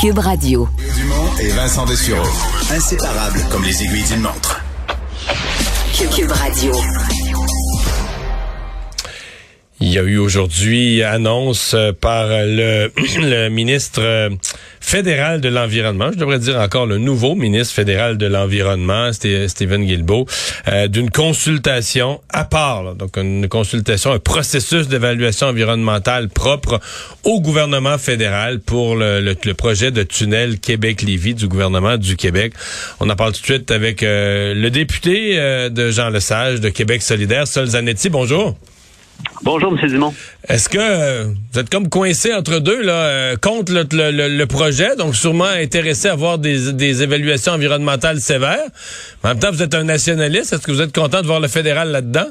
[0.00, 0.68] Cube Radio.
[0.96, 2.22] Dumont et Vincent Dessureau.
[2.70, 4.62] Inséparables comme les aiguilles d'une montre.
[6.14, 6.72] Cube Radio.
[9.80, 14.30] Il y a eu aujourd'hui annonce euh, par le, le ministre euh,
[14.88, 20.24] fédéral de l'environnement, je devrais dire encore le nouveau ministre fédéral de l'environnement, Stephen Guilbeault,
[20.66, 26.80] euh, d'une consultation à part, donc une consultation, un processus d'évaluation environnementale propre
[27.22, 32.54] au gouvernement fédéral pour le, projet de tunnel Québec-Lévis du gouvernement du Québec.
[33.00, 35.36] On en parle tout de suite avec le député
[35.70, 38.08] de Jean Lesage de Québec solidaire, Sol Zanetti.
[38.08, 38.56] Bonjour.
[39.42, 39.88] Bonjour, M.
[39.88, 40.12] Dumont.
[40.48, 44.46] Est-ce que euh, vous êtes comme coincé entre deux, là, euh, contre le, le, le,
[44.46, 48.66] projet, donc sûrement intéressé à voir des, des, évaluations environnementales sévères.
[49.24, 50.52] En même temps, vous êtes un nationaliste.
[50.52, 52.26] Est-ce que vous êtes content de voir le fédéral là-dedans?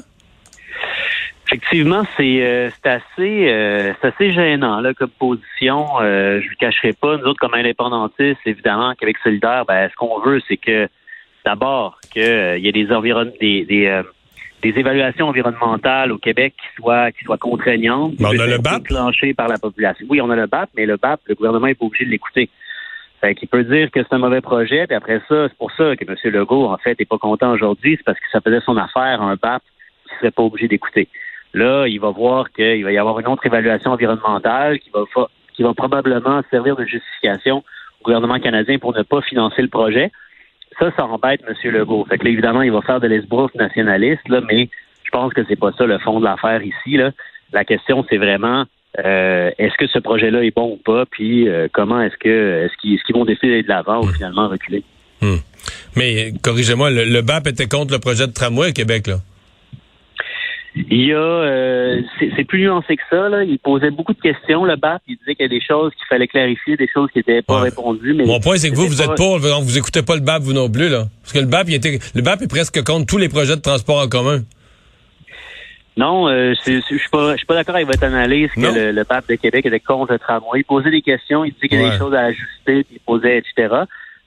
[1.46, 5.86] Effectivement, c'est euh, assez c'est assez gênant là comme position.
[6.00, 7.16] je ne le cacherai pas.
[7.16, 10.88] Nous autres, comme indépendantistes, évidemment, Québec solidaire, ben, ce qu'on veut, c'est que
[11.44, 14.02] d'abord qu'il y ait des environnements des, des
[14.62, 19.34] des évaluations environnementales au Québec qui soient qui soient contraignantes, on a le BAP déclenchées
[19.34, 20.06] par la population.
[20.08, 22.50] Oui, on a le BAP, mais le BAP, le gouvernement n'est pas obligé de l'écouter.
[23.20, 25.96] Fait qu'il peut dire que c'est un mauvais projet, puis après ça, c'est pour ça
[25.96, 26.16] que M.
[26.32, 29.36] Legault, en fait, n'est pas content aujourd'hui, c'est parce que ça faisait son affaire un
[29.36, 29.62] BAP
[30.08, 31.08] qui serait pas obligé d'écouter.
[31.54, 35.04] Là, il va voir qu'il va y avoir une autre évaluation environnementale qui va
[35.58, 37.64] qui va probablement servir de justification
[38.00, 40.12] au gouvernement canadien pour ne pas financer le projet.
[40.78, 41.72] Ça, ça embête M.
[41.72, 42.06] Legault.
[42.08, 44.68] Fait que là, évidemment, il va faire de l'esbrouf nationaliste, là, mais
[45.04, 46.96] je pense que c'est pas ça le fond de l'affaire ici.
[46.96, 47.10] Là.
[47.52, 48.64] La question, c'est vraiment
[49.04, 53.24] euh, est-ce que ce projet-là est bon ou pas, puis euh, comment est-ce qu'ils vont
[53.24, 54.82] décider de l'avant ou finalement reculer?
[55.20, 55.36] Hmm.
[55.96, 59.16] Mais corrigez-moi, le, le BAP était contre le projet de tramway à Québec, là.
[60.90, 63.28] Il y a, euh, c'est plus nuancé que ça.
[63.28, 63.42] Là.
[63.42, 65.02] Il posait beaucoup de questions, le BAP.
[65.08, 67.60] Il disait qu'il y a des choses qu'il fallait clarifier, des choses qui n'étaient pas
[67.60, 68.14] répondues.
[68.14, 70.42] Mais Mon point, c'est que vous, vous êtes pour, donc vous écoutez pas le BAP,
[70.42, 71.06] vous non plus, là.
[71.22, 73.60] Parce que le BAP, il était, le BAP est presque contre tous les projets de
[73.60, 74.42] transport en commun.
[75.96, 79.04] Non, euh, je suis pas, je suis pas d'accord avec votre analyse que le, le,
[79.04, 80.60] BAP de Québec était contre le tramway.
[80.60, 83.00] Il posait des questions, il disait qu'il y a des choses à ajuster, puis il
[83.00, 83.74] posait, etc.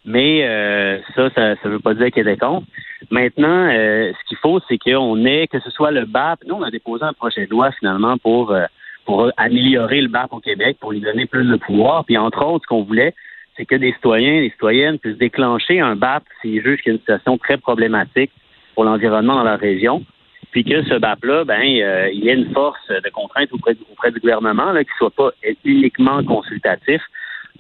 [0.06, 2.66] Mais euh, ça, ça ne veut pas dire qu'il est contre.
[3.12, 6.64] Maintenant, euh, ce qu'il faut, c'est qu'on ait, que ce soit le BAP, nous, on
[6.64, 8.66] a déposé un projet de loi finalement pour, euh,
[9.06, 12.06] pour améliorer le BAP au Québec, pour lui donner plus de pouvoir.
[12.06, 13.14] Puis entre autres, ce qu'on voulait,
[13.56, 16.96] c'est que des citoyens, des citoyennes puissent déclencher un BAP s'ils jugent qu'il y a
[16.96, 18.32] une situation très problématique
[18.74, 20.04] pour l'environnement dans la région.
[20.52, 23.76] Puis que ce BAP-là, ben, euh, il y ait une force de contrainte auprès,
[24.12, 25.32] du gouvernement, qui soit pas
[25.64, 27.02] uniquement consultatif,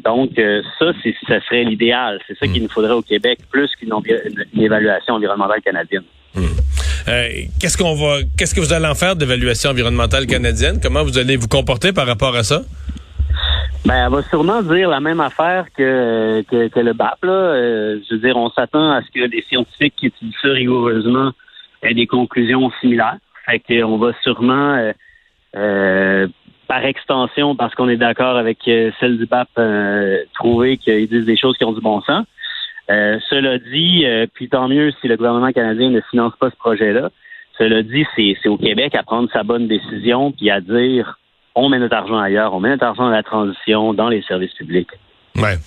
[0.03, 0.91] donc, euh, ça,
[1.27, 2.19] ça serait l'idéal.
[2.27, 3.93] C'est ça qu'il nous faudrait au Québec, plus qu'une
[4.57, 6.03] évaluation environnementale canadienne.
[6.35, 6.45] Hmm.
[7.07, 7.27] Euh,
[7.59, 10.79] qu'est-ce qu'on va, qu'est-ce que vous allez en faire d'évaluation environnementale canadienne?
[10.81, 12.61] Comment vous allez vous comporter par rapport à ça?
[13.85, 17.23] Ben, elle va sûrement dire la même affaire que, que, le BAP.
[17.23, 17.31] Là.
[17.31, 21.31] Euh, je veux dire, on s'attend à ce que les scientifiques qui étudient ça rigoureusement
[21.81, 23.17] aient des conclusions similaires.
[23.45, 24.91] Fait qu'on va sûrement
[25.55, 26.27] euh,
[26.71, 31.25] par extension, parce qu'on est d'accord avec euh, celle du pape, euh, trouver qu'ils disent
[31.25, 32.25] des choses qui ont du bon sens.
[32.89, 37.09] Euh, cela dit, puis tant mieux si le gouvernement canadien ne finance pas ce projet-là.
[37.57, 41.19] Cela dit, c'est au Québec à prendre sa bonne décision puis à dire
[41.55, 44.53] on met notre argent ailleurs, on met notre argent dans la transition, dans les services
[44.53, 44.91] publics.
[45.37, 45.57] Ouais.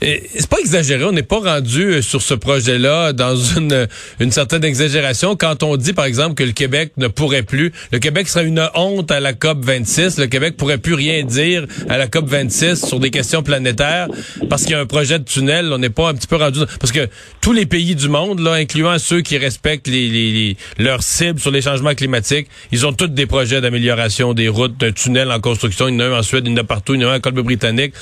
[0.00, 3.86] C'est pas exagéré, on n'est pas rendu euh, sur ce projet-là dans une,
[4.18, 7.72] une certaine exagération quand on dit, par exemple, que le Québec ne pourrait plus.
[7.92, 10.18] Le Québec serait une honte à la COP 26.
[10.18, 14.08] Le Québec pourrait plus rien dire à la COP 26 sur des questions planétaires
[14.50, 15.72] parce qu'il y a un projet de tunnel.
[15.72, 17.08] On n'est pas un petit peu rendu parce que
[17.40, 21.52] tous les pays du monde, là, incluant ceux qui respectent les, les, leurs cibles sur
[21.52, 25.86] les changements climatiques, ils ont tous des projets d'amélioration des routes, d'un tunnel en construction.
[25.88, 27.08] Il y en a un en Suède, il y en a partout, il y en
[27.08, 27.94] a un en Colombie-Britannique.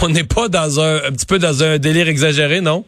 [0.00, 2.84] On n'est pas dans un, petit peu dans un délire exagéré, non?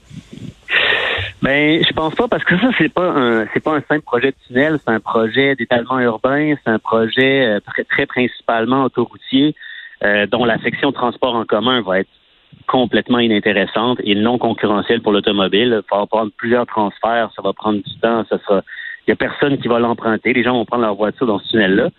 [1.42, 4.28] Ben, je pense pas parce que ça c'est pas un c'est pas un simple projet
[4.28, 7.60] de tunnel, c'est un projet d'étalement urbain, c'est un projet euh,
[7.90, 9.54] très, principalement autoroutier
[10.02, 12.08] euh, dont la section transport en commun va être
[12.66, 15.82] complètement inintéressante et non concurrentielle pour l'automobile.
[15.84, 18.62] Il va prendre plusieurs transferts, ça va prendre du temps, ça sera
[19.06, 20.32] il n'y a personne qui va l'emprunter.
[20.32, 21.90] Les gens vont prendre leur voiture dans ce tunnel-là.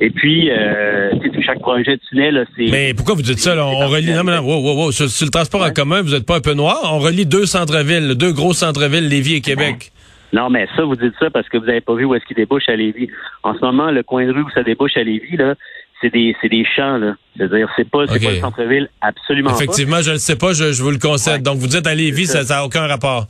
[0.00, 1.10] Et puis, euh,
[1.44, 2.70] chaque projet de tunnel, c'est...
[2.70, 3.54] Mais pourquoi vous dites ça?
[3.56, 4.12] on relie...
[4.12, 4.92] Non, non, wow, wow, wow.
[4.92, 6.78] Sur, le transport en commun, vous n'êtes pas un peu noir?
[6.84, 9.92] On relie deux centres-villes, deux gros centres-villes, Lévis et Québec.
[10.32, 12.36] Non, mais ça, vous dites ça parce que vous n'avez pas vu où est-ce qu'il
[12.36, 13.08] débouche à Lévis.
[13.42, 15.54] En ce moment, le coin de rue où ça débouche à Lévis, là,
[16.00, 17.14] c'est des, c'est des champs, là.
[17.36, 20.90] C'est-à-dire, c'est pas, c'est pas le centre-ville, absolument Effectivement, je ne sais pas, je, vous
[20.90, 21.42] le concède.
[21.42, 23.26] Donc, vous dites à Lévis, ça n'a aucun rapport.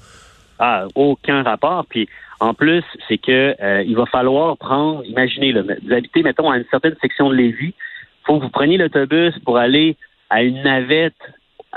[0.58, 1.84] Ah, aucun rapport.
[1.88, 2.08] Puis,
[2.40, 6.58] en plus, c'est que euh, il va falloir prendre, imaginez, là, vous habitez, mettons, à
[6.58, 7.74] une certaine section de Lévis,
[8.24, 9.96] faut que vous preniez l'autobus pour aller
[10.30, 11.14] à une navette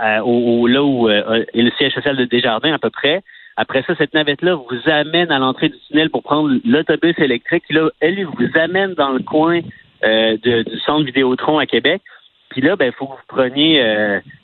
[0.02, 3.22] euh, au, là où euh, est le siège social de Desjardins à peu près.
[3.56, 7.64] Après ça, cette navette-là vous amène à l'entrée du tunnel pour prendre l'autobus électrique.
[7.70, 9.62] Là, elle vous amène dans le coin
[10.04, 12.04] du centre Vidéotron à Québec.
[12.50, 13.82] Puis là, ben, faut que vous preniez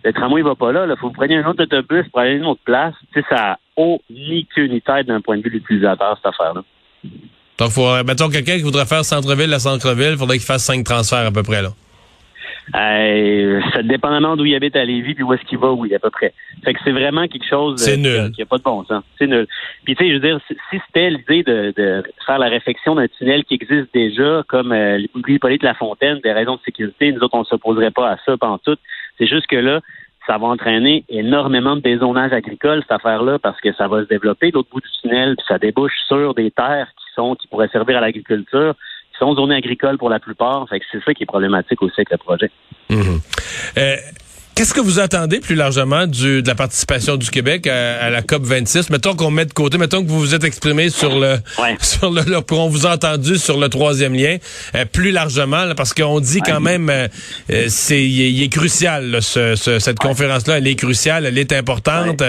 [0.03, 2.31] le tramway va pas là, il faut que vous preniez un autre autobus pour aller
[2.31, 2.95] à une autre place.
[3.13, 6.33] Tu sais, ça au ni queue ni tête d'un point de vue de l'utilisateur, cette
[6.33, 6.63] affaire-là.
[7.57, 10.63] Donc, faut, euh, mettons, quelqu'un qui voudrait faire centre-ville à centre-ville, il faudrait qu'il fasse
[10.63, 11.69] cinq transferts à peu près, là.
[12.75, 15.99] Euh, ça dépendamment d'où il habite à Lévis puis où est-ce qu'il va, oui, à
[15.99, 16.33] peu près.
[16.63, 18.31] Fait que c'est vraiment quelque chose c'est nul.
[18.31, 19.03] qui n'a pas de bon sens.
[19.19, 19.47] C'est nul.
[19.83, 23.07] Puis tu sais, je veux dire, si c'était l'idée de, de, faire la réflexion d'un
[23.07, 27.35] tunnel qui existe déjà, comme euh, de La Fontaine, des raisons de sécurité, nous autres,
[27.35, 28.77] on ne s'opposerait pas à ça pendant tout.
[29.17, 29.81] C'est juste que là,
[30.27, 34.51] ça va entraîner énormément de dézonage agricole, cette affaire-là, parce que ça va se développer
[34.51, 37.97] l'autre bout du tunnel, puis ça débouche sur des terres qui sont qui pourraient servir
[37.97, 38.73] à l'agriculture,
[39.11, 40.65] qui sont zonées agricoles pour la plupart.
[40.69, 42.51] C'est ça qui est problématique aussi avec le projet.
[42.89, 42.95] Mmh.
[43.77, 43.95] Euh,
[44.55, 48.43] Qu'est-ce que vous attendez plus largement du, de la participation du Québec à, la COP
[48.43, 51.37] 26 Mettons qu'on met de côté, mettons que vous vous êtes exprimé sur le,
[51.79, 52.21] sur le,
[52.51, 54.37] on vous a entendu sur le troisième lien,
[54.75, 57.07] euh, plus largement, parce qu'on dit quand même, euh,
[57.51, 62.21] euh, c'est, il est, crucial ce, cette conférence-là, elle est cruciale, elle est importante.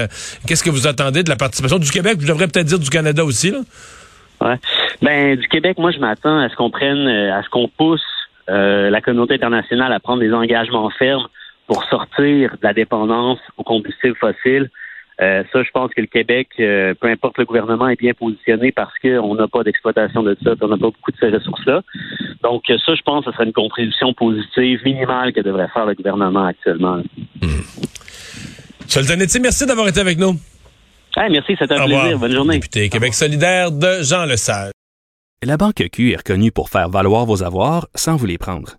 [0.46, 2.16] Qu'est-ce que vous attendez de la participation du Québec?
[2.20, 3.58] Je devrais peut-être dire du Canada aussi là.
[4.40, 4.56] Ouais.
[5.02, 8.00] Ben du Québec, moi je m'attends à ce qu'on prenne, à ce qu'on pousse
[8.48, 11.28] la communauté internationale à prendre des engagements fermes
[11.66, 14.70] pour sortir de la dépendance aux combustibles fossiles.
[15.20, 18.72] Euh, ça, je pense que le Québec, euh, peu importe le gouvernement, est bien positionné
[18.72, 21.82] parce qu'on n'a pas d'exploitation de ça, on n'a pas beaucoup de ces ressources-là.
[22.42, 25.94] Donc, ça, je pense que ce serait une contribution positive minimale que devrait faire le
[25.94, 26.96] gouvernement actuellement.
[27.40, 27.46] Mmh.
[29.40, 30.34] merci d'avoir été avec nous.
[31.16, 32.18] merci, c'était un plaisir.
[32.18, 32.54] Bonne journée.
[32.54, 34.72] Député Québec solidaire de Jean Lesage.
[35.44, 38.78] La Banque Q est reconnue pour faire valoir vos avoirs sans vous les prendre.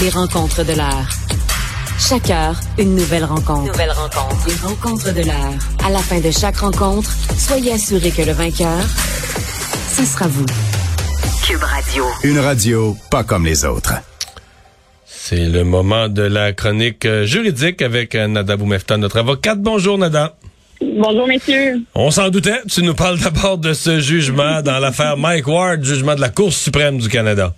[0.00, 1.08] Les rencontres de l'heure.
[1.98, 3.72] Chaque heure, une nouvelle rencontre.
[3.72, 4.46] Nouvelle rencontre.
[4.48, 5.54] Les rencontres de l'heure.
[5.84, 8.80] À la fin de chaque rencontre, soyez assurés que le vainqueur,
[9.88, 10.46] ce sera vous.
[11.46, 12.04] Cube Radio.
[12.24, 13.94] Une radio pas comme les autres.
[15.06, 19.60] C'est le moment de la chronique euh, juridique avec euh, Nada Boumefta, notre avocate.
[19.60, 20.34] Bonjour Nada.
[20.82, 21.80] Bonjour, messieurs.
[21.94, 22.60] On s'en doutait.
[22.68, 26.52] Tu nous parles d'abord de ce jugement dans l'affaire Mike Ward, jugement de la Cour
[26.52, 27.54] suprême du Canada.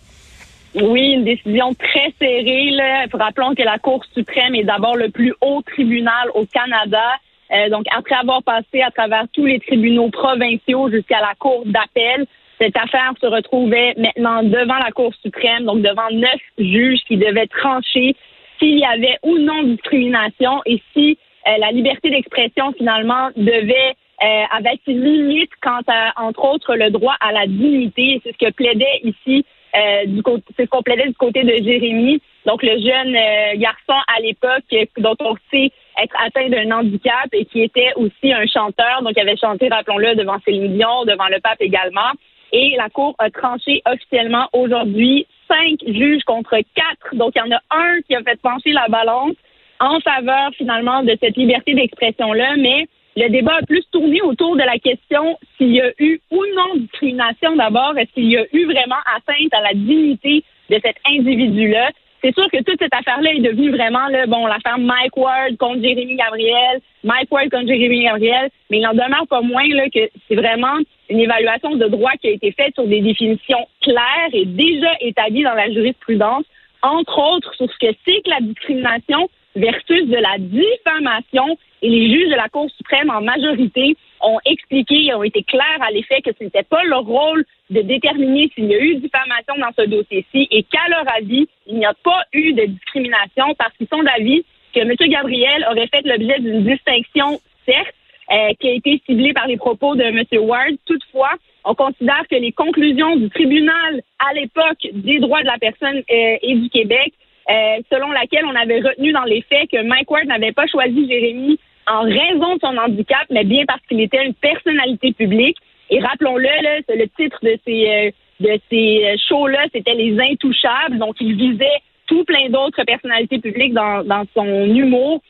[0.76, 2.70] Oui, une décision très serrée.
[2.70, 3.06] Là.
[3.12, 7.16] Rappelons que la Cour suprême est d'abord le plus haut tribunal au Canada.
[7.50, 12.26] Euh, donc, après avoir passé à travers tous les tribunaux provinciaux jusqu'à la Cour d'appel,
[12.60, 17.46] cette affaire se retrouvait maintenant devant la Cour suprême, donc devant neuf juges qui devaient
[17.46, 18.14] trancher
[18.58, 24.44] s'il y avait ou non discrimination et si euh, la liberté d'expression finalement devait euh,
[24.50, 28.20] avec une limite quant à, entre autres, le droit à la dignité.
[28.24, 29.44] C'est ce que plaidait ici,
[29.76, 30.22] euh, du
[30.58, 34.64] ce qu'on plaidait du côté de Jérémy, donc le jeune euh, garçon à l'époque
[34.98, 35.70] dont on sait
[36.02, 40.14] être atteint d'un handicap et qui était aussi un chanteur, donc il avait chanté, rappelons-le,
[40.14, 42.12] devant Céline Dion, devant le pape également.
[42.52, 47.14] Et la Cour a tranché officiellement aujourd'hui cinq juges contre quatre.
[47.14, 49.34] Donc il y en a un qui a fait pencher la balance
[49.80, 54.62] en faveur finalement de cette liberté d'expression-là, mais le débat a plus tourné autour de
[54.62, 58.66] la question s'il y a eu ou non discrimination d'abord, est-ce qu'il y a eu
[58.66, 61.90] vraiment atteinte à la dignité de cet individu-là.
[62.22, 65.82] C'est sûr que toute cette affaire-là est devenue vraiment là, bon, l'affaire Mike Ward contre
[65.82, 70.10] Jérémy Gabriel, Mike Ward contre Jérémy Gabriel, mais il n'en demeure pas moins là, que
[70.26, 70.76] c'est vraiment
[71.08, 75.44] une évaluation de droit qui a été faite sur des définitions claires et déjà établies
[75.44, 76.44] dans la jurisprudence,
[76.82, 81.58] entre autres sur ce que c'est que la discrimination, versus de la diffamation.
[81.82, 85.80] Et les juges de la Cour suprême, en majorité, ont expliqué et ont été clairs
[85.80, 89.54] à l'effet que ce n'était pas leur rôle de déterminer s'il y a eu diffamation
[89.58, 93.76] dans ce dossier-ci et qu'à leur avis, il n'y a pas eu de discrimination parce
[93.76, 94.92] qu'ils sont d'avis que M.
[95.10, 97.94] Gabriel aurait fait l'objet d'une distinction, certes,
[98.32, 100.22] euh, qui a été ciblée par les propos de M.
[100.40, 100.74] Ward.
[100.86, 101.32] Toutefois,
[101.64, 106.36] on considère que les conclusions du tribunal à l'époque des droits de la personne euh,
[106.42, 107.12] et du Québec
[107.48, 111.08] euh, selon laquelle on avait retenu dans les faits que Mike Ward n'avait pas choisi
[111.08, 115.56] Jérémy en raison de son handicap, mais bien parce qu'il était une personnalité publique.
[115.88, 116.48] Et rappelons-le,
[116.88, 118.10] le titre de ces euh,
[118.40, 120.98] de ces euh, shows-là, c'était les Intouchables.
[120.98, 125.22] Donc, il visait tout plein d'autres personnalités publiques dans, dans son humour,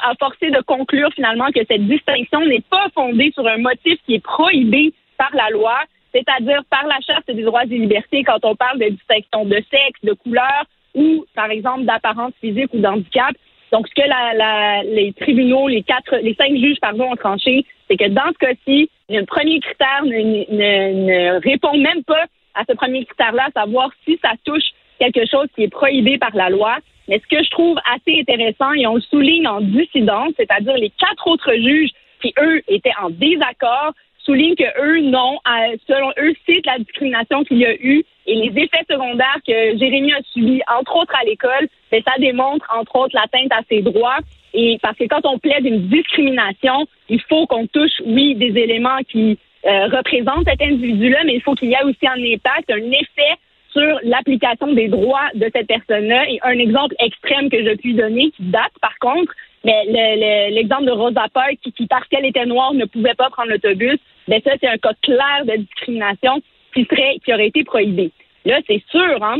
[0.00, 4.14] a forcé de conclure finalement que cette distinction n'est pas fondée sur un motif qui
[4.14, 5.78] est prohibé par la loi,
[6.14, 10.00] c'est-à-dire par la Charte des droits et libertés quand on parle de distinction de sexe,
[10.02, 13.34] de couleur, ou, par exemple, d'apparence physique ou d'handicap.
[13.72, 17.96] Donc, ce que la, les tribunaux, les quatre, les cinq juges, pardon, ont tranché, c'est
[17.96, 23.04] que dans ce cas-ci, le premier critère ne, ne, répond même pas à ce premier
[23.06, 24.64] critère-là, savoir si ça touche
[24.98, 26.78] quelque chose qui est prohibé par la loi.
[27.08, 30.90] Mais ce que je trouve assez intéressant, et on le souligne en dissidence, c'est-à-dire les
[30.90, 33.92] quatre autres juges qui, eux, étaient en désaccord,
[34.24, 35.38] soulignent que eux, non,
[35.88, 40.12] selon eux, c'est la discrimination qu'il y a eu et les effets secondaires que Jérémy
[40.12, 44.18] a subis, entre autres à l'école, ben, ça démontre, entre autres, l'atteinte à ses droits.
[44.54, 49.00] Et parce que quand on plaide une discrimination, il faut qu'on touche, oui, des éléments
[49.08, 52.90] qui euh, représentent cet individu-là, mais il faut qu'il y ait aussi un impact, un
[52.92, 53.34] effet
[53.70, 56.28] sur l'application des droits de cette personne-là.
[56.30, 59.32] Et un exemple extrême que je puis donner, qui date par contre,
[59.64, 63.98] mais l'exemple de Rosa Parks, qui, parce qu'elle était noire, ne pouvait pas prendre l'autobus,
[64.28, 66.42] ben ça, c'est un cas clair de discrimination
[66.74, 68.10] qui serait, qui aurait été prohibé.
[68.44, 69.38] Là, c'est sûr, hein.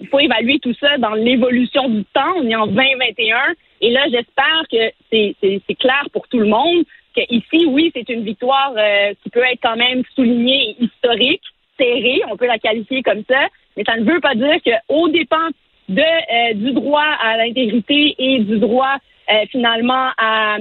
[0.00, 2.34] Il faut évaluer tout ça dans l'évolution du temps.
[2.36, 3.36] On est en 2021.
[3.82, 8.24] Et là, j'espère que c'est clair pour tout le monde que ici, oui, c'est une
[8.24, 11.42] victoire euh, qui peut être quand même soulignée historique,
[11.78, 15.48] serrée, on peut la qualifier comme ça, mais ça ne veut pas dire qu'au dépend
[15.88, 18.96] de, euh, du droit à l'intégrité et du droit
[19.32, 20.58] euh, finalement à,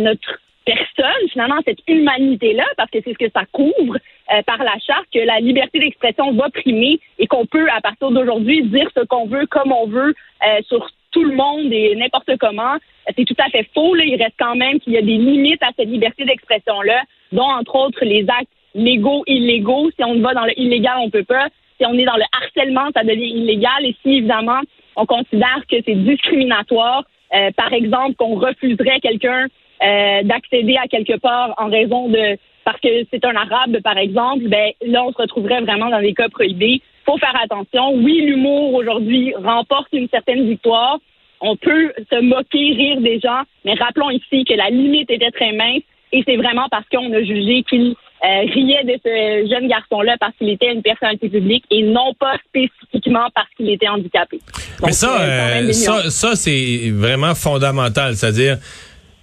[0.00, 3.98] notre personne, finalement, cette humanité-là, parce que c'est ce que ça couvre
[4.32, 8.10] euh, par la charte, que la liberté d'expression va primer et qu'on peut, à partir
[8.10, 10.14] d'aujourd'hui, dire ce qu'on veut, comme on veut,
[10.46, 12.76] euh, sur tout le monde et n'importe comment.
[13.16, 13.94] C'est tout à fait faux.
[13.94, 14.04] Là.
[14.04, 17.02] Il reste quand même qu'il y a des limites à cette liberté d'expression-là,
[17.32, 19.90] dont, entre autres, les actes légaux, illégaux.
[19.96, 21.48] Si on va dans le illégal, on peut pas.
[21.78, 23.84] Si on est dans le harcèlement, ça devient illégal.
[23.84, 24.60] Et si, évidemment,
[24.96, 29.46] on considère que c'est discriminatoire, euh, par exemple, qu'on refuserait quelqu'un
[29.82, 34.48] euh, d'accéder à quelque part en raison de parce que c'est un arabe, par exemple,
[34.48, 36.82] ben là, on se retrouverait vraiment dans des cas prohibés.
[37.06, 37.94] Faut faire attention.
[37.94, 40.98] Oui, l'humour aujourd'hui remporte une certaine victoire.
[41.40, 45.52] On peut se moquer, rire des gens, mais rappelons ici que la limite était très
[45.52, 45.82] mince
[46.12, 50.36] et c'est vraiment parce qu'on a jugé qu'il euh, riait de ce jeune garçon-là parce
[50.36, 54.40] qu'il était une personnalité publique et non pas spécifiquement parce qu'il était handicapé.
[54.84, 58.58] Mais ça, euh, ça, ça c'est vraiment fondamental, c'est-à-dire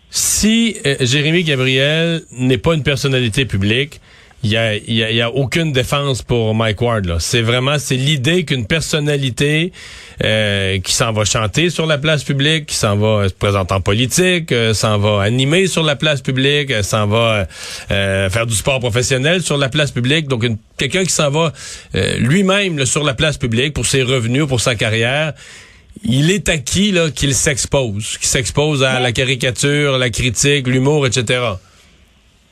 [0.10, 4.00] si Jérémy Gabriel n'est pas une personnalité publique,
[4.44, 7.18] il y a, y a, aucune défense pour Mike Ward.
[7.20, 9.72] C'est vraiment c'est l'idée qu'une personnalité
[10.24, 13.82] euh, qui s'en va chanter sur la place publique, qui s'en va se présenter en
[13.82, 17.48] politique, euh, s'en va animer sur la place publique, euh, s'en va
[17.90, 20.28] euh, faire du sport professionnel sur la place publique.
[20.28, 20.46] Donc
[20.78, 21.52] quelqu'un qui s'en va
[22.20, 25.34] lui-même sur la place publique pour ses revenus, pour sa carrière.
[26.04, 31.40] Il est acquis là qu'il s'expose, qu'il s'expose à la caricature, la critique, l'humour, etc.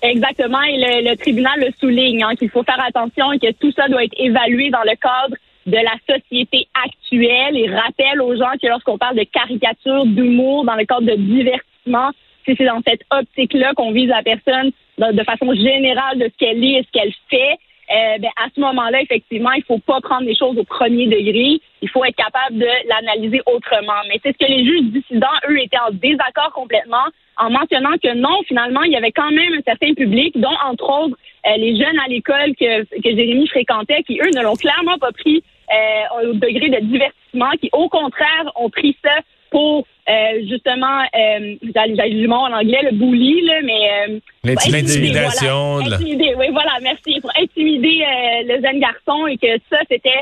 [0.06, 3.88] Exactement, et le, tribunal le souligne, hein, qu'il faut faire attention et que tout ça
[3.88, 5.36] doit être évalué dans le cadre
[5.66, 10.76] de la société actuelle et rappelle aux gens que lorsqu'on parle de caricature, d'humour, dans
[10.76, 12.12] le cadre de divertissement,
[12.46, 16.80] c'est dans cette optique-là qu'on vise la personne de, façon générale de ce qu'elle est
[16.80, 17.58] et ce qu'elle fait.
[17.92, 21.60] Euh, ben, à ce moment-là, effectivement, il faut pas prendre les choses au premier degré.
[21.82, 24.02] Il faut être capable de l'analyser autrement.
[24.08, 27.06] Mais c'est ce que les juges dissidents, eux, étaient en désaccord complètement
[27.38, 30.86] en mentionnant que non, finalement, il y avait quand même un certain public, dont, entre
[30.86, 34.98] autres, euh, les jeunes à l'école que, que Jérémy fréquentait, qui, eux, ne l'ont clairement
[34.98, 39.16] pas pris euh, au degré de divertissement, qui, au contraire, ont pris ça
[39.52, 40.14] pour euh,
[40.48, 44.22] justement, euh, j'allais du mot en anglais, le bully, là, mais...
[44.44, 45.80] L'intimidation.
[45.80, 47.20] Voilà, intimider, oui, voilà, merci.
[47.22, 48.04] Pour intimider
[48.44, 50.22] le jeune garçon et que ça, c'était euh,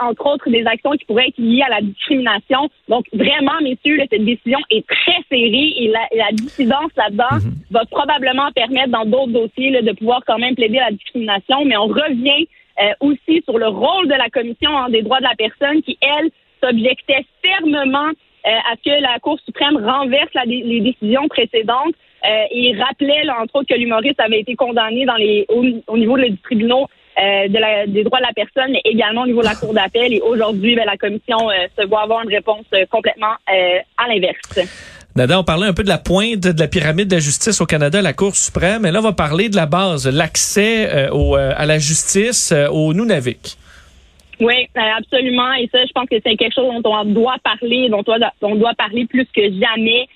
[0.00, 2.68] entre autres des actions qui pourraient être liées à la discrimination.
[2.88, 7.52] Donc, vraiment, messieurs, cette décision est très serrée et la, la dissidence là-dedans mhm.
[7.70, 11.64] va probablement permettre dans d'autres dossiers de pouvoir quand même plaider la discrimination.
[11.64, 12.46] Mais on revient
[12.80, 16.30] euh, aussi sur le rôle de la Commission des droits de la personne qui, elle,
[16.62, 21.94] s'objectait fermement euh, à ce que la Cour suprême renverse les décisions précédentes.
[22.50, 26.86] et rappelait, entre autres, que l'humoriste avait été condamné dans les, au, niveau des tribunaux
[27.18, 29.74] euh, de la, des droits de la personne, mais également au niveau de la Cour
[29.74, 30.12] d'appel.
[30.12, 34.60] Et aujourd'hui, ben, la commission euh, se voit avoir une réponse euh, complètement à l'inverse.
[35.16, 37.66] Nada, on parlait un peu de la pointe de la pyramide de la justice au
[37.66, 41.78] Canada, la Cour suprême, et là, on va parler de la base, l'accès à la
[41.78, 43.56] justice au Nunavik.
[44.38, 45.52] Oui, absolument.
[45.54, 48.04] Et ça, je pense que c'est quelque chose dont on doit parler, dont
[48.42, 50.06] on doit parler plus que jamais.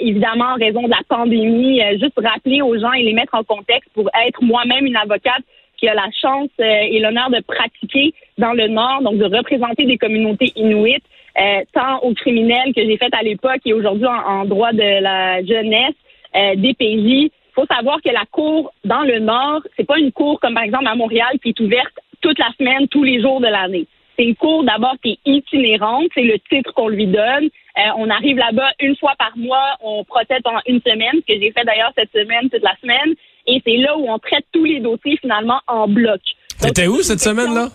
[0.00, 3.90] évidemment, en raison de la pandémie, juste rappeler aux gens et les mettre en contexte
[3.92, 5.42] pour être moi-même une avocate
[5.76, 9.84] qui a la chance euh, et l'honneur de pratiquer dans le Nord, donc de représenter
[9.84, 11.04] des communautés inuites,
[11.38, 15.44] euh, tant aux criminels que j'ai fait à l'époque et aujourd'hui en, droit de la
[15.44, 15.94] jeunesse,
[16.34, 17.30] euh, des PJ.
[17.30, 20.64] Il faut savoir que la cour dans le Nord, c'est pas une cour comme par
[20.64, 23.86] exemple à Montréal qui est ouverte toute la semaine, tous les jours de l'année.
[24.18, 27.50] C'est une cour d'abord qui est itinérante, c'est le titre qu'on lui donne.
[27.98, 31.52] on arrive là-bas une fois par mois, on procède en une semaine, ce que j'ai
[31.52, 33.14] fait d'ailleurs cette semaine, toute la semaine.
[33.46, 36.20] Et c'est là où on traite tous les dossiers finalement en bloc.
[36.58, 37.68] C'était où cette semaine-là?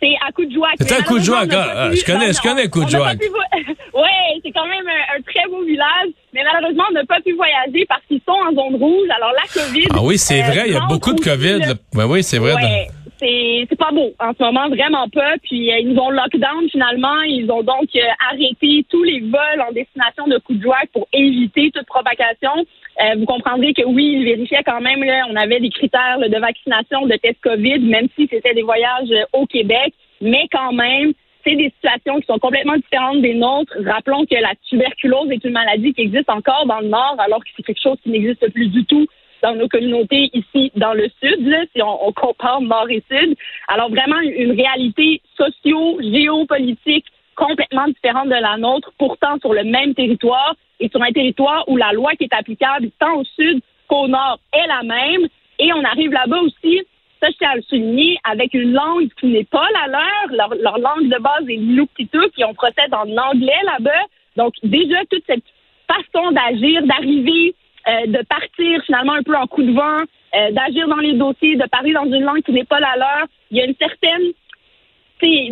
[0.00, 0.68] C'est à joie.
[0.78, 3.12] C'était à joie, ah, je connais, je connais joie.
[3.94, 7.84] oui, c'est quand même un, très beau village, mais malheureusement, on n'a pas pu voyager
[7.88, 9.08] parce qu'ils sont en zone rouge.
[9.14, 9.88] Alors la COVID.
[9.92, 11.74] Ah oui, c'est vrai, il y a beaucoup de COVID.
[11.94, 12.88] Ben oui, c'est vrai.
[13.18, 15.34] c'est pas beau en ce moment, vraiment pas.
[15.42, 17.20] Puis euh, ils nous ont lockdown finalement.
[17.22, 21.86] Ils ont donc euh, arrêté tous les vols en destination de joie pour éviter toute
[21.86, 22.64] propagation.
[23.00, 25.02] Euh, vous comprendrez que oui, ils vérifiaient quand même.
[25.02, 29.12] Là, on avait des critères de vaccination, de test COVID, même si c'était des voyages
[29.32, 29.94] au Québec.
[30.20, 31.12] Mais quand même,
[31.44, 33.74] c'est des situations qui sont complètement différentes des nôtres.
[33.86, 37.50] Rappelons que la tuberculose est une maladie qui existe encore dans le Nord, alors que
[37.56, 39.06] c'est quelque chose qui n'existe plus du tout
[39.42, 43.34] dans nos communautés ici dans le sud, là, si on, compare nord et sud.
[43.68, 47.06] Alors vraiment une réalité socio-géopolitique
[47.40, 51.76] complètement différente de la nôtre, pourtant sur le même territoire et sur un territoire où
[51.76, 55.26] la loi qui est applicable tant au sud qu'au nord est la même.
[55.58, 56.82] Et on arrive là-bas aussi,
[57.20, 60.50] ça je tiens à le souligner, avec une langue qui n'est pas la leur.
[60.58, 64.04] Leur, langue de base est l'Inuktitut, qui on procède en anglais là-bas.
[64.36, 65.44] Donc déjà toute cette
[65.88, 67.54] façon d'agir, d'arriver
[67.88, 70.02] euh, de partir finalement un peu en coup de vent,
[70.34, 73.26] euh, d'agir dans les dossiers, de parler dans une langue qui n'est pas la leur.
[73.50, 74.32] Il y a une certaine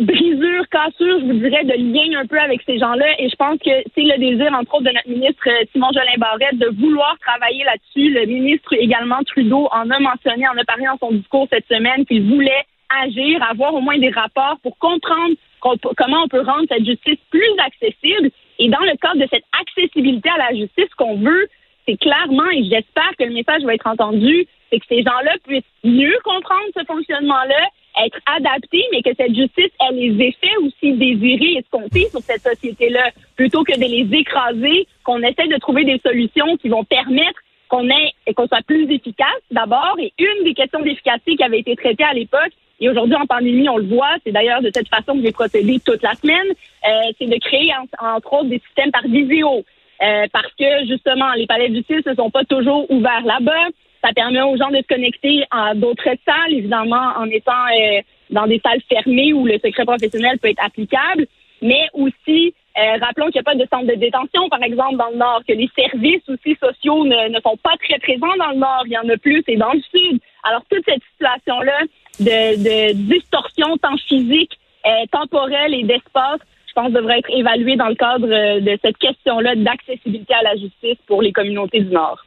[0.01, 3.05] brisure, cassure, je vous dirais, de lien un peu avec ces gens-là.
[3.19, 6.17] Et je pense que c'est le désir, entre autres, de notre ministre euh, Simon Jolin
[6.17, 8.11] Barrette de vouloir travailler là-dessus.
[8.13, 12.05] Le ministre également Trudeau en a mentionné, en a parlé dans son discours cette semaine
[12.05, 12.65] qu'il voulait
[13.03, 17.53] agir, avoir au moins des rapports pour comprendre comment on peut rendre cette justice plus
[17.59, 18.31] accessible.
[18.57, 21.47] Et dans le cadre de cette accessibilité à la justice qu'on veut,
[21.87, 25.63] c'est clairement, et j'espère que le message va être entendu, c'est que ces gens-là puissent
[25.83, 27.67] mieux comprendre ce fonctionnement-là,
[28.05, 32.41] être adaptés, mais que cette justice ait les effets aussi désirés et escomptés sur cette
[32.41, 37.39] société-là, plutôt que de les écraser, qu'on essaie de trouver des solutions qui vont permettre
[37.67, 39.95] qu'on ait qu'on soit plus efficace d'abord.
[39.99, 43.69] Et une des questions d'efficacité qui avait été traitée à l'époque, et aujourd'hui en pandémie,
[43.69, 47.11] on le voit, c'est d'ailleurs de cette façon que j'ai procédé toute la semaine, euh,
[47.17, 49.63] c'est de créer entre autres des systèmes par visio.
[50.01, 53.67] Euh, parce que justement, les palais de justice ne sont pas toujours ouverts là-bas.
[54.03, 58.47] Ça permet aux gens de se connecter à d'autres salles, évidemment en étant euh, dans
[58.47, 61.25] des salles fermées où le secret professionnel peut être applicable,
[61.61, 65.09] mais aussi euh, rappelons qu'il n'y a pas de centre de détention, par exemple, dans
[65.09, 68.57] le Nord, que les services aussi sociaux ne, ne, sont pas très présents dans le
[68.57, 68.83] Nord.
[68.85, 70.21] Il y en a plus, et dans le Sud.
[70.43, 71.81] Alors, toute cette situation-là
[72.19, 77.89] de, de distorsion tant physique, euh, temporelle et d'espace, je pense, devrait être évaluée dans
[77.89, 82.23] le cadre euh, de cette question-là d'accessibilité à la justice pour les communautés du Nord.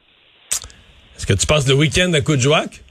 [1.23, 2.83] Est-ce que tu passes le week-end à Coudjouac?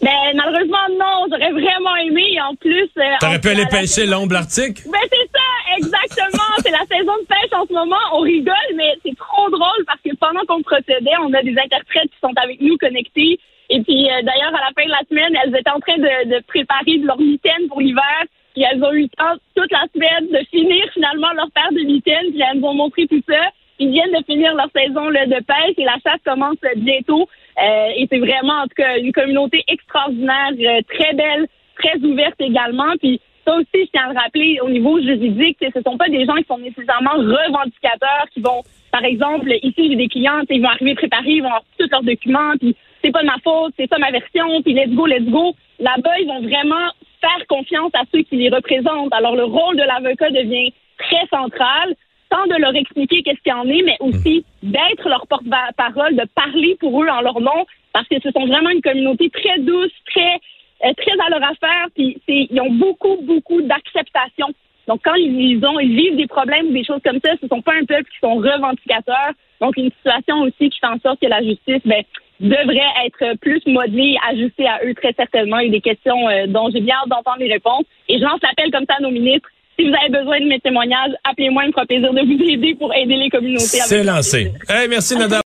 [0.00, 1.26] Ben, malheureusement, non.
[1.26, 2.38] J'aurais vraiment aimé.
[2.40, 2.86] En plus.
[2.96, 4.86] Euh, T'aurais pu aller pêcher l'ombre arctique?
[4.86, 6.54] Ben, c'est ça, exactement.
[6.62, 7.98] c'est la saison de pêche en ce moment.
[8.12, 12.06] On rigole, mais c'est trop drôle parce que pendant qu'on procédait, on a des interprètes
[12.14, 13.40] qui sont avec nous connectés.
[13.70, 16.36] Et puis, euh, d'ailleurs, à la fin de la semaine, elles étaient en train de,
[16.36, 18.22] de préparer de leur mitaine pour l'hiver.
[18.54, 21.82] Puis elles ont eu le temps toute la semaine de finir finalement leur paire de
[21.82, 22.30] mitaines.
[22.30, 23.50] Puis elles nous ont montré tout ça.
[23.80, 27.28] Ils viennent de finir leur saison là, de pêche et la chasse commence bientôt.
[27.62, 32.40] Euh, et c'est vraiment, en tout cas, une communauté extraordinaire, euh, très belle, très ouverte
[32.40, 32.94] également.
[33.00, 36.08] Puis ça aussi, je tiens à le rappeler, au niveau juridique, ce ne sont pas
[36.08, 40.62] des gens qui sont nécessairement revendicateurs, qui vont, par exemple, ici, j'ai des clients, ils
[40.62, 43.74] vont arriver préparés, ils vont avoir tous leurs documents, puis c'est pas de ma faute,
[43.76, 45.54] c'est ça ma version, puis let's go, let's go.
[45.80, 46.90] Là-bas, ils vont vraiment
[47.20, 49.12] faire confiance à ceux qui les représentent.
[49.12, 51.94] Alors, le rôle de l'avocat devient très central
[52.30, 56.26] tant de leur expliquer qu'est-ce qu'il y en est, mais aussi d'être leur porte-parole, de
[56.34, 59.92] parler pour eux en leur nom, parce que ce sont vraiment une communauté très douce,
[60.06, 60.40] très
[60.84, 64.46] euh, très à leur affaire, puis ils ont beaucoup, beaucoup d'acceptation.
[64.86, 67.48] Donc, quand ils, ont, ils vivent des problèmes ou des choses comme ça, ce ne
[67.48, 69.32] sont pas un peuple qui sont revendicateurs.
[69.60, 72.02] Donc, une situation aussi qui fait en sorte que la justice ben,
[72.40, 75.58] devrait être plus modelée, ajustée à eux très certainement.
[75.58, 77.84] Il y a des questions euh, dont j'ai bien hâte d'entendre les réponses.
[78.08, 80.60] Et je lance l'appel comme ça à nos ministres si vous avez besoin de mes
[80.60, 83.64] témoignages, appelez-moi, il me fera plaisir de vous aider pour aider les communautés.
[83.64, 84.52] C'est lancé.
[84.68, 85.40] Hey, merci, Nada.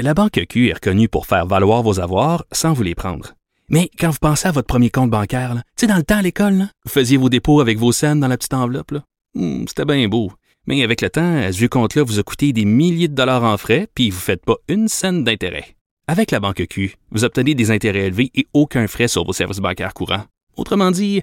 [0.00, 3.34] La Banque Q est reconnue pour faire valoir vos avoirs sans vous les prendre.
[3.68, 6.22] Mais quand vous pensez à votre premier compte bancaire, tu sais, dans le temps à
[6.22, 8.94] l'école, vous faisiez vos dépôts avec vos scènes dans la petite enveloppe.
[9.34, 10.32] Hmm, c'était bien beau.
[10.66, 13.56] Mais avec le temps, ce vieux compte-là vous a coûté des milliers de dollars en
[13.56, 15.76] frais, puis vous ne faites pas une scène d'intérêt.
[16.06, 19.60] Avec la Banque Q, vous obtenez des intérêts élevés et aucun frais sur vos services
[19.60, 20.24] bancaires courants.
[20.56, 21.22] Autrement dit,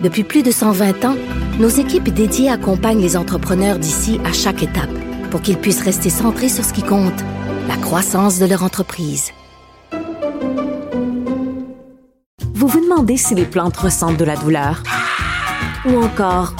[0.00, 1.16] Depuis plus de 120 ans,
[1.58, 4.90] nos équipes dédiées accompagnent les entrepreneurs d'ici à chaque étape
[5.30, 7.20] pour qu'ils puissent rester centrés sur ce qui compte,
[7.66, 9.32] la croissance de leur entreprise.
[12.54, 14.84] Vous vous demandez si les plantes ressentent de la douleur?
[15.84, 16.54] Ou encore,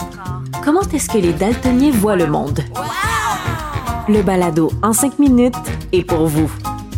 [0.65, 2.61] comment est-ce que les daltoniens voient le monde?
[4.09, 5.55] Le balado en cinq minutes
[5.93, 6.51] est pour vous.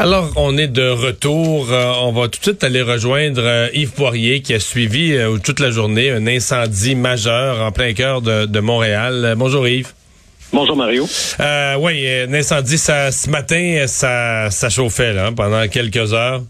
[0.00, 1.72] Alors, on est de retour.
[1.72, 5.38] Euh, on va tout de suite aller rejoindre euh, Yves Poirier qui a suivi euh,
[5.44, 9.34] toute la journée un incendie majeur en plein cœur de, Montréal.
[9.36, 9.92] bonjour Yves.
[10.52, 11.04] Bonjour Mario.
[11.80, 16.42] oui, un incendie, ça, ce matin, ça, ça chauffait là, pendant quelques heures.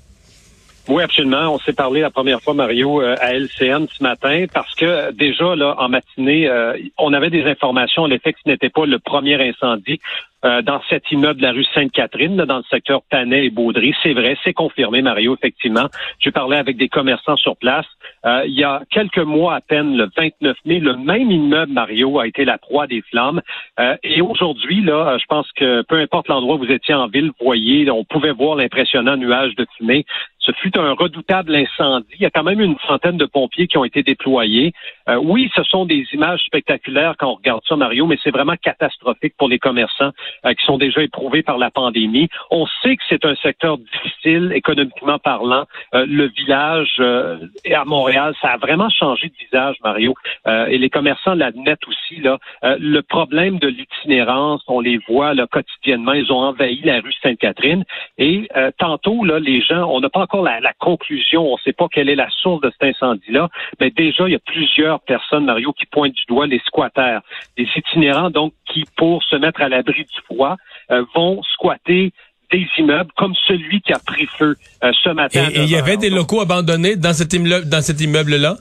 [0.87, 1.55] Oui, absolument.
[1.55, 5.75] On s'est parlé la première fois, Mario, à LCN ce matin, parce que déjà, là,
[5.79, 6.51] en matinée,
[6.99, 10.01] on avait des informations l'effet que ce n'était pas le premier incendie.
[10.45, 13.93] Euh, dans cet immeuble de la rue Sainte-Catherine, dans le secteur Panay et Baudry.
[14.05, 15.87] C'est vrai, c'est confirmé, Mario, effectivement.
[16.21, 17.87] J'ai parlé avec des commerçants sur place.
[18.25, 22.21] Euh, il y a quelques mois à peine, le 29 mai, le même immeuble, Mario,
[22.21, 23.41] a été la proie des flammes.
[23.81, 27.33] Euh, et aujourd'hui, là, je pense que peu importe l'endroit où vous étiez en ville,
[27.41, 30.07] vous voyez, on pouvait voir l'impressionnant nuage de fumée
[30.39, 32.07] Ce fut un redoutable incendie.
[32.15, 34.73] Il y a quand même une centaine de pompiers qui ont été déployés.
[35.09, 38.57] Euh, oui, ce sont des images spectaculaires quand on regarde ça, Mario, mais c'est vraiment
[38.57, 40.11] catastrophique pour les commerçants
[40.45, 42.29] euh, qui sont déjà éprouvés par la pandémie.
[42.51, 45.65] On sait que c'est un secteur difficile économiquement parlant.
[45.95, 50.15] Euh, le village à Montréal, ça a vraiment changé de visage, Mario.
[50.47, 52.17] et les commerçants l'admettent aussi.
[52.21, 56.13] Là, le problème de l'itinérance, on les voit là, quotidiennement.
[56.13, 57.85] Ils ont envahi la rue Sainte-Catherine.
[58.19, 61.47] Et tantôt, là, les gens, on n'a pas encore la, la conclusion.
[61.47, 63.49] On ne sait pas quelle est la source de cet incendie-là.
[63.81, 67.21] Mais déjà, il y a plusieurs personnes, Mario, qui pointent du doigt les squatters.
[67.57, 70.57] Des itinérants, donc, qui, pour se mettre à l'abri du froid,
[70.91, 72.13] euh, vont squatter
[72.51, 75.49] des immeubles comme celui qui a pris feu euh, ce matin.
[75.53, 78.57] Et il y avait des locaux abandonnés dans cet immeuble, dans cet immeuble-là?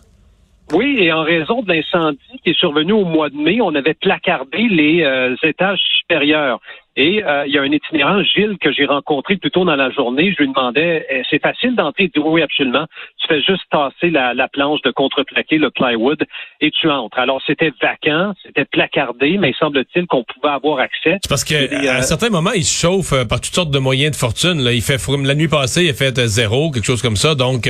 [0.73, 3.93] Oui, et en raison de l'incendie qui est survenu au mois de mai, on avait
[3.93, 6.59] placardé les euh, étages supérieurs.
[6.99, 9.91] Et euh, il y a un itinérant, Gilles, que j'ai rencontré plus tôt dans la
[9.91, 10.33] journée.
[10.35, 12.05] Je lui demandais, eh, c'est facile d'entrer?
[12.05, 12.87] Il dit, oui, absolument.
[13.21, 16.23] Tu fais juste tasser la, planche de contreplaqué, le plywood,
[16.59, 17.19] et tu entres.
[17.19, 21.19] Alors, c'était vacant, c'était placardé, mais semble-t-il qu'on pouvait avoir accès.
[21.29, 24.13] Parce qu'à un euh, certain moment, il se chauffe euh, par toutes sortes de moyens
[24.13, 24.63] de fortune.
[24.63, 24.73] Là.
[24.73, 27.35] Il fait La nuit passée, il a fait zéro, quelque chose comme ça.
[27.35, 27.69] Donc,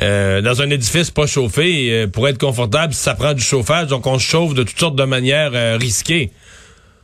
[0.00, 3.88] dans un édifice pas chauffé, pour être confortable, ça prend du chauffage.
[3.88, 6.30] Donc, on se chauffe de toutes sortes de manières risquées.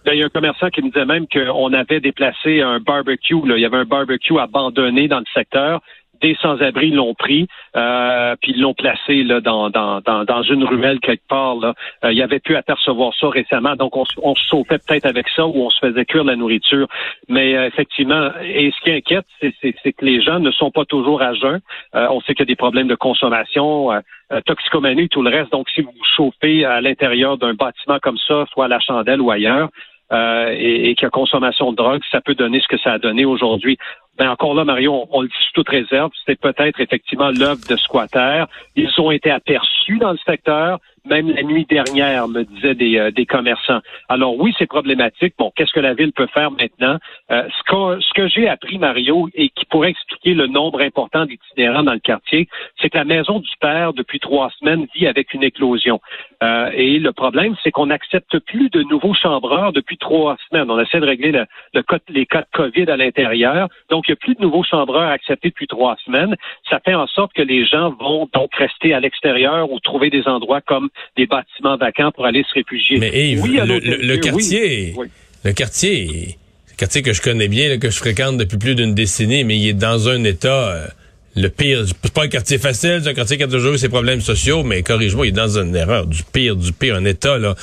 [0.08, 3.46] Ben, il y a un commerçant qui me disait même qu'on avait déplacé un barbecue.
[3.46, 3.58] Là.
[3.58, 5.82] Il y avait un barbecue abandonné dans le secteur
[6.20, 11.00] des sans-abri l'ont pris, euh, puis ils l'ont placé là, dans, dans, dans, une ruelle
[11.00, 11.56] quelque part.
[11.56, 11.74] Là.
[12.04, 15.46] Euh, il avait pu apercevoir ça récemment, donc on, on se sautait peut-être avec ça
[15.46, 16.88] ou on se faisait cuire la nourriture.
[17.28, 21.22] Mais euh, effectivement, et ce qui inquiète, c'est que les gens ne sont pas toujours
[21.22, 21.60] à jeun.
[21.94, 23.90] Euh, on sait qu'il y a des problèmes de consommation,
[24.44, 25.52] toxicomanie, tout le reste.
[25.52, 29.30] Donc, si vous chauffez à l'intérieur d'un bâtiment comme ça, soit à la chandelle ou
[29.30, 29.68] ailleurs,
[30.12, 32.92] euh, et, et qu'il y a consommation de drogue, ça peut donner ce que ça
[32.92, 33.78] a donné aujourd'hui.
[34.18, 37.76] Ben encore là, Mario, on, le dit sous toute réserve, c'était peut-être effectivement l'œuvre de
[37.76, 38.46] squatters.
[38.74, 43.10] Ils ont été aperçus dans le secteur, même la nuit dernière, me disaient des, euh,
[43.10, 43.80] des commerçants.
[44.08, 45.34] Alors oui, c'est problématique.
[45.38, 46.98] Bon, qu'est-ce que la ville peut faire maintenant?
[47.30, 51.84] Euh, ce que, que j'ai appris, Mario, et qui pourrait expliquer le nombre important d'itinérants
[51.84, 52.48] dans le quartier,
[52.80, 56.00] c'est que la maison du père, depuis trois semaines, vit avec une éclosion.
[56.42, 60.70] Euh, et le problème, c'est qu'on n'accepte plus de nouveaux chambreurs depuis trois semaines.
[60.70, 63.68] On essaie de régler le, le les cas de COVID à l'intérieur.
[63.90, 66.34] Donc, il n'y a plus de nouveaux chambreurs acceptés depuis trois semaines.
[66.68, 70.26] Ça fait en sorte que les gens vont donc rester à l'extérieur ou trouver des
[70.28, 72.98] endroits comme des bâtiments vacants pour aller se réfugier.
[72.98, 74.94] Mais Yves, oui, le, quartier,
[75.44, 76.36] le quartier,
[76.70, 79.68] le quartier que je connais bien, que je fréquente depuis plus d'une décennie, mais il
[79.68, 80.86] est dans un état euh,
[81.36, 81.84] le pire.
[81.86, 84.62] C'est pas un quartier facile, c'est un quartier qui a toujours eu ses problèmes sociaux,
[84.62, 87.54] mais corrige-moi, il est dans une erreur du pire, du pire, un état là.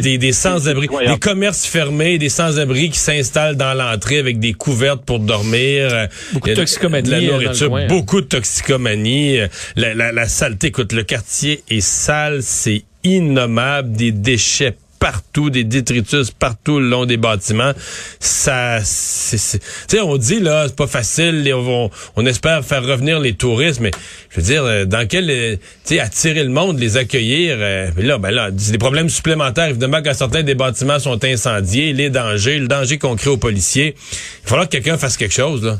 [0.00, 5.04] des, des sans-abri, des commerces fermés, des sans-abri qui s'installent dans l'entrée avec des couvertes
[5.04, 5.88] pour dormir.
[5.92, 9.38] Euh, beaucoup de toxicomanie, la nourriture, beaucoup de toxicomanie.
[9.38, 15.50] Euh, la, la, la saleté, écoute, le quartier est sale, c'est innommable, des déchets partout,
[15.50, 17.72] des détritus partout le long des bâtiments.
[18.20, 19.60] Ça, c'est,
[20.00, 21.50] on dit là, c'est pas facile.
[21.54, 23.90] On, on, espère faire revenir les touristes, mais
[24.30, 27.56] je veux dire, euh, dans quel, euh, tu sais, attirer le monde, les accueillir.
[27.58, 29.68] Euh, là, ben là, des problèmes supplémentaires.
[29.68, 33.94] Évidemment, quand certains des bâtiments sont incendiés, les dangers, le danger qu'on crée aux policiers,
[33.96, 35.78] il va falloir que quelqu'un fasse quelque chose là.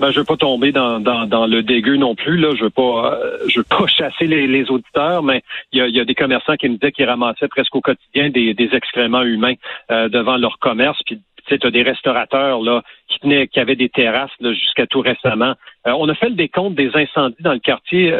[0.00, 2.36] Ben, je veux pas tomber dans, dans, dans le dégueu non plus.
[2.36, 5.82] Là, je veux pas, euh, je veux pas chasser les, les auditeurs, mais il y
[5.82, 8.70] a, y a, des commerçants qui me disaient qu'ils ramassaient presque au quotidien des, des
[8.74, 9.54] excréments humains
[9.90, 11.00] euh, devant leur commerce.
[11.04, 15.54] Puis tu as des restaurateurs là qui tenaient, qui avaient des terrasses jusqu'à tout récemment.
[15.86, 18.14] Euh, on a fait le décompte des incendies dans le quartier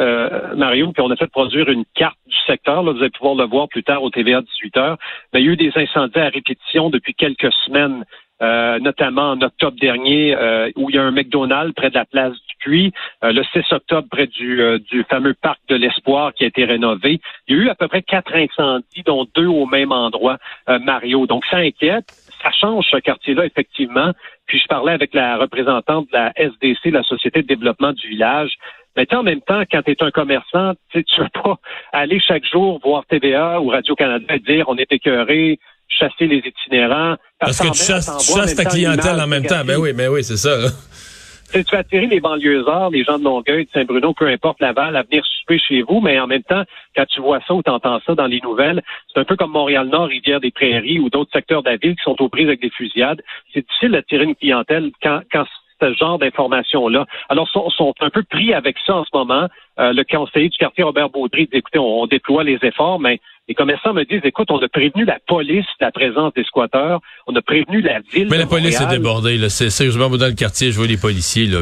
[0.57, 2.83] Mario, puis on a fait produire une carte du secteur.
[2.83, 4.97] Là, vous allez pouvoir le voir plus tard au TVA 18 h
[5.33, 8.05] Mais il y a eu des incendies à répétition depuis quelques semaines
[8.41, 12.05] euh, notamment en octobre dernier, euh, où il y a un McDonald's près de la
[12.05, 12.93] place du Puy,
[13.25, 14.63] euh, le 6 octobre près du,
[15.11, 17.21] fameux parc de l'Espoir qui a été rénové.
[17.49, 21.27] Il y a eu à peu près quatre incendies, dont deux au même endroit, Mario.
[21.27, 22.05] Donc ça inquiète.
[22.43, 24.13] Ça change ce quartier-là, effectivement.
[24.47, 28.53] Puis je parlais avec la représentante de la SDC, la Société de développement du village.
[28.97, 31.57] Mais en même temps, quand tu es un commerçant, tu ne veux pas
[31.93, 37.17] aller chaque jour voir TVA ou Radio-Canada et dire on est écœuré, chasser les itinérants.
[37.39, 39.65] Parce que tu chasses, ta clientèle en même temps.
[39.65, 40.57] Ben oui, ben oui, c'est ça.
[41.53, 45.03] Tu veux attirer les banlieusards, les gens de Longueuil, de Saint-Bruno, peu importe Laval, à
[45.03, 46.63] venir souper chez vous, mais en même temps,
[46.95, 49.53] quand tu vois ça ou tu entends ça dans les nouvelles, c'est un peu comme
[49.53, 53.23] Montréal-Nord, Rivière-des-Prairies ou d'autres secteurs de la ville qui sont aux prises avec des fusillades.
[53.55, 55.45] C'est difficile d'attirer une clientèle quand, quand
[55.81, 57.07] ce genre d'informations-là.
[57.29, 59.49] Alors, sont, sont un peu pris avec ça en ce moment.
[59.79, 63.55] Euh, le conseiller du quartier Robert Baudry dit, écoutez, on, déploie les efforts, mais les
[63.55, 67.35] commerçants me disent, écoute, on a prévenu la police de la présence des squatteurs, on
[67.35, 68.29] a prévenu la ville.
[68.31, 69.39] Mais la police est débordée.
[69.39, 69.49] Là.
[69.49, 71.47] C'est sérieusement dans le quartier, je vois les policiers.
[71.47, 71.61] Là.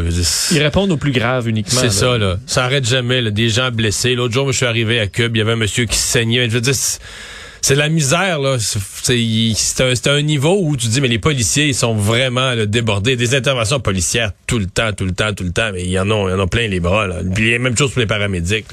[0.50, 1.80] Ils répondent au plus grave uniquement.
[1.80, 2.36] C'est ça, là.
[2.46, 3.22] Ça arrête jamais.
[3.22, 3.30] Là.
[3.30, 4.16] Des gens blessés.
[4.16, 6.50] L'autre jour, je suis arrivé à Cube, il y avait un monsieur qui saignait.
[6.50, 8.58] Je veux dire, c'est la misère là.
[8.58, 13.16] C'est un, un, niveau où tu dis mais les policiers ils sont vraiment débordés.
[13.16, 15.70] Des interventions policières tout le temps, tout le temps, tout le temps.
[15.72, 17.06] Mais il y en a, il y en a plein les bras.
[17.06, 17.16] Là.
[17.34, 18.66] Puis, même chose pour les paramédics.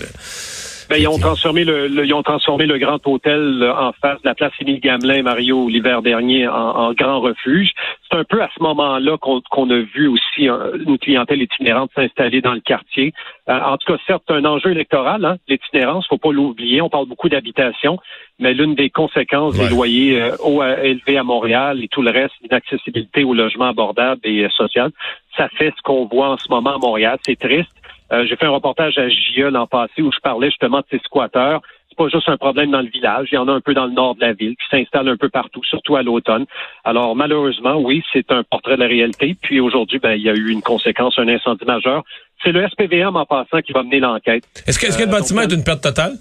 [0.94, 4.36] Ben, ils ont transformé le, ils ont transformé le grand hôtel en face de la
[4.36, 7.72] place Émile Gamelin, Mario, l'hiver dernier, en, grand refuge.
[8.08, 10.48] C'est un peu à ce moment-là qu'on a vu aussi
[10.86, 13.12] une clientèle itinérante s'installer dans le quartier.
[13.50, 16.80] Euh, en tout cas, certes, un enjeu électoral, hein, l'itinérance, faut pas l'oublier.
[16.80, 17.98] On parle beaucoup d'habitation,
[18.38, 22.36] mais l'une des conséquences des loyers euh, hauts élevés à Montréal et tout le reste,
[22.44, 24.92] l'inaccessibilité au logement abordable et euh, social,
[25.36, 27.18] ça fait ce qu'on voit en ce moment à Montréal.
[27.26, 27.72] C'est triste.
[28.14, 31.00] Euh, j'ai fait un reportage à JE l'an passé où je parlais justement de ces
[31.00, 31.62] squatteurs.
[31.90, 33.86] C'est pas juste un problème dans le village, il y en a un peu dans
[33.86, 36.46] le nord de la ville, qui s'installe un peu partout, surtout à l'automne.
[36.84, 39.36] Alors malheureusement, oui, c'est un portrait de la réalité.
[39.42, 42.04] Puis aujourd'hui, ben, il y a eu une conséquence, un incendie majeur.
[42.44, 44.44] C'est le SPVM en passant qui va mener l'enquête.
[44.68, 46.14] Est-ce que, que le euh, bâtiment est une perte totale?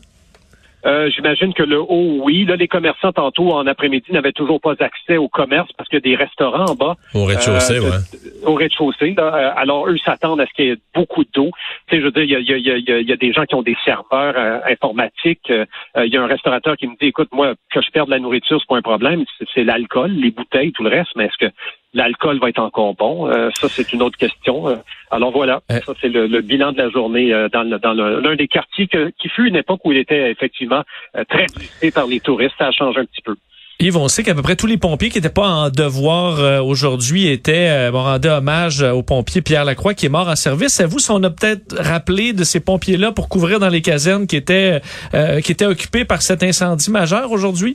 [0.85, 2.45] Euh, j'imagine que le haut, oui.
[2.45, 6.03] Là, les commerçants, tantôt, en après-midi, n'avaient toujours pas accès au commerce parce qu'il y
[6.03, 6.97] a des restaurants en bas.
[7.15, 8.22] Au rez-de-chaussée, euh, oui.
[8.45, 9.15] Au rez-de-chaussée.
[9.19, 11.51] Euh, alors, eux s'attendent à ce qu'il y ait beaucoup d'eau.
[11.89, 13.33] Tu sais, je veux dire, il y a, y, a, y, a, y a, des
[13.33, 15.51] gens qui ont des serveurs informatiques.
[15.51, 18.61] Il y a un restaurateur qui me dit, écoute, moi, que je perde la nourriture,
[18.61, 19.25] c'est pas un problème.
[19.55, 21.11] C'est l'alcool, les bouteilles, tout le reste.
[21.17, 21.53] Mais est-ce que
[21.95, 23.31] l'alcool va être encore bon?
[23.55, 24.77] ça, c'est une autre question.
[25.13, 25.79] Alors voilà, euh.
[25.85, 29.47] ça c'est le, bilan de la journée euh, dans, dans l'un des quartiers qui fut
[29.47, 30.83] une époque où il était effectivement
[31.17, 32.55] euh, très visité par les touristes.
[32.57, 33.37] Ça a changé un petit peu.
[33.83, 37.27] Yves, on sait qu'à peu près tous les pompiers qui n'étaient pas en devoir aujourd'hui
[37.27, 40.79] étaient bon, rendaient hommage au pompier Pierre Lacroix qui est mort en service.
[40.79, 44.29] Et vous, si on a peut-être rappelé de ces pompiers-là pour couvrir dans les casernes
[44.29, 44.81] qui étaient
[45.43, 47.75] qui étaient occupées par cet incendie majeur aujourd'hui?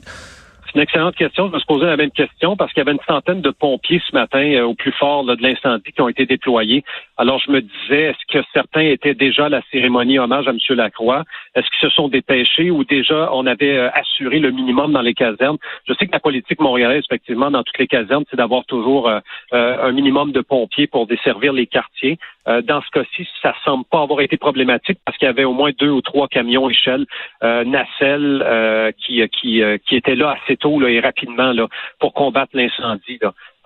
[0.68, 1.48] C'est une excellente question.
[1.48, 4.02] Je me suis posé la même question parce qu'il y avait une centaine de pompiers
[4.06, 6.84] ce matin euh, au plus fort de l'incendie qui ont été déployés.
[7.16, 10.58] Alors je me disais, est-ce que certains étaient déjà à la cérémonie hommage à M.
[10.76, 11.24] Lacroix?
[11.54, 15.14] Est-ce qu'ils se sont dépêchés ou déjà on avait euh, assuré le minimum dans les
[15.14, 15.56] casernes?
[15.88, 19.20] Je sais que la politique montréalaise, effectivement, dans toutes les casernes, c'est d'avoir toujours euh,
[19.52, 22.18] un minimum de pompiers pour desservir les quartiers.
[22.64, 25.70] Dans ce cas-ci, ça semble pas avoir été problématique parce qu'il y avait au moins
[25.78, 27.06] deux ou trois camions échelle
[27.42, 33.18] nacelle qui, qui, qui étaient là assez tôt là, et rapidement là, pour combattre l'incendie.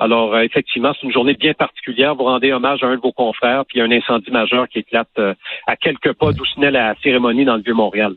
[0.03, 2.17] Alors, euh, effectivement, c'est une journée bien particulière.
[2.17, 4.69] Vous rendez hommage à un de vos confrères, puis il y a un incendie majeur
[4.69, 5.35] qui éclate euh,
[5.69, 8.15] à quelques pas d'où se la cérémonie dans le Vieux-Montréal.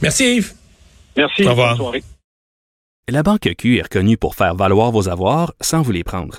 [0.00, 0.52] Merci Yves.
[1.16, 1.46] Merci.
[1.46, 1.70] Au revoir.
[1.70, 2.02] Bonne soirée.
[3.08, 6.38] La Banque Q est reconnue pour faire valoir vos avoirs sans vous les prendre.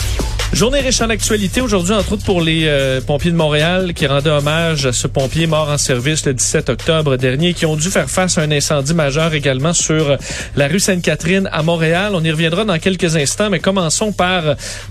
[0.53, 4.29] Journée riche en actualité aujourd'hui, entre autres pour les euh, pompiers de Montréal qui rendaient
[4.29, 8.09] hommage à ce pompier mort en service le 17 octobre dernier qui ont dû faire
[8.09, 10.17] face à un incendie majeur également sur
[10.57, 12.11] la rue Sainte-Catherine à Montréal.
[12.15, 14.43] On y reviendra dans quelques instants, mais commençons par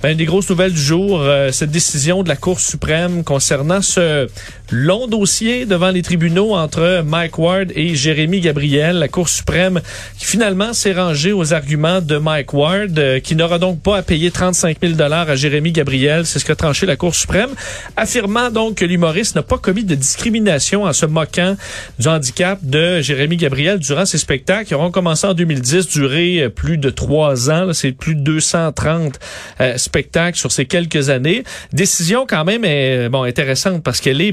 [0.02, 3.82] ben, une des grosses nouvelles du jour, euh, cette décision de la Cour suprême concernant
[3.82, 4.28] ce
[4.72, 9.00] Long dossier devant les tribunaux entre Mike Ward et Jérémy Gabriel.
[9.00, 9.80] La Cour suprême
[10.16, 14.02] qui finalement s'est rangée aux arguments de Mike Ward, euh, qui n'aura donc pas à
[14.02, 16.24] payer 35 000 dollars à Jérémy Gabriel.
[16.24, 17.50] C'est ce qu'a tranché la Cour suprême,
[17.96, 21.56] affirmant donc que l'humoriste n'a pas commis de discrimination en se moquant
[21.98, 26.48] du handicap de Jérémy Gabriel durant ses spectacles qui auront commencé en 2010, duré euh,
[26.48, 27.72] plus de trois ans.
[27.72, 29.18] C'est plus de 230
[29.60, 31.42] euh, spectacles sur ces quelques années.
[31.72, 34.32] Décision quand même est, bon intéressante parce qu'elle est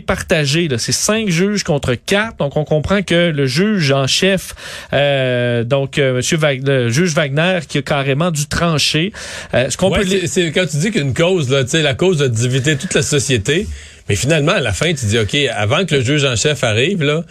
[0.77, 2.37] C'est cinq juges contre quatre.
[2.37, 4.55] Donc on comprend que le juge en chef,
[4.93, 9.11] euh, donc euh, Monsieur le juge Wagner, qui a carrément dû trancher.
[9.53, 12.77] Euh, ce qu'on peut c'est quand tu dis qu'une cause, là, la cause de diviser
[12.77, 13.67] toute la société.
[14.09, 17.03] Mais finalement, à la fin, tu dis, OK, avant que le juge en chef arrive,
[17.03, 17.25] là,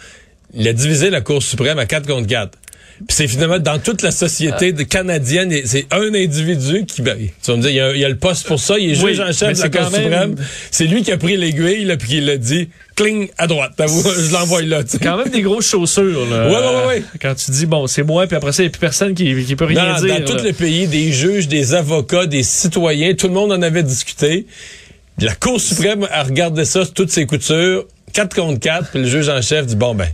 [0.53, 2.57] il a divisé la Cour suprême à 4 contre 4.
[2.97, 7.51] Puis c'est finalement dans toute la société de canadienne, c'est un individu qui, ben, tu
[7.51, 9.55] vas me dire, il y, a, le poste pour ça, il est juge en chef
[9.55, 10.35] de la Cour suprême.
[10.71, 13.71] C'est lui qui a pris l'aiguille, puis qui l'a dit, cling à droite.
[13.77, 14.81] Je l'envoie là.
[14.85, 16.25] C'est quand même des grosses chaussures.
[16.25, 17.03] Là, ouais, ouais, ouais.
[17.21, 19.45] Quand tu dis bon, c'est moi, puis après ça, il n'y a plus personne qui,
[19.45, 20.19] qui peut rien dire.
[20.19, 23.83] Dans tous les pays, des juges, des avocats, des citoyens, tout le monde en avait
[23.83, 24.47] discuté.
[25.19, 29.29] La Cour suprême a regardé ça, toutes ses coutures, 4 contre 4, puis le juge
[29.29, 30.09] en chef dit bon ben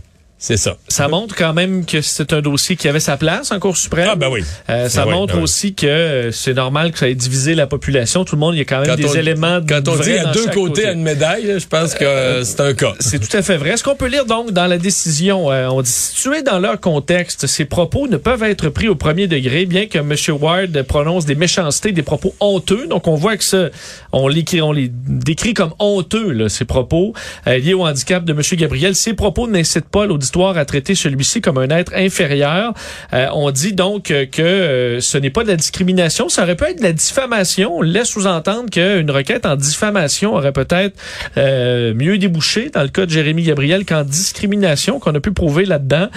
[0.46, 0.76] c'est ça.
[0.88, 4.08] Ça montre quand même que c'est un dossier qui avait sa place en Cour suprême.
[4.10, 4.44] Ah ben oui.
[4.68, 7.66] Euh, ça ben montre ben aussi que euh, c'est normal que ça ait divisé la
[7.66, 8.26] population.
[8.26, 10.32] Tout le monde, il y a quand même des éléments de Quand on dit à
[10.32, 12.92] deux côtés à une médaille, je pense que euh, c'est un cas.
[13.00, 13.78] C'est tout à fait vrai.
[13.78, 17.64] Ce qu'on peut lire donc dans la décision, on dit situé dans leur contexte, ces
[17.64, 20.14] propos ne peuvent être pris au premier degré, bien que M.
[20.38, 22.86] Ward prononce des méchancetés, des propos honteux.
[22.86, 23.70] Donc on voit que ça,
[24.12, 27.14] on les, on les décrit comme honteux, là, ces propos
[27.46, 28.42] liés au handicap de M.
[28.58, 28.94] Gabriel.
[28.94, 32.74] Ces propos n'incitent pas l'auditoire à traiter celui lui comme un être inférieur.
[33.12, 36.64] Euh, on dit donc que euh, ce n'est pas de la discrimination, ça aurait pu
[36.64, 37.78] être de la diffamation.
[37.78, 40.96] On laisse sous-entendre qu'une requête en diffamation aurait peut-être
[41.36, 45.64] euh, mieux débouché dans le cas de Jérémy Gabriel qu'en discrimination, qu'on a pu prouver
[45.64, 46.08] là-dedans,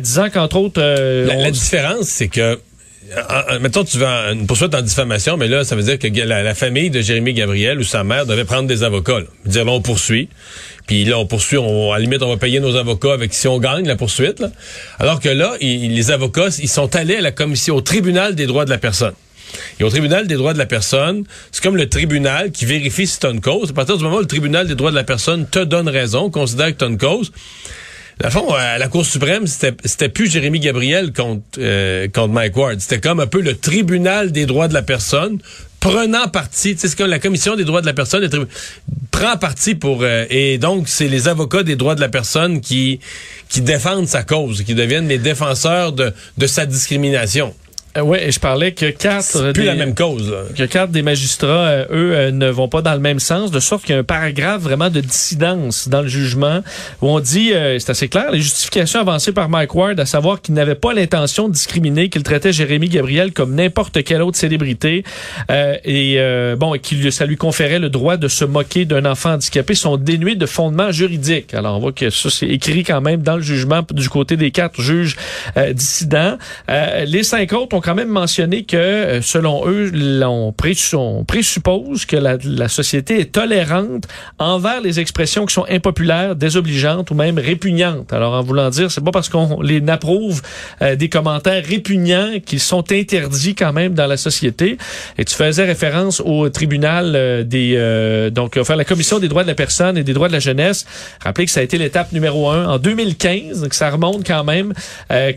[0.00, 0.80] disant qu'entre autres...
[0.80, 2.58] la, différence, c'est que
[3.60, 6.90] mettons, tu vas une poursuite en diffamation, mais là, ça veut dire que la, famille
[6.90, 9.20] de Jérémy Gabriel ou sa mère devait prendre des avocats.
[9.44, 10.28] Dire, là, on poursuit.
[10.86, 13.48] Puis là, on poursuit, on, à la limite, on va payer nos avocats avec si
[13.48, 14.42] on gagne la poursuite.
[14.98, 18.64] Alors que là, les avocats, ils sont allés à la commission, au tribunal des droits
[18.64, 19.14] de la personne.
[19.78, 23.18] Et au tribunal des droits de la personne, c'est comme le tribunal qui vérifie si
[23.18, 23.70] tu une cause.
[23.70, 26.30] À partir du moment où le tribunal des droits de la personne te donne raison,
[26.30, 27.32] considère que tu une cause,
[28.20, 32.80] la fond, à la Cour suprême, c'était plus Jérémy Gabriel contre, euh, contre Mike Ward.
[32.80, 35.38] C'était comme un peu le tribunal des droits de la personne
[35.86, 38.28] prenant parti, c'est ce que la commission des droits de la personne
[39.12, 42.98] prend parti pour euh, et donc c'est les avocats des droits de la personne qui
[43.48, 47.54] qui défendent sa cause, qui deviennent les défenseurs de de sa discrimination.
[47.96, 50.34] Euh, oui, je parlais que quatre plus la même cause.
[50.56, 53.60] Que quatre des magistrats, euh, eux, euh, ne vont pas dans le même sens, de
[53.60, 56.62] sorte qu'il y a un paragraphe vraiment de dissidence dans le jugement
[57.00, 60.54] où on dit, c'est assez clair, les justifications avancées par Mike Ward, à savoir qu'il
[60.54, 65.04] n'avait pas l'intention de discriminer, qu'il traitait Jérémy Gabriel comme n'importe quelle autre célébrité,
[65.48, 66.18] et
[66.58, 69.96] bon, et qu'il ça lui conférait le droit de se moquer d'un enfant handicapé, sont
[69.96, 71.54] dénués de fondement juridique.
[71.54, 74.50] Alors on voit que ça c'est écrit quand même dans le jugement du côté des
[74.50, 75.16] quatre juges
[75.72, 76.36] dissidents.
[77.06, 79.92] les cinq autres ont quand même mentionné que, euh, selon eux,
[80.24, 84.08] on, présuppose que la, société est tolérante
[84.40, 88.12] envers les expressions qui sont impopulaires, désobligeantes ou même répugnantes.
[88.12, 90.42] Alors, en voulant dire, c'est pas parce qu'on les approuve
[90.82, 94.78] euh, des commentaires répugnants qu'ils sont interdits quand même dans la société.
[95.16, 98.30] Et tu faisais référence au tribunal euh, des...
[98.32, 100.86] donc, enfin, la Commission des droits de la personne et des droits de la jeunesse.
[101.22, 104.72] Rappelez que ça a été l'étape numéro un en 2015, donc ça remonte quand même,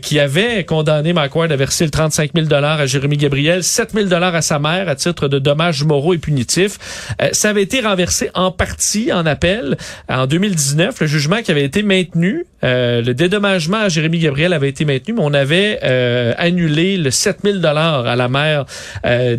[0.02, 4.06] qui avait condamné McWard à verser le 35 000 dollars à Jérémy Gabriel, 7 000
[4.06, 6.78] dollars à sa mère à titre de dommages moraux et punitifs.
[7.20, 9.76] Euh, ça avait été renversé en partie en appel
[10.08, 11.00] en 2019.
[11.00, 15.14] Le jugement qui avait été maintenu, euh, le dédommagement à Jérémy Gabriel avait été maintenu,
[15.14, 18.64] mais on avait euh, annulé le 7 000 dollars à la mère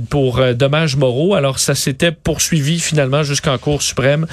[0.09, 1.35] pour dommages moraux.
[1.35, 4.25] Alors ça s'était poursuivi finalement jusqu'en Cour suprême,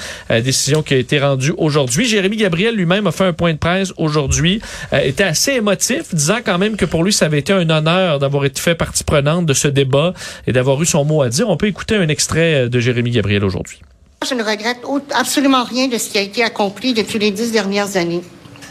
[0.43, 2.05] décision qui a été rendue aujourd'hui.
[2.05, 4.61] Jérémy Gabriel lui-même a fait un point de presse aujourd'hui,
[4.91, 8.45] était assez émotif, disant quand même que pour lui ça avait été un honneur d'avoir
[8.45, 10.13] été fait partie prenante de ce débat
[10.47, 11.49] et d'avoir eu son mot à dire.
[11.49, 13.79] On peut écouter un extrait de Jérémy Gabriel aujourd'hui.
[14.27, 14.79] Je ne regrette
[15.11, 18.21] absolument rien de ce qui a été accompli depuis les dix dernières années.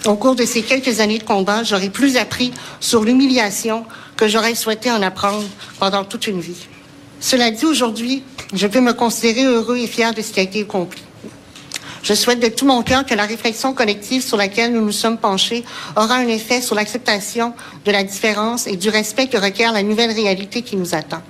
[0.05, 3.85] Au cours de ces quelques années de combat, j'aurais plus appris sur l'humiliation
[4.17, 5.45] que j'aurais souhaité en apprendre
[5.81, 6.67] pendant toute une vie.
[7.21, 8.23] Cela dit, aujourd'hui,
[8.55, 11.03] je peux me considérer heureux et fier de ce qui a été accompli.
[12.03, 15.19] Je souhaite de tout mon cœur que la réflexion collective sur laquelle nous nous sommes
[15.19, 15.65] penchés
[15.97, 20.13] aura un effet sur l'acceptation de la différence et du respect que requiert la nouvelle
[20.13, 21.23] réalité qui nous attend.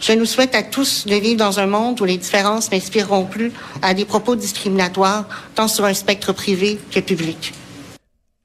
[0.00, 3.52] Je nous souhaite à tous de vivre dans un monde où les différences n'inspireront plus
[3.82, 7.52] à des propos discriminatoires, tant sur un spectre privé que public.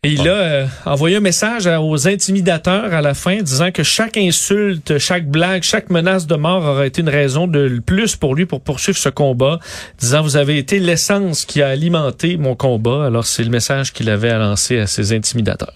[0.04, 4.16] Et il a euh, envoyé un message aux intimidateurs à la fin disant que chaque
[4.16, 8.46] insulte, chaque blague, chaque menace de mort aurait été une raison de plus pour lui
[8.46, 9.60] pour poursuivre ce combat,
[9.98, 13.08] disant vous avez été l'essence qui a alimenté mon combat.
[13.08, 15.74] Alors c'est le message qu'il avait à lancer à ses intimidateurs.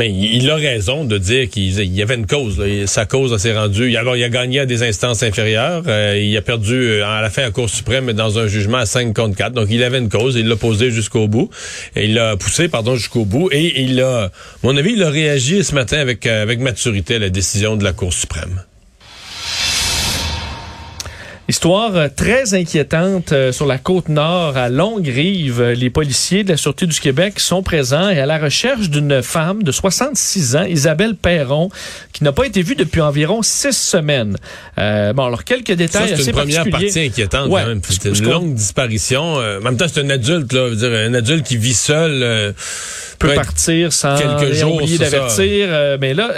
[0.00, 2.58] Mais il a raison de dire qu'il y avait une cause.
[2.86, 3.94] Sa cause s'est rendue.
[3.98, 5.82] Alors, il a gagné à des instances inférieures.
[5.86, 8.86] Euh, il a perdu euh, à la fin à Cour suprême dans un jugement à
[8.86, 9.52] 5 contre 4.
[9.52, 10.36] Donc, il avait une cause.
[10.36, 11.50] Il l'a posé jusqu'au bout.
[11.96, 13.50] Il l'a poussé, pardon, jusqu'au bout.
[13.52, 14.30] Et il a,
[14.62, 17.84] mon avis, il a réagi ce matin avec, euh, avec maturité à la décision de
[17.84, 18.62] la Cour suprême.
[21.50, 25.60] Histoire euh, très inquiétante euh, sur la côte nord, à Longue-Rive.
[25.70, 29.64] Les policiers de la Sûreté du Québec sont présents et à la recherche d'une femme
[29.64, 31.68] de 66 ans, Isabelle Perron,
[32.12, 34.36] qui n'a pas été vue depuis environ six semaines.
[34.78, 37.80] Euh, bon, alors quelques détails c'est une première partie inquiétante quand même.
[37.82, 39.34] C'est une longue disparition.
[39.34, 42.54] en même temps, c'est un adulte, là, dire, un adulte qui vit seul
[43.20, 45.68] peut partir sans quelques jours, oublier d'avertir.
[46.00, 46.32] mais là,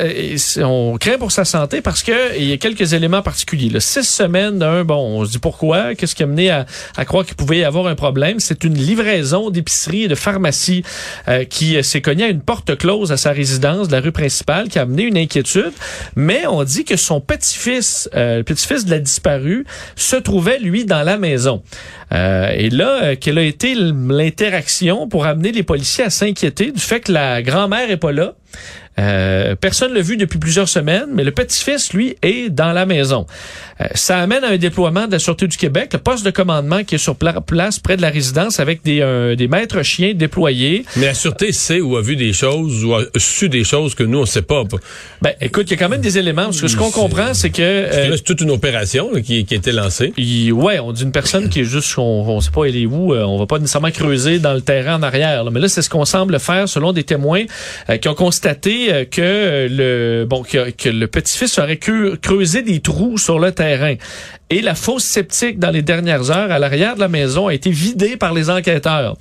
[0.58, 3.70] on craint pour sa santé parce que il y a quelques éléments particuliers.
[3.70, 3.80] Là.
[3.80, 6.66] Six semaines d'un bon on se dit pourquoi, qu'est-ce qui a mené à,
[7.04, 8.40] croire qu'il pouvait y avoir un problème?
[8.40, 10.82] C'est une livraison d'épicerie et de pharmacie
[11.28, 14.12] euh, qui euh, s'est cognée à une porte close à sa résidence de la rue
[14.12, 15.72] principale, qui a amené une inquiétude.
[16.16, 19.64] Mais on dit que son petit-fils, euh, le petit-fils de la disparue,
[19.96, 21.62] se trouvait, lui, dans la maison.
[22.12, 27.12] et là, quelle a été l'interaction pour amener les policiers à s'inquiéter du fait que
[27.12, 28.34] la grand-mère est pas là.
[28.98, 33.26] Euh, personne l'a vu depuis plusieurs semaines, mais le petit-fils, lui, est dans la maison.
[33.80, 36.84] Euh, ça amène à un déploiement de la Sûreté du Québec, le poste de commandement
[36.84, 40.84] qui est sur place près de la résidence avec des, euh, des maîtres chiens déployés.
[40.96, 44.02] Mais la Sûreté sait ou a vu des choses ou a su des choses que
[44.02, 44.62] nous, on sait pas.
[45.22, 46.44] Ben, écoute, il y a quand même des éléments.
[46.44, 47.88] Parce que ce qu'on comprend, c'est que...
[47.90, 50.12] c'est toute une opération qui, qui, a été lancée.
[50.52, 51.96] ouais, on dit une personne qui est juste...
[51.96, 53.14] On, on sait pas elle est où.
[53.14, 55.50] on va pas nécessairement creuser dans le terrain en arrière.
[55.50, 57.44] Mais là, c'est ce qu'on semble faire selon des témoins
[58.00, 63.38] qui ont constaté euh, que le bon que, le petit-fils aurait creusé des trous sur
[63.38, 63.94] le terrain.
[64.50, 67.70] Et la fosse sceptique dans les dernières heures à l'arrière de la maison a été
[67.70, 69.16] vidée par les enquêteurs.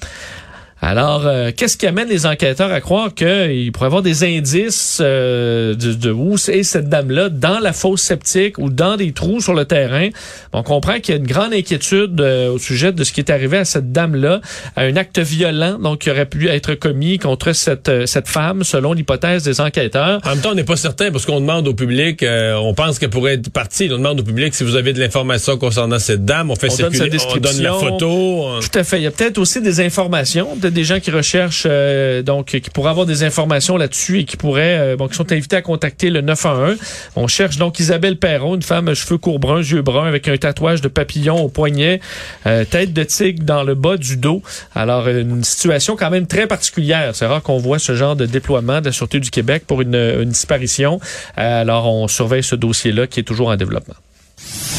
[0.83, 4.97] Alors, euh, qu'est-ce qui amène les enquêteurs à croire qu'il pourrait y avoir des indices
[4.99, 9.41] euh, de, de, où est cette dame-là dans la fosse sceptique ou dans des trous
[9.41, 10.09] sur le terrain?
[10.53, 13.29] On comprend qu'il y a une grande inquiétude euh, au sujet de ce qui est
[13.29, 14.41] arrivé à cette dame-là,
[14.75, 19.43] un acte violent donc qui aurait pu être commis contre cette cette femme, selon l'hypothèse
[19.43, 20.19] des enquêteurs.
[20.25, 23.11] En même temps, on n'est pas certain parce qu'on demande au public, on pense qu'elle
[23.11, 23.87] pourrait être partie.
[23.91, 26.49] On demande au public si vous avez de l'information concernant cette dame.
[26.49, 28.59] On fait circuler, on donne la photo.
[28.61, 28.97] Tout à fait.
[28.97, 32.89] Il y a peut-être aussi des informations des gens qui recherchent, euh, donc qui pourraient
[32.89, 36.21] avoir des informations là-dessus et qui pourraient, euh, bon, qui sont invités à contacter le
[36.21, 36.77] 911.
[37.15, 40.81] On cherche donc Isabelle Perron, une femme cheveux courts bruns, yeux bruns, avec un tatouage
[40.81, 41.99] de papillon au poignet,
[42.45, 44.41] euh, tête de tigre dans le bas du dos.
[44.75, 47.11] Alors, une situation quand même très particulière.
[47.13, 50.25] C'est rare qu'on voit ce genre de déploiement de la Sûreté du Québec pour une
[50.25, 50.99] disparition.
[51.35, 53.95] alors, on surveille ce dossier-là qui est toujours en développement.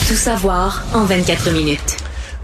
[0.09, 1.97] Tout savoir en 24 minutes.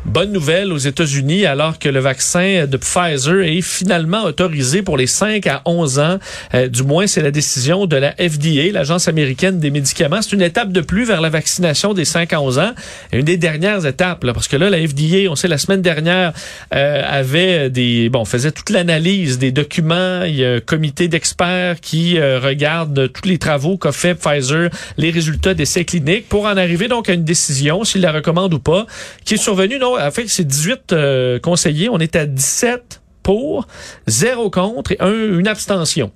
[0.09, 5.07] Bonne nouvelle aux États-Unis, alors que le vaccin de Pfizer est finalement autorisé pour les
[5.07, 6.19] 5 à 11 ans.
[6.55, 10.23] Euh, du moins, c'est la décision de la FDA, l'Agence américaine des médicaments.
[10.23, 12.71] C'est une étape de plus vers la vaccination des 5 à 11 ans.
[13.13, 16.33] Une des dernières étapes, là, parce que là, la FDA, on sait, la semaine dernière,
[16.75, 18.09] euh, avait des...
[18.09, 20.23] Bon, faisait toute l'analyse des documents.
[20.25, 24.71] Il y a un comité d'experts qui euh, regarde tous les travaux qu'a fait Pfizer,
[24.97, 28.59] les résultats d'essais cliniques, pour en arriver donc à une décision, s'il la recommande ou
[28.59, 28.87] pas,
[29.27, 31.89] qui est survenue non en fait, c'est 18 euh, conseillers.
[31.89, 33.67] On est à 17 pour,
[34.07, 36.13] 0 contre et une abstention.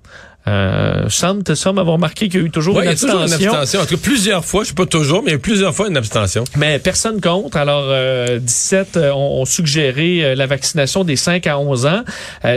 [0.49, 3.19] Euh, semble, semble avoir marqué qu'il y a eu toujours, une, abstention.
[3.19, 3.81] toujours une abstention.
[3.81, 5.89] En tout cas, plusieurs fois, je sais pas toujours, mais il y a plusieurs fois
[5.89, 6.43] une abstention.
[6.57, 7.57] Mais personne contre.
[7.57, 12.03] Alors, euh, 17 euh, ont, suggéré euh, la vaccination des 5 à 11 ans.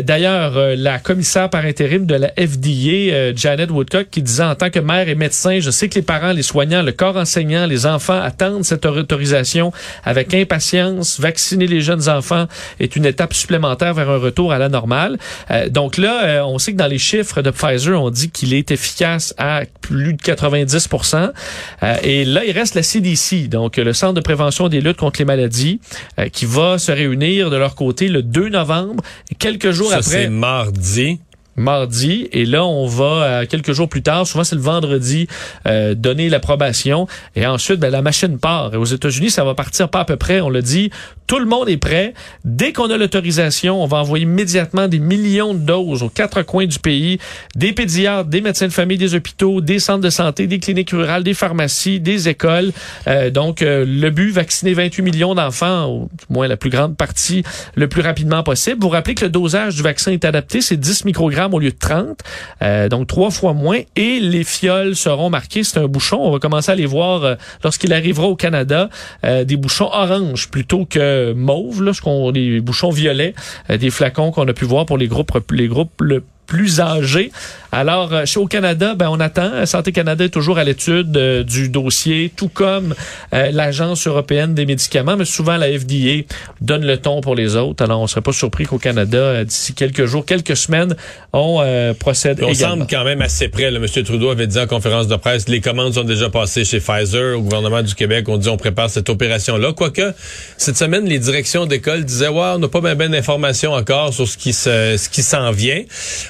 [0.04, 4.80] D'ailleurs, la commissaire par intérim de la FDA, Janet Woodcock, qui disait en tant que
[4.80, 8.20] mère et médecin, je sais que les parents, les soignants, le corps enseignant, les enfants
[8.20, 9.72] attendent cette autorisation
[10.04, 11.20] avec impatience.
[11.20, 12.46] Vacciner les jeunes enfants
[12.80, 15.18] est une étape supplémentaire vers un retour à la normale.
[15.70, 19.34] donc là, on sait que dans les chiffres de Pfizer, on dit qu'il est efficace
[19.38, 20.90] à plus de 90
[21.84, 25.20] euh, Et là, il reste la CDC, donc le Centre de prévention des luttes contre
[25.20, 25.80] les maladies,
[26.20, 29.04] euh, qui va se réunir de leur côté le 2 novembre,
[29.40, 30.24] quelques jours Ça, après.
[30.24, 31.20] c'est mardi.
[31.56, 32.28] Mardi.
[32.32, 35.28] Et là, on va, euh, quelques jours plus tard, souvent c'est le vendredi,
[35.68, 37.08] euh, donner l'approbation.
[37.36, 38.74] Et ensuite, ben, la machine part.
[38.74, 40.92] Et aux États-Unis, ça va partir pas à peu près, on l'a dit,
[41.28, 42.14] tout le monde est prêt.
[42.44, 46.68] Dès qu'on a l'autorisation, on va envoyer immédiatement des millions de doses aux quatre coins
[46.68, 47.20] du pays,
[47.56, 51.24] des pédiatres, des médecins de famille, des hôpitaux, des centres de santé, des cliniques rurales,
[51.24, 52.72] des pharmacies, des écoles.
[53.08, 56.96] Euh, donc, euh, le but, vacciner 28 millions d'enfants, ou du moins la plus grande
[56.96, 57.44] partie,
[57.76, 58.78] le plus rapidement possible.
[58.82, 61.78] Vous rappelez que le dosage du vaccin est adapté, c'est 10 microgrammes au lieu de
[61.78, 62.20] 30,
[62.62, 63.80] euh, donc trois fois moins.
[63.96, 66.18] Et les fioles seront marquées, c'est un bouchon.
[66.20, 68.90] On va commencer à les voir lorsqu'il arrivera au Canada,
[69.24, 73.34] des bouchons orange plutôt que mauve, là, ce qu'on, des bouchons violets,
[73.70, 77.32] des flacons qu'on a pu voir pour les groupes, les groupes le plus âgés.
[77.72, 79.66] Alors, euh, chez au Canada, ben, on attend.
[79.66, 82.96] Santé Canada est toujours à l'étude euh, du dossier, tout comme
[83.34, 86.24] euh, l'Agence européenne des médicaments, mais souvent la FDA
[86.62, 87.84] donne le ton pour les autres.
[87.84, 90.96] Alors, on serait pas surpris qu'au Canada, d'ici quelques jours, quelques semaines,
[91.34, 91.62] on
[92.00, 92.76] procède on également.
[92.76, 93.70] semble quand même assez près.
[93.72, 94.04] Le M.
[94.06, 97.38] Trudeau avait dit en conférence de presse, les commandes sont déjà passées chez Pfizer.
[97.38, 99.74] Au gouvernement du Québec, on dit on prépare cette opération-là.
[99.74, 100.14] Quoique,
[100.58, 104.28] cette semaine, les directions d'école disaient, ouais, on n'a pas bien ben d'informations encore sur
[104.28, 105.84] ce qui se, ce qui s'en vient.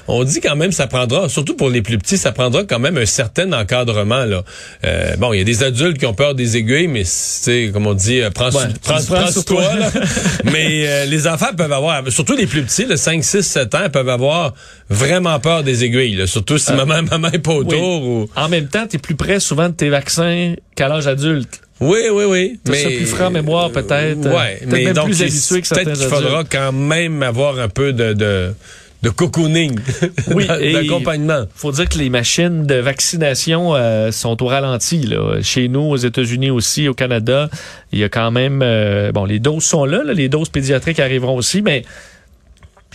[0.07, 2.97] On dit quand même, ça prendra surtout pour les plus petits, ça prendra quand même
[2.97, 4.25] un certain encadrement.
[4.25, 4.43] Là.
[4.85, 7.87] Euh, bon, il y a des adultes qui ont peur des aiguilles, mais c'est comme
[7.87, 9.63] on dit, euh, prends, prends, prends, sur toi.
[10.43, 13.89] mais euh, les enfants peuvent avoir, surtout les plus petits, le 5, 6, 7 ans,
[13.91, 14.53] peuvent avoir
[14.89, 16.27] vraiment peur des aiguilles.
[16.27, 18.03] surtout si maman, maman est pas autour.
[18.03, 18.29] Ou...
[18.35, 21.61] En même temps, tu es plus près souvent de tes vaccins qu'à l'âge adulte.
[21.81, 22.59] Oui, oui, oui.
[22.69, 24.29] mais ça plus franc mémoire peut-être.
[24.29, 28.53] ouais, mais donc peut-être qu'il faudra quand même avoir un peu de, de
[29.05, 29.79] de cocooning,
[30.33, 31.45] oui, d'accompagnement.
[31.53, 34.97] faut dire que les machines de vaccination euh, sont au ralenti.
[35.05, 35.41] Là.
[35.43, 37.49] Chez nous, aux États-Unis aussi, au Canada,
[37.91, 38.61] il y a quand même...
[38.63, 41.83] Euh, bon, les doses sont là, là, les doses pédiatriques arriveront aussi, mais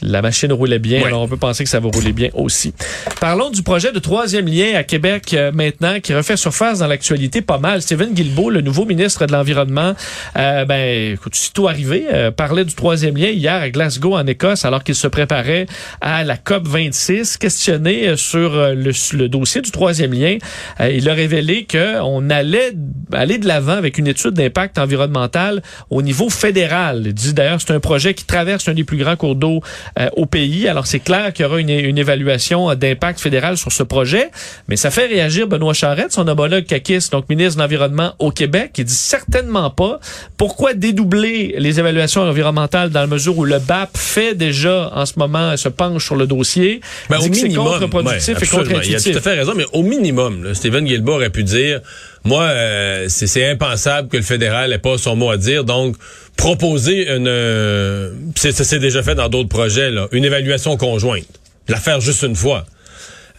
[0.03, 2.73] la machine roulait bien, alors on peut penser que ça va rouler bien aussi.
[3.21, 7.43] Parlons du projet de troisième lien à Québec euh, maintenant, qui refait surface dans l'actualité
[7.43, 7.83] pas mal.
[7.83, 9.95] Stephen Guilbeault, le nouveau ministre de l'Environnement,
[10.37, 14.65] euh, ben, écoute, tout arrivé, euh, parlait du troisième lien hier à Glasgow, en Écosse,
[14.65, 15.67] alors qu'il se préparait
[16.01, 20.39] à la COP 26, questionné euh, sur le, dossier du troisième lien.
[20.81, 22.73] il a révélé qu'on allait
[23.13, 27.03] aller de l'avant avec une étude d'impact environnemental au niveau fédéral.
[27.07, 29.90] Il dit d'ailleurs, c'est un projet qui traverse un des plus grands cours d'eau euh,
[30.17, 30.69] au pays.
[30.69, 34.31] Alors c'est clair qu'il y aura une, évaluation d'impact fédéral sur ce projet,
[34.69, 38.71] mais ça fait réagir Benoît Charette, son homologue CAQIS, donc ministre de l'Environnement au Québec,
[38.73, 40.01] qui dit certainement pas
[40.37, 45.19] pourquoi dédoubler les évaluations environnementales dans la mesure où le BAP fait déjà en ce
[45.19, 46.81] moment se penche sur le dossier.
[47.09, 49.07] Ben, au minimum, contre-productif et contre-intuitif.
[49.07, 51.81] Il a tout à fait raison, mais au minimum, là, Stephen Guilbeault aurait pu dire
[52.25, 55.65] moi, euh, c'est impensable que le fédéral n'ait pas son mot à dire.
[55.65, 55.97] Donc,
[56.37, 57.29] proposer une...
[57.29, 61.27] Euh, ça s'est déjà fait dans d'autres projets, là, une évaluation conjointe.
[61.69, 62.67] La faire juste une fois.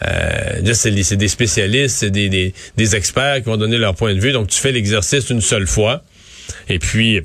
[0.04, 4.20] Euh, c'est des spécialistes, c'est des, des, des experts qui vont donner leur point de
[4.20, 4.32] vue.
[4.32, 6.04] Donc, tu fais l'exercice une seule fois.
[6.70, 7.22] Et puis,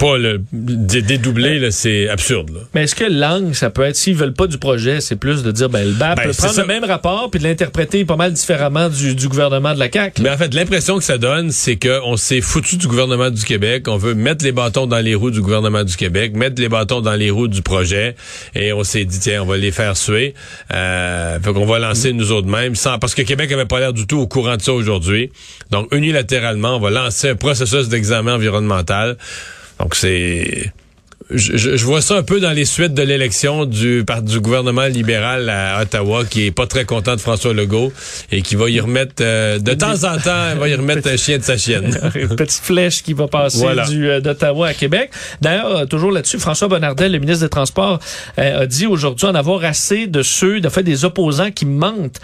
[0.00, 2.66] pas le dédoubler, c'est absurde.
[2.74, 5.52] Mais est-ce que langue, ça peut être, s'ils veulent pas du projet, c'est plus de
[5.52, 8.32] dire, ben, le BAP ben, peut prendre le même rapport puis de l'interpréter pas mal
[8.32, 10.22] différemment du, gouvernement de la CAQ.
[10.22, 13.88] Mais en fait, l'impression que ça donne, c'est qu'on s'est foutu du gouvernement du Québec,
[13.88, 17.02] on veut mettre les bâtons dans les roues du gouvernement du Québec, mettre les bâtons
[17.02, 18.16] dans les roues du projet,
[18.54, 20.32] et on s'est dit, tiens, on va les faire suer.
[20.72, 23.92] Euh, fait qu'on va lancer nous autres mêmes, sans, parce que Québec avait pas l'air
[23.92, 25.30] du tout au courant de ça aujourd'hui.
[25.70, 29.18] Donc, unilatéralement, on va lancer un processus d'examen environnemental.
[29.80, 30.72] Donc c'est
[31.32, 35.48] je, je, vois ça un peu dans les suites de l'élection du, du gouvernement libéral
[35.48, 37.92] à Ottawa, qui est pas très content de François Legault
[38.32, 41.38] et qui va y remettre euh, de temps en temps, va y remettre un chien
[41.38, 41.98] de sa chienne.
[42.14, 45.10] Une petite flèche qui va passer du euh, d'Ottawa à Québec.
[45.40, 48.00] D'ailleurs, euh, toujours là-dessus, François Bonnardel, le ministre des Transports,
[48.36, 52.20] a dit aujourd'hui en avoir assez de ceux, de fait, des opposants qui mentent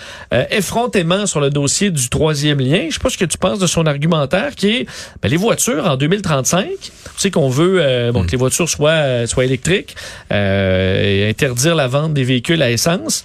[0.51, 2.87] effrontément sur le dossier du troisième lien.
[2.89, 4.87] Je sais pas ce que tu penses de son argumentaire, qui est
[5.23, 6.67] ben, les voitures en 2035.
[6.81, 8.96] Tu sais qu'on veut bon, que les voitures soient
[9.27, 9.97] soit, électrique,
[10.33, 13.25] euh, et interdire la vente des véhicules à essence.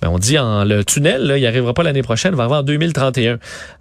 [0.00, 2.58] Ben, on dit en le tunnel, là, il arrivera pas l'année prochaine, il va arriver
[2.58, 3.38] en 2031.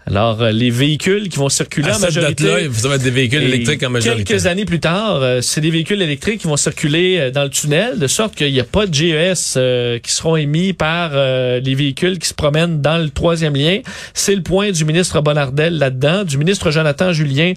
[0.08, 2.46] Alors, euh, les véhicules qui vont circuler en majorité...
[2.46, 4.24] là vous avez des véhicules électriques en majorité.
[4.24, 7.50] Quelques années plus tard, euh, c'est des véhicules électriques qui vont circuler euh, dans le
[7.50, 9.60] tunnel, de sorte qu'il n'y a pas de GES
[10.02, 13.80] qui seront émis par les véhicules qui se promènent dans le troisième lien.
[14.14, 17.54] C'est le point du ministre Bonardel là-dedans, du ministre Jonathan Julien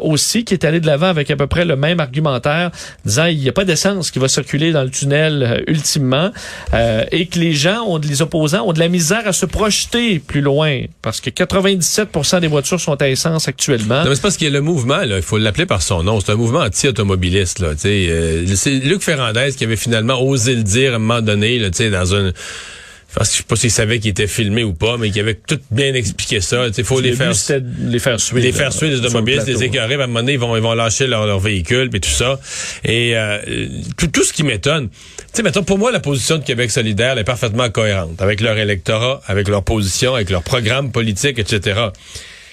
[0.00, 2.70] aussi, qui est allé de l'avant avec à peu près le même argumentaire,
[3.04, 6.30] disant il n'y a pas d'essence qui va circuler dans le tunnel ultimement,
[7.10, 10.18] et que les gens gens, ont, les opposants, ont de la misère à se projeter
[10.18, 12.08] plus loin parce que 97
[12.40, 14.02] des voitures sont à essence actuellement.
[14.02, 16.02] Non, mais c'est parce qu'il y a le mouvement, là, il faut l'appeler par son
[16.02, 16.20] nom.
[16.20, 17.60] C'est un mouvement anti-automobiliste.
[17.60, 21.58] Là, euh, c'est Luc Ferrandez qui avait finalement osé le dire à un moment donné,
[21.58, 22.04] dans
[23.20, 25.60] un je sais pas s'il savait qu'il était filmé ou pas, mais qu'il avait tout
[25.70, 26.66] bien expliqué ça.
[26.76, 27.32] Il faut les faire,
[27.80, 28.42] les faire suivre.
[28.42, 30.74] Les faire suivre, les automobilistes, les écœurer, à un moment donné, ils vont, ils vont
[30.74, 32.40] lâcher leur, leur véhicule, puis tout ça.
[32.84, 33.38] Et euh,
[33.96, 34.96] tout, tout ce qui m'étonne, tu
[35.32, 39.20] sais, mettons, pour moi, la position de Québec solidaire est parfaitement cohérente avec leur électorat,
[39.26, 41.80] avec leur position, avec leur programme politique, etc.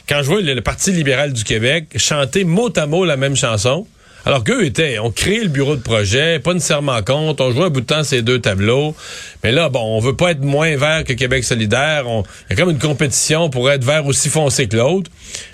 [0.07, 3.87] Quand je vois le Parti libéral du Québec chanter mot à mot la même chanson,
[4.25, 7.69] alors qu'eux étaient, on créé le bureau de projet, pas nécessairement compte, on jouait un
[7.69, 8.95] bout de temps ces deux tableaux.
[9.43, 12.05] Mais là, bon, on veut pas être moins vert que Québec solidaire.
[12.07, 15.09] Il y a comme une compétition pour être vert aussi foncé que l'autre.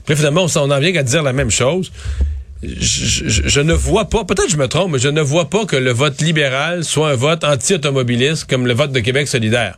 [0.06, 1.92] Puis finalement, on, on en vient qu'à dire la même chose.
[2.64, 5.92] Je, ne vois pas, peut-être je me trompe, mais je ne vois pas que le
[5.92, 9.78] vote libéral soit un vote anti-automobiliste comme le vote de Québec solidaire.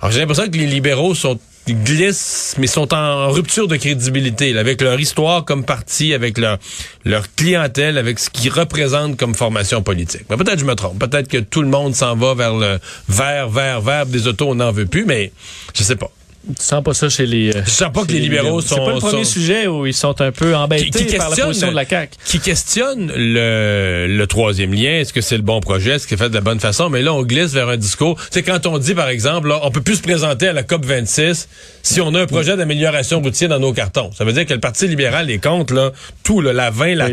[0.00, 1.38] Alors j'ai l'impression que les libéraux sont
[1.68, 6.58] glissent, mais sont en rupture de crédibilité, avec leur histoire comme parti, avec leur,
[7.04, 10.26] leur clientèle, avec ce qu'ils représentent comme formation politique.
[10.28, 10.98] Peut-être je me trompe.
[10.98, 14.56] Peut-être que tout le monde s'en va vers le vert, vert, vert, des autos, on
[14.56, 15.32] n'en veut plus, mais
[15.74, 16.10] je sais pas.
[16.46, 17.52] Tu sens pas ça chez les.
[17.52, 18.76] Je sens pas que les libéraux sont.
[18.76, 21.76] C'est pas le premier sujet où ils sont un peu embêtés par la position de
[21.76, 22.16] la CAQ.
[22.24, 25.00] Qui questionne le, le troisième lien.
[25.00, 25.92] Est-ce que c'est le bon projet?
[25.92, 26.90] Est-ce qu'il est fait de la bonne façon?
[26.90, 28.18] Mais là, on glisse vers un discours.
[28.30, 30.84] C'est quand on dit, par exemple, là, on peut plus se présenter à la COP
[30.84, 31.48] 26
[31.82, 34.10] si on a un projet d'amélioration routière dans nos cartons.
[34.16, 35.92] Ça veut dire que le Parti libéral est contre, là,
[36.22, 37.08] tout, là, la 20, la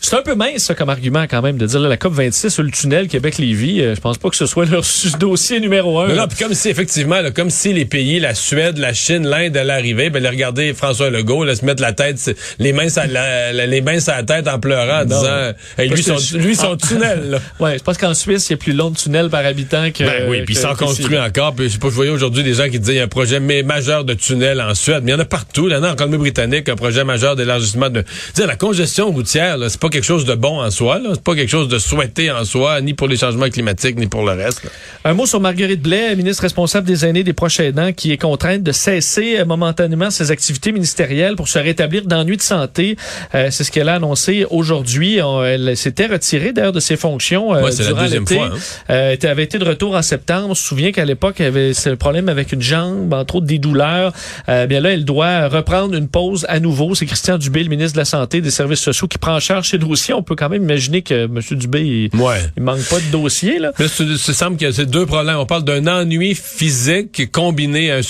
[0.00, 2.62] C'est un peu mince, ça, comme argument, quand même, de dire, la COP 26 sur
[2.62, 3.82] le tunnel Québec-Lévis.
[3.82, 4.82] Euh, je pense pas que ce soit leur
[5.18, 6.08] dossier numéro un.
[6.08, 9.26] Mais là, puis comme si, effectivement, là, comme si les pays, la Suède, la Chine,
[9.26, 13.02] l'Inde allaient arriver, ben, regarder François Legault, là, se mettre la tête, les mains sur
[13.08, 16.86] la, les mains sur la tête en pleurant, en disant, lui, son, lui, son ah.
[16.88, 17.38] tunnel, là.
[17.60, 20.04] ouais, je pense qu'en Suisse, il y a plus long de tunnel par habitant que.
[20.04, 21.54] Ben oui, puis s'en construit encore.
[21.54, 23.08] Puis je sais pas, je voyais aujourd'hui des gens qui disaient, il y a un
[23.08, 25.68] projet majeur de tunnel en Suède, mais il y en a partout.
[25.68, 28.04] Là, en Colombie-Britannique, un projet majeur d'élargissement de.
[28.34, 31.10] Dire, la congestion routière, c'est pas quelque chose de bon en soi, là.
[31.14, 34.24] C'est pas quelque chose de souhaité en soi, ni pour les changements climatiques, ni pour
[34.24, 34.62] le reste.
[35.04, 38.62] Un mot sur Marguerite Blais, ministre responsable des aînés des proches aidants, qui est contrainte
[38.62, 42.96] de cesser euh, momentanément ses activités ministérielles pour se rétablir d'ennuis de santé.
[43.34, 45.18] Euh, c'est ce qu'elle a annoncé aujourd'hui.
[45.18, 48.46] Elle s'était retirée d'ailleurs de ses fonctions euh, durant la deuxième fois.
[48.46, 48.58] Hein.
[48.88, 50.48] Euh, elle avait été de retour en septembre.
[50.50, 53.58] On se souvient qu'à l'époque, elle avait un problème avec une jambe, entre autres des
[53.58, 54.14] douleurs.
[54.48, 56.94] Euh, bien là, elle doit reprendre une pause à nouveau.
[56.94, 59.40] C'est Christian Dubé, le ministre de la Santé et des Services sociaux, qui prend en
[59.40, 60.14] charge ces dossiers.
[60.14, 61.40] On peut quand même imaginer que M.
[61.50, 62.40] Dubé, il, ouais.
[62.56, 63.58] il manque pas de dossier.
[63.58, 63.72] Là.
[63.78, 65.36] Mais ça semble que c'est deux problèmes.
[65.36, 68.02] On parle d'un ennui physique combiné à un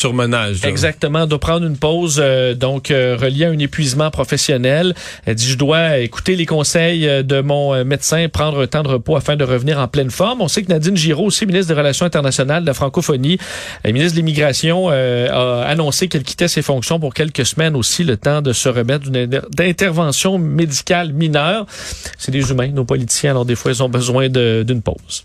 [0.64, 1.26] Exactement.
[1.26, 4.94] doit prendre une pause, euh, donc euh, reliée à un épuisement professionnel.
[5.26, 8.88] Elle dit, je dois écouter les conseils euh, de mon médecin, prendre un temps de
[8.88, 10.40] repos afin de revenir en pleine forme.
[10.40, 13.38] On sait que Nadine Giraud, aussi ministre des Relations internationales, de la francophonie,
[13.84, 18.42] ministre de l'immigration, a annoncé qu'elle quittait ses fonctions pour quelques semaines aussi, le temps
[18.42, 21.66] de se remettre d'une intervention médicale mineure.
[22.18, 25.24] C'est des humains, nos politiciens, alors des fois, ils ont besoin d'une pause.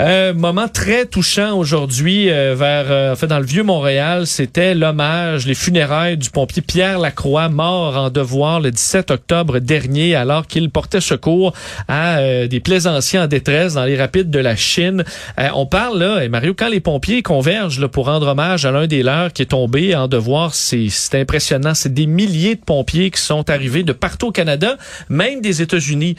[0.00, 4.74] Euh, moment très touchant aujourd'hui euh, vers euh, en fait dans le vieux Montréal, c'était
[4.74, 10.46] l'hommage, les funérailles du pompier Pierre Lacroix mort en devoir le 17 octobre dernier alors
[10.46, 11.52] qu'il portait secours
[11.88, 15.04] à euh, des plaisanciers en détresse dans les rapides de la Chine.
[15.54, 18.86] on parle là, et Mario, quand les pompiers convergent là, pour rendre hommage à l'un
[18.86, 21.74] des leurs qui est tombé en devoir, c'est impressionnant.
[21.74, 24.76] C'est des milliers de pompiers qui sont arrivés de partout au Canada,
[25.10, 26.16] même des États-Unis,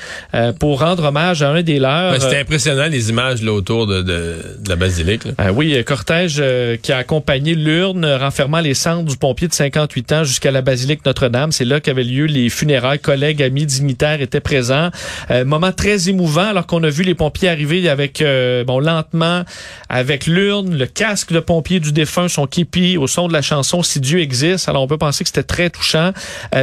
[0.60, 2.22] pour rendre hommage à un des leurs.
[2.22, 4.36] C'était impressionnant les images là autour de,
[4.68, 5.24] la basilique.
[5.38, 10.12] Ah oui, cortège euh, qui a accompagné l'urne renfermant les cendres du pompier de 58
[10.12, 11.54] ans jusqu'à la basilique Notre-Dame.
[11.54, 13.00] C'est là qu'avaient lieu les funérailles.
[13.00, 14.90] Collègues, amis, dignitaires étaient présents.
[15.32, 19.44] Euh, moment très émouvant alors qu'on a vu les pompiers arriver avec euh, bon lentement
[19.88, 23.82] avec l'urne, le casque de pompier du défunt, son képi au son de la chanson
[23.82, 24.68] Si Dieu existe.
[24.68, 26.12] Alors on peut penser que c'était très touchant.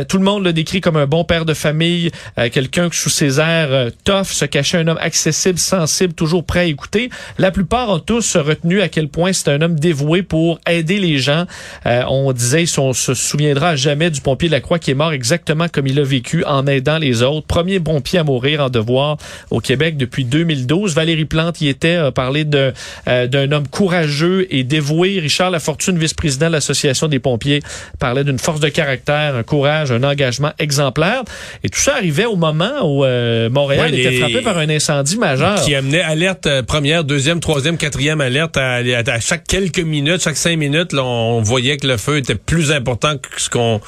[0.08, 2.10] tout le monde le décrit comme un bon père de famille,
[2.52, 6.64] quelqu'un qui sous ses airs tough se cachait un homme accessible, sensible, toujours prêt à
[6.64, 6.89] écouter
[7.38, 11.18] la plupart ont tous retenu à quel point c'est un homme dévoué pour aider les
[11.18, 11.44] gens.
[11.86, 15.12] Euh, on disait, on se souviendra jamais du pompier de la Croix qui est mort
[15.12, 17.46] exactement comme il a vécu en aidant les autres.
[17.46, 19.16] Premier pompier à mourir en devoir
[19.50, 20.94] au Québec depuis 2012.
[20.94, 22.72] Valérie Plante y était, a parlé de,
[23.08, 25.18] euh, d'un homme courageux et dévoué.
[25.20, 27.60] Richard Lafortune, vice-président de l'Association des pompiers,
[27.98, 31.22] parlait d'une force de caractère, un courage, un engagement exemplaire.
[31.64, 35.62] Et tout ça arrivait au moment où euh, Montréal était frappé par un incendie majeur.
[35.62, 36.48] Qui amenait alerte
[36.80, 41.76] première, deuxième, troisième, quatrième alerte à, chaque quelques minutes, chaque cinq minutes, là, on voyait
[41.76, 43.82] que le feu était plus important que ce qu'on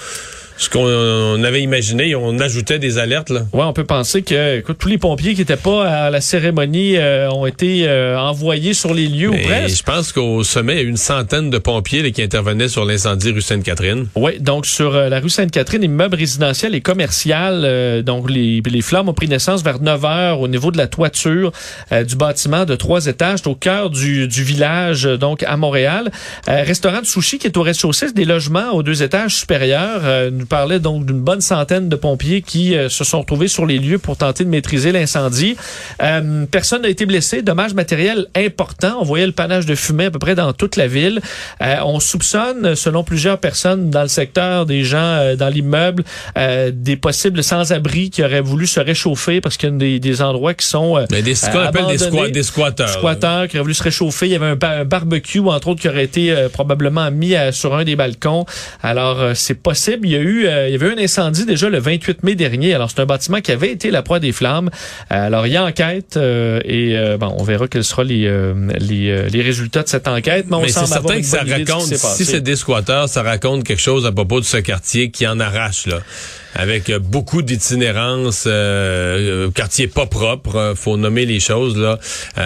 [0.63, 2.15] ce qu'on avait imaginé.
[2.15, 3.31] On ajoutait des alertes.
[3.31, 3.41] Là.
[3.53, 6.97] Ouais, on peut penser que écoute, tous les pompiers qui n'étaient pas à la cérémonie
[6.97, 9.79] euh, ont été euh, envoyés sur les lieux ou presque.
[9.79, 12.69] Je pense qu'au sommet, il y a eu une centaine de pompiers là, qui intervenaient
[12.69, 14.07] sur l'incendie rue Sainte-Catherine.
[14.15, 18.03] Oui, donc sur euh, la rue Sainte-Catherine, immeuble résidentiel et commercial.
[18.05, 21.53] donc les, les flammes ont pris naissance vers 9 heures au niveau de la toiture
[21.91, 26.11] du bâtiment de trois étages au cœur du, du village, donc à Montréal.
[26.47, 30.03] restaurant de sushi qui est au rez-de-chaussée, des logements aux deux étages supérieurs.
[30.53, 33.99] Nous parlait donc d'une bonne centaine de pompiers qui se sont retrouvés sur les lieux
[33.99, 35.57] pour tenter de maîtriser l'incendie.
[36.03, 37.43] Euh, personne n'a été blessé.
[37.43, 38.99] Dommage matériel important.
[39.01, 41.21] On voyait le panache de fumée à peu près dans toute la ville.
[41.61, 46.05] Euh, on soupçonne, selon plusieurs personnes dans le secteur, des gens euh, dans l'immeuble,
[46.37, 50.23] euh, des possibles sans-abri qui auraient voulu se réchauffer parce qu'il y a des, des
[50.23, 52.89] endroits qui sont Mais des, appelle des, squat, des squatteurs.
[52.89, 54.27] Squatteurs qui auraient voulu se réchauffer.
[54.27, 57.97] Il y avait un, barbecue, entre autres, qui aurait été probablement mis sur un des
[57.97, 58.45] balcons.
[58.83, 60.07] Alors, c'est possible.
[60.07, 62.75] Il y a eu, il y avait eu un incendie déjà le 28 mai dernier.
[62.75, 64.71] Alors, c'est un bâtiment qui avait été la proie des flammes.
[65.11, 68.55] alors, il y a enquête euh, et euh, bon, on verra quels seront les, euh,
[68.79, 70.47] les, les, résultats de cette enquête.
[70.49, 74.13] Mais, c'est certain que ça raconte, si c'est des squatteurs, ça raconte quelque chose à
[74.13, 76.01] propos de ce quartier qui en arrache, là
[76.55, 81.99] avec euh, beaucoup d'itinérance, euh, euh, quartier pas propre, euh, faut nommer les choses là,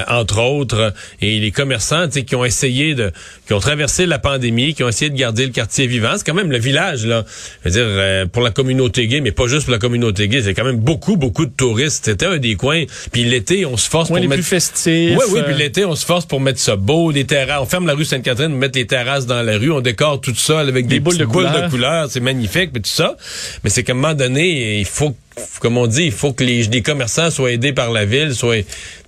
[0.08, 3.12] entre autres, et les commerçants qui ont essayé de,
[3.46, 6.12] qui ont traversé la pandémie, qui ont essayé de garder le quartier vivant.
[6.16, 7.24] C'est quand même le village là,
[7.64, 10.54] je veux dire pour la communauté gay, mais pas juste pour la communauté gay, c'est
[10.54, 12.04] quand même beaucoup beaucoup de touristes.
[12.04, 12.84] C'était un des coins.
[13.12, 15.16] Puis l'été, on se force pour les mettre plus festifs.
[15.18, 15.40] Oui, oui.
[15.46, 17.60] Puis l'été, on se force pour mettre ça beau, les terrasses.
[17.62, 20.34] On ferme la rue Sainte-Catherine, on met les terrasses dans la rue, on décore tout
[20.34, 22.08] ça avec des, boules, de, boules de couleurs.
[22.10, 23.16] C'est magnifique, mais tout ça.
[23.64, 25.14] Mais c'est un moment donné, il faut,
[25.60, 28.56] comme on dit, il faut que les, commerçants soient aidés par la ville, soient,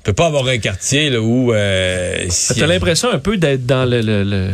[0.03, 1.53] peut pas avoir un quartier là, où...
[1.53, 2.27] Euh,
[2.57, 4.51] T'as l'impression un peu d'être dans le, le,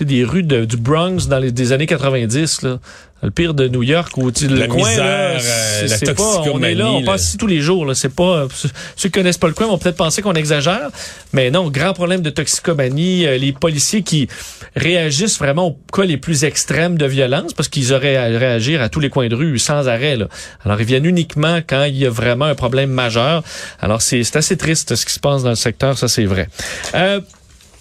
[0.00, 2.78] des rues du Bronx dans les des années 90 là.
[3.24, 6.60] Le pire de New York où tu, le coin misère, là, euh, c'est pas on
[6.60, 7.94] est là on passe ici tous les jours là.
[7.94, 10.90] C'est pas ceux qui connaissent pas le coin vont peut-être penser qu'on exagère.
[11.32, 14.26] Mais non grand problème de toxicomanie euh, les policiers qui
[14.74, 18.88] réagissent vraiment aux cas les plus extrêmes de violence parce qu'ils auraient à réagir à
[18.88, 20.26] tous les coins de rue sans arrêt là.
[20.64, 23.44] alors ils viennent uniquement quand il y a vraiment un problème majeur.
[23.80, 26.48] Alors c'est assez triste ce qui se passe dans le secteur ça c'est vrai.
[26.96, 27.20] Euh,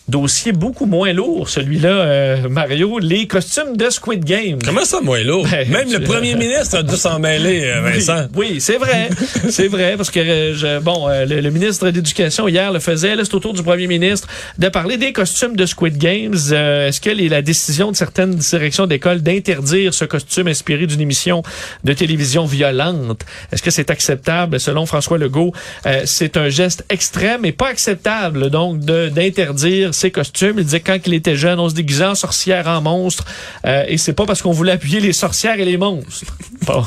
[0.08, 4.60] dossier beaucoup moins lourd, celui-là, euh, Mario, les costumes de Squid Game.
[4.64, 5.48] Comment ça, moins lourd?
[5.50, 8.28] Ben, Même le premier ministre a dû s'en mêler, euh, Vincent.
[8.36, 9.10] Oui, c'est vrai.
[9.50, 13.24] c'est vrai, parce que, euh, je, bon, le, ministre de l'Éducation, hier, le faisait, là,
[13.24, 14.28] c'est au tour du premier ministre
[14.58, 16.34] de parler des costumes de Squid Games.
[16.34, 21.44] Est-ce que la décision de certaines directions d'école d'interdire ce costume inspiré d'une émission
[21.84, 24.60] de télévision violente, est-ce que c'est acceptable?
[24.60, 25.54] Selon François Legault,
[26.06, 30.56] c'est un geste extrême et pas acceptable, donc, d'interdire ses costumes.
[30.58, 33.26] Il disait quand il était jeune, on se déguisait en sorcière, en monstre.
[33.66, 36.26] Euh, et c'est pas parce qu'on voulait appuyer les sorcières et les monstres.
[36.68, 36.84] Bon.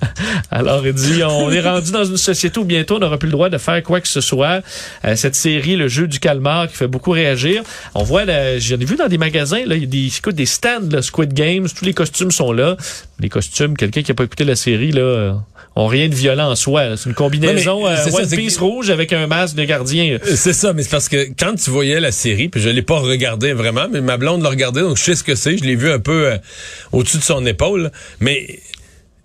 [0.52, 3.32] Alors, il dit, on est rendu dans une société où bientôt on n'aura plus le
[3.32, 4.62] droit de faire quoi que ce soit.
[5.04, 7.64] Euh, cette série, le jeu du calmar, qui fait beaucoup réagir.
[7.96, 10.88] On voit, j'en ai vu dans des magasins, là, il y a des, des stands,
[10.92, 12.76] là, Squid Games, tous les costumes sont là.
[13.18, 15.42] Les costumes, quelqu'un qui a pas écouté la série, là,
[15.76, 16.96] ont rien de violent en soi.
[16.96, 20.18] C'est une combinaison euh, One Piece rouge avec un masque de gardien.
[20.24, 22.98] C'est ça, mais c'est parce que quand tu voyais la série, puis je l'ai pas
[22.98, 25.58] regardé vraiment, mais ma blonde l'a regardé, donc je sais ce que c'est.
[25.58, 26.38] Je l'ai vu un peu euh,
[26.92, 28.58] au-dessus de son épaule, mais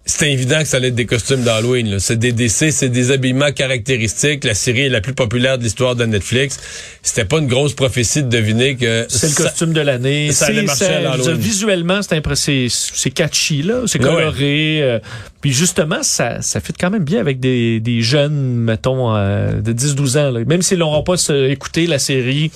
[0.03, 1.99] c'était évident que ça allait être des costumes d'Halloween.
[1.99, 4.43] C'est des décès, c'est des habillements caractéristiques.
[4.43, 6.59] La série est la plus populaire de l'histoire de Netflix.
[7.03, 9.05] C'était pas une grosse prophétie de deviner que...
[9.09, 10.31] C'est le costume de l'année.
[10.31, 11.37] Ça allait marcher à l'Halloween.
[11.37, 13.81] Visuellement, c'est c'est catchy, là.
[13.85, 14.79] C'est coloré.
[14.81, 14.99] Euh,
[15.39, 19.71] puis justement, ça, ça fit quand même bien avec des, des jeunes, mettons, euh, de
[19.71, 20.31] 10-12 ans.
[20.31, 20.39] Là.
[20.45, 22.51] Même s'ils n'auront pas écouté la série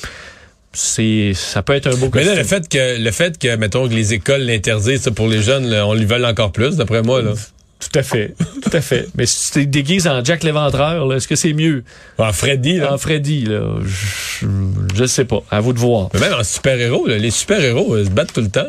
[0.75, 3.87] c'est ça peut être un beau Mais là, le fait que le fait que mettons
[3.87, 7.31] que les écoles l'interdisent pour les jeunes, on lui veulent encore plus d'après moi là.
[7.79, 9.07] Tout à fait, tout à fait.
[9.15, 11.83] Mais si tu te déguises en Jack l'Éventreur, est-ce que c'est mieux?
[12.17, 12.93] En Freddy, là?
[12.93, 13.61] En Freddy, là.
[13.83, 15.43] Je, ne sais pas.
[15.51, 16.09] À vous de voir.
[16.13, 18.65] Mais même en super-héros, les super-héros se battent tout le temps.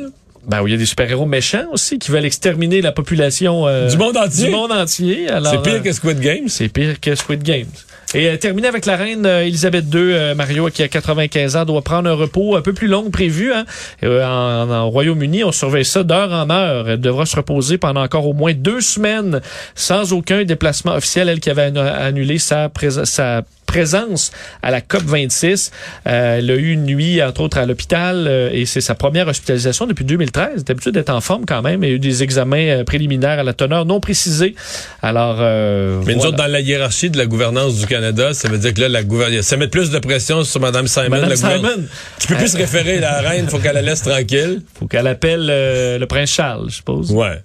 [0.47, 3.89] Ben oui, il y a des super-héros méchants aussi qui veulent exterminer la population euh,
[3.89, 4.47] du monde entier.
[4.47, 5.27] Du monde entier.
[5.29, 6.49] C'est pire que Squid Games.
[6.49, 7.67] C'est pire que Squid Games.
[8.15, 11.65] Et euh, terminé avec la reine euh, Elisabeth II, euh, Mario, qui a 95 ans,
[11.65, 13.53] doit prendre un repos un peu plus long que prévu.
[13.53, 13.65] Hein.
[14.05, 16.89] En, Royaume-Uni, on surveille ça d'heure en heure.
[16.89, 19.41] Elle devra se reposer pendant encore au moins deux semaines
[19.75, 21.29] sans aucun déplacement officiel.
[21.29, 22.71] Elle qui avait annulé sa,
[23.05, 25.71] sa présence à la COP 26.
[26.07, 29.29] Euh, elle a eu une nuit, entre autres, à l'hôpital euh, et c'est sa première
[29.29, 30.65] hospitalisation depuis 2013.
[30.65, 31.83] D'habitude d'être en forme quand même.
[31.83, 34.55] Il y a eu des examens euh, préliminaires à la teneur non précisée.
[35.03, 38.59] Alors, euh, Mais nous autres, dans la hiérarchie de la gouvernance du Canada, ça veut
[38.59, 41.11] dire que là, la gouvernance, ça met plus de pression sur Mme Simon.
[41.11, 41.85] Mme la Simon.
[42.19, 44.63] Qui peut plus se référer à la reine, faut qu'elle la laisse tranquille.
[44.79, 47.11] Faut qu'elle appelle le prince Charles, je suppose.
[47.13, 47.43] Ouais.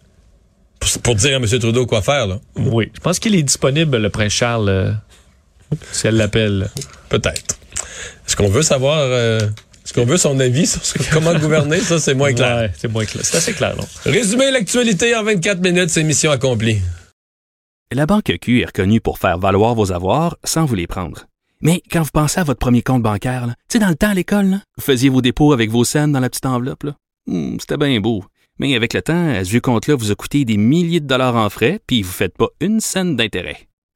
[1.04, 1.46] Pour, dire à M.
[1.46, 2.40] Trudeau quoi faire, là.
[2.56, 2.90] Oui.
[2.94, 4.96] Je pense qu'il est disponible, le prince Charles,
[5.92, 6.70] si elle l'appelle.
[7.10, 7.58] Peut-être.
[8.28, 9.00] Est-ce qu'on veut savoir...
[9.00, 9.40] Euh,
[9.84, 11.80] est-ce qu'on veut son avis sur comment gouverner?
[11.80, 12.72] Ça, c'est moins clair.
[12.78, 13.26] c'est moins clair.
[13.26, 13.86] C'est assez clair, non?
[14.06, 16.80] Résumer l'actualité en 24 minutes, c'est mission accomplie.
[17.92, 21.26] La Banque Q est reconnue pour faire valoir vos avoirs sans vous les prendre.
[21.62, 24.14] Mais quand vous pensez à votre premier compte bancaire, tu sais, dans le temps à
[24.14, 26.86] l'école, vous faisiez vos dépôts avec vos scènes dans la petite enveloppe.
[27.28, 28.24] Hmm, c'était bien beau.
[28.60, 31.50] Mais avec le temps, ce vieux compte-là vous a coûté des milliers de dollars en
[31.50, 33.68] frais, puis vous ne faites pas une scène d'intérêt.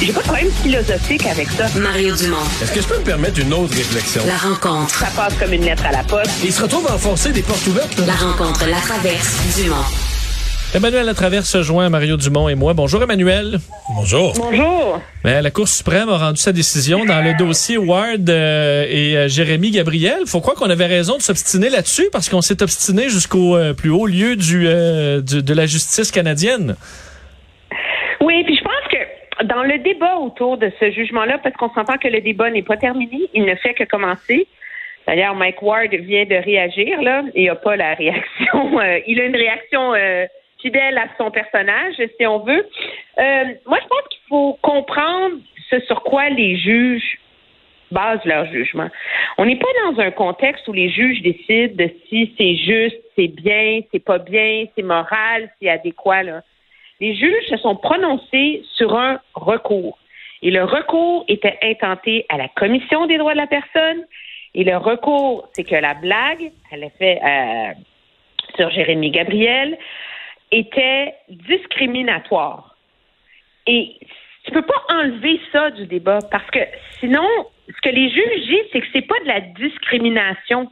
[0.00, 1.66] J'ai pas de problème philosophique avec ça.
[1.76, 2.36] Mario Dumont.
[2.62, 4.22] Est-ce que je peux me permettre une autre réflexion?
[4.28, 4.94] La rencontre.
[4.94, 6.40] Ça passe comme une lettre à la poste.
[6.44, 7.98] il se retrouve à enfoncer des portes ouvertes.
[8.06, 9.74] La rencontre, la traverse, Dumont.
[10.72, 12.74] Emmanuel Latraverse se joint à Mario Dumont et moi.
[12.74, 13.58] Bonjour Emmanuel.
[13.96, 14.34] Bonjour.
[14.34, 15.00] Bonjour.
[15.24, 19.28] Ben, la Cour suprême a rendu sa décision dans le dossier Ward euh, et euh,
[19.28, 20.26] Jérémy Gabriel.
[20.26, 23.90] Faut croire qu'on avait raison de s'obstiner là-dessus parce qu'on s'est obstiné jusqu'au euh, plus
[23.90, 24.68] haut lieu du,
[25.22, 26.76] du, de la justice canadienne.
[28.20, 28.78] Oui, puis je pense
[29.44, 32.76] dans le débat autour de ce jugement-là, parce qu'on s'entend que le débat n'est pas
[32.76, 34.46] terminé, il ne fait que commencer.
[35.06, 37.22] D'ailleurs, Mike Ward vient de réagir, là.
[37.34, 38.78] Il n'a pas la réaction.
[38.78, 40.26] Euh, il a une réaction euh,
[40.60, 42.66] fidèle à son personnage, si on veut.
[43.18, 45.36] Euh, moi, je pense qu'il faut comprendre
[45.70, 47.18] ce sur quoi les juges
[47.90, 48.88] basent leur jugement.
[49.38, 53.28] On n'est pas dans un contexte où les juges décident de si c'est juste, c'est
[53.28, 56.22] bien, c'est pas bien, c'est moral, c'est adéquat.
[56.22, 56.42] Là
[57.00, 59.98] les juges se sont prononcés sur un recours.
[60.42, 64.04] Et le recours était intenté à la Commission des droits de la personne.
[64.54, 67.72] Et le recours, c'est que la blague, elle a fait euh,
[68.56, 69.78] sur Jérémy Gabriel,
[70.50, 72.76] était discriminatoire.
[73.66, 73.96] Et
[74.44, 76.60] tu peux pas enlever ça du débat parce que
[77.00, 77.26] sinon,
[77.68, 80.70] ce que les juges disent, c'est que c'est pas de la discrimination.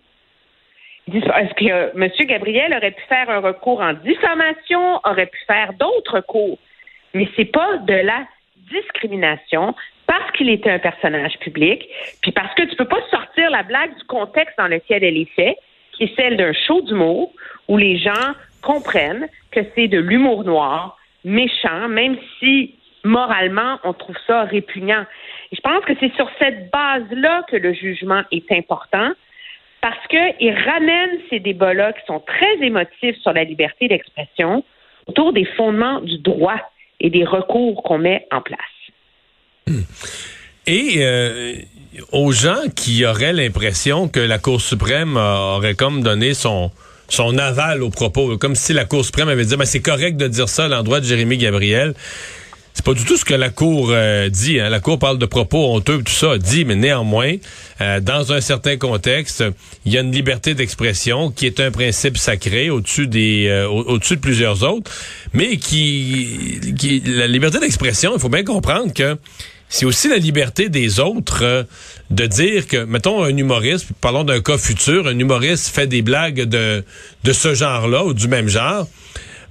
[1.13, 2.27] Est-ce que M.
[2.27, 6.59] Gabriel aurait pu faire un recours en diffamation, aurait pu faire d'autres recours,
[7.15, 8.27] mais c'est pas de la
[8.73, 9.75] discrimination
[10.07, 11.89] parce qu'il était un personnage public,
[12.23, 15.31] puis parce que tu peux pas sortir la blague du contexte dans lequel elle est
[15.37, 15.57] faite,
[15.93, 17.33] qui est celle d'un show d'humour
[17.69, 24.17] où les gens comprennent que c'est de l'humour noir, méchant, même si moralement on trouve
[24.27, 25.05] ça répugnant.
[25.53, 29.13] Je pense que c'est sur cette base-là que le jugement est important
[29.87, 34.65] parce qu'il ramène ces débats-là qui sont très émotifs sur la liberté d'expression
[35.07, 36.59] autour des fondements du droit
[36.99, 38.59] et des recours qu'on met en place.
[40.67, 41.55] Et euh,
[42.11, 46.73] aux gens qui auraient l'impression que la Cour suprême aurait comme donné son
[47.09, 50.27] son aval aux propos, comme si la Cour suprême avait dit, ben, c'est correct de
[50.27, 51.95] dire ça à l'endroit de Jérémy Gabriel.
[52.77, 54.61] C'est pas du tout ce que la Cour euh, dit.
[54.61, 54.69] Hein.
[54.69, 57.33] La Cour parle de propos honteux, tout ça, dit, mais néanmoins,
[57.81, 59.43] euh, dans un certain contexte,
[59.87, 64.17] il y a une liberté d'expression qui est un principe sacré au-dessus des, euh, au-dessus
[64.17, 64.91] de plusieurs autres,
[65.33, 69.17] mais qui, qui la liberté d'expression, il faut bien comprendre que
[69.71, 71.67] c'est aussi la liberté des autres
[72.11, 76.43] de dire que, mettons, un humoriste, parlons d'un cas futur, un humoriste fait des blagues
[76.43, 76.85] de,
[77.25, 78.87] de ce genre-là ou du même genre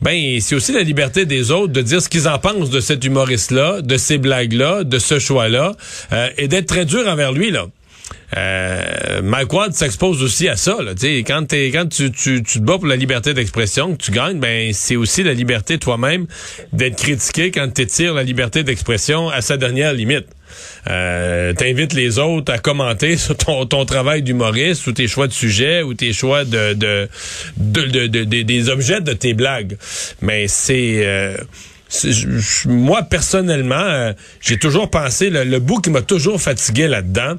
[0.05, 3.03] ben c'est aussi la liberté des autres de dire ce qu'ils en pensent de cet
[3.03, 5.75] humoriste-là, de ces blagues-là, de ce choix-là,
[6.13, 7.65] euh, et d'être très dur envers lui là.
[8.37, 9.21] Euh,
[9.71, 10.77] s'expose aussi à ça.
[10.83, 10.91] Là.
[11.25, 14.71] quand, quand tu, tu, tu, te bats pour la liberté d'expression, que tu gagnes, ben
[14.73, 16.27] c'est aussi la liberté toi-même
[16.71, 20.27] d'être critiqué quand tu tires la liberté d'expression à sa dernière limite.
[20.89, 25.33] Euh, t'invites les autres à commenter sur ton, ton travail d'humoriste ou tes choix de
[25.33, 27.07] sujet ou tes choix de, de,
[27.57, 29.77] de, de, des objets de tes blagues.
[30.21, 31.05] Mais c'est...
[31.05, 31.37] Euh,
[32.65, 37.35] moi, personnellement, euh, j'ai toujours pensé, le, le bout qui m'a toujours fatigué là-dedans,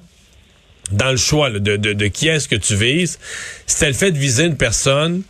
[0.93, 3.19] dans le choix de, de, qui est-ce que tu vises,
[3.67, 5.23] c'était le fait de viser une personne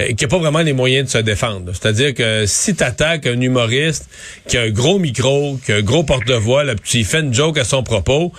[0.00, 1.72] euh, qui n'a pas vraiment les moyens de se défendre.
[1.72, 4.08] C'est-à-dire que si tu attaques un humoriste
[4.48, 7.64] qui a un gros micro, qui a un gros porte-voix, tu fait une joke à
[7.64, 8.32] son propos,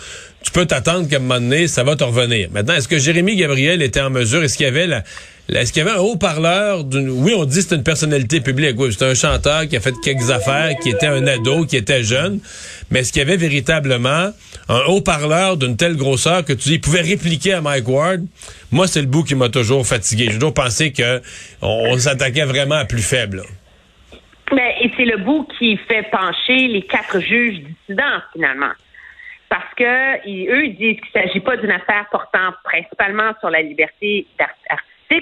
[0.44, 2.50] tu peux t'attendre qu'à un moment donné, ça va te revenir.
[2.52, 5.04] Maintenant, est-ce que Jérémy Gabriel était en mesure, est-ce qu'il y avait la,
[5.54, 7.10] est-ce qu'il y avait un haut-parleur d'une...
[7.10, 8.76] Oui, on dit que c'est une personnalité publique.
[8.78, 12.04] Oui, c'est un chanteur qui a fait quelques affaires, qui était un ado, qui était
[12.04, 12.40] jeune.
[12.90, 14.32] Mais est-ce qu'il y avait véritablement
[14.70, 18.22] un haut-parleur d'une telle grosseur que tu dis, il pouvait répliquer à Mike Ward?
[18.72, 20.26] Moi, c'est le bout qui m'a toujours fatigué.
[20.30, 21.22] J'ai toujours pensé que
[21.62, 23.44] on, s'attaquait vraiment à plus faible.
[24.52, 28.72] Mais, et c'est le bout qui fait pencher les quatre juges dissidents, finalement
[29.48, 33.62] parce que eux ils disent qu'il ne s'agit pas d'une affaire portant principalement sur la
[33.62, 34.26] liberté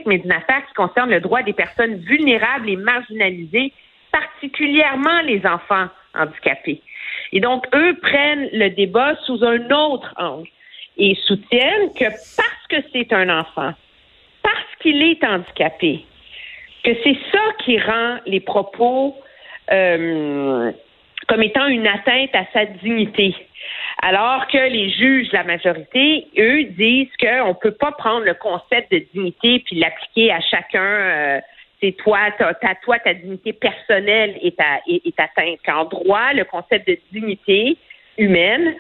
[0.05, 3.73] mais d'une affaire qui concerne le droit des personnes vulnérables et marginalisées,
[4.11, 6.81] particulièrement les enfants handicapés.
[7.31, 10.47] Et donc, eux prennent le débat sous un autre angle
[10.97, 13.73] et soutiennent que parce que c'est un enfant,
[14.41, 16.05] parce qu'il est handicapé,
[16.83, 19.15] que c'est ça qui rend les propos
[19.71, 20.71] euh,
[21.27, 23.35] comme étant une atteinte à sa dignité.
[24.01, 28.91] Alors que les juges, la majorité, eux, disent qu'on ne peut pas prendre le concept
[28.91, 30.81] de dignité puis l'appliquer à chacun.
[30.81, 31.39] Euh,
[31.81, 35.59] c'est toi, ta, toi, ta dignité personnelle est, est, atteinte.
[35.65, 37.77] Qu'en droit, le concept de dignité
[38.17, 38.75] humaine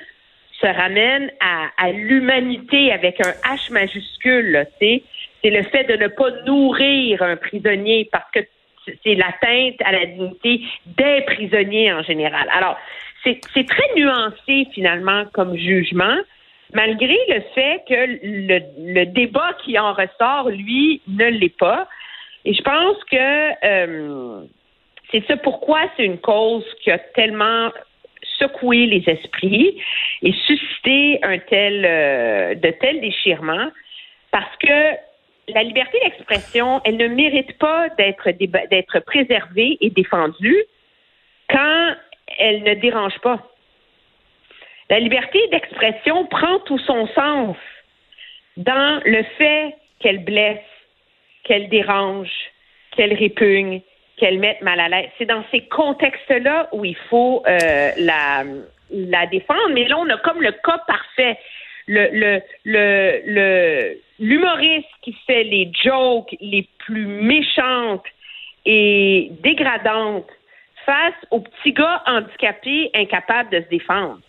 [0.61, 4.65] se ramène à, l'humanité avec un H majuscule.
[4.79, 5.03] C'est
[5.43, 8.39] le fait de ne pas nourrir un prisonnier parce que
[9.03, 12.47] c'est l'atteinte à la dignité des prisonniers en général.
[12.51, 12.77] Alors,
[13.23, 16.17] c'est très nuancé finalement comme jugement,
[16.73, 21.87] malgré le fait que le, débat qui en ressort, lui, ne l'est pas.
[22.45, 24.41] Et je pense que euh,
[25.11, 27.69] c'est ça pourquoi c'est une cause qui a tellement
[28.39, 29.79] secoué les esprits
[30.21, 33.69] et suscité un tel euh, de tels déchirements
[34.31, 34.97] parce que
[35.49, 40.63] la liberté d'expression, elle ne mérite pas d'être d'être préservée et défendue
[41.49, 41.93] quand
[42.37, 43.39] elle ne dérange pas.
[44.89, 47.55] La liberté d'expression prend tout son sens
[48.57, 50.59] dans le fait qu'elle blesse,
[51.43, 52.31] qu'elle dérange,
[52.95, 53.81] qu'elle répugne,
[54.17, 55.09] qu'elle mette mal à l'aise.
[55.17, 59.69] C'est dans ces contextes-là où il faut euh, la, défendre.
[59.73, 61.37] Mais là, on a comme le cas parfait.
[64.19, 68.05] L'humoriste qui fait les jokes les plus méchantes
[68.65, 70.29] et dégradantes
[70.85, 74.19] face aux petits gars handicapés incapables de se défendre.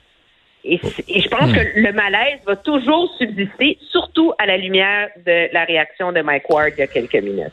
[0.65, 1.55] Et, je pense hmm.
[1.55, 6.49] que le malaise va toujours subsister, surtout à la lumière de la réaction de Mike
[6.49, 7.53] Ward il y a quelques minutes.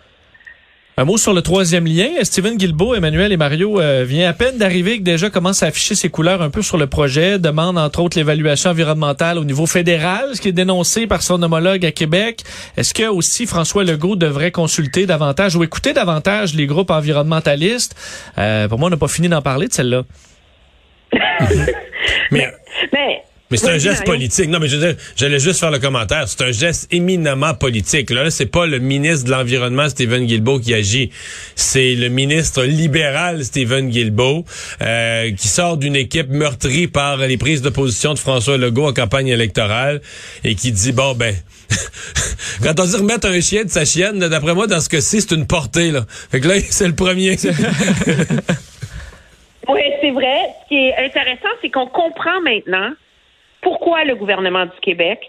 [0.98, 2.10] Un mot sur le troisième lien.
[2.24, 5.96] Steven Guilbeault, Emmanuel et Mario euh, vient à peine d'arriver que déjà commence à afficher
[5.96, 10.32] ses couleurs un peu sur le projet, demande entre autres l'évaluation environnementale au niveau fédéral,
[10.34, 12.44] ce qui est dénoncé par son homologue à Québec.
[12.76, 17.96] Est-ce que aussi François Legault devrait consulter davantage ou écouter davantage les groupes environnementalistes?
[18.38, 20.04] Euh, pour moi, on n'a pas fini d'en parler de celle-là.
[22.32, 22.52] mais,
[22.92, 24.50] mais mais c'est un geste politique.
[24.50, 26.28] Non, mais je j'allais juste faire le commentaire.
[26.28, 28.10] C'est un geste éminemment politique.
[28.10, 31.12] Là, c'est pas le ministre de l'Environnement, Stephen Guilbeault, qui agit.
[31.56, 34.46] C'est le ministre libéral, Stephen Guilbeault,
[34.82, 38.94] euh, qui sort d'une équipe meurtrie par les prises de position de François Legault en
[38.94, 40.02] campagne électorale
[40.44, 41.36] et qui dit, bon, ben,
[42.64, 45.36] quand on dit remettre un chien de sa chienne, d'après moi, dans ce cas-ci, c'est
[45.36, 46.06] une portée, là.
[46.32, 47.32] Fait que là, c'est le premier.
[49.68, 50.38] oui, c'est vrai.
[50.64, 52.92] Ce qui est intéressant, c'est qu'on comprend maintenant
[53.62, 55.20] pourquoi le gouvernement du Québec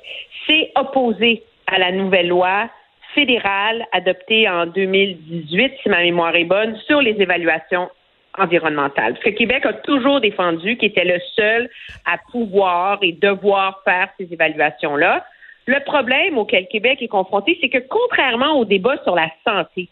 [0.46, 2.68] s'est opposé à la nouvelle loi
[3.14, 7.90] fédérale adoptée en 2018, si ma mémoire est bonne, sur les évaluations
[8.38, 9.14] environnementales?
[9.14, 11.68] Parce que Québec a toujours défendu qu'il était le seul
[12.06, 15.24] à pouvoir et devoir faire ces évaluations-là.
[15.66, 19.88] Le problème auquel Québec est confronté, c'est que contrairement au débat sur la santé,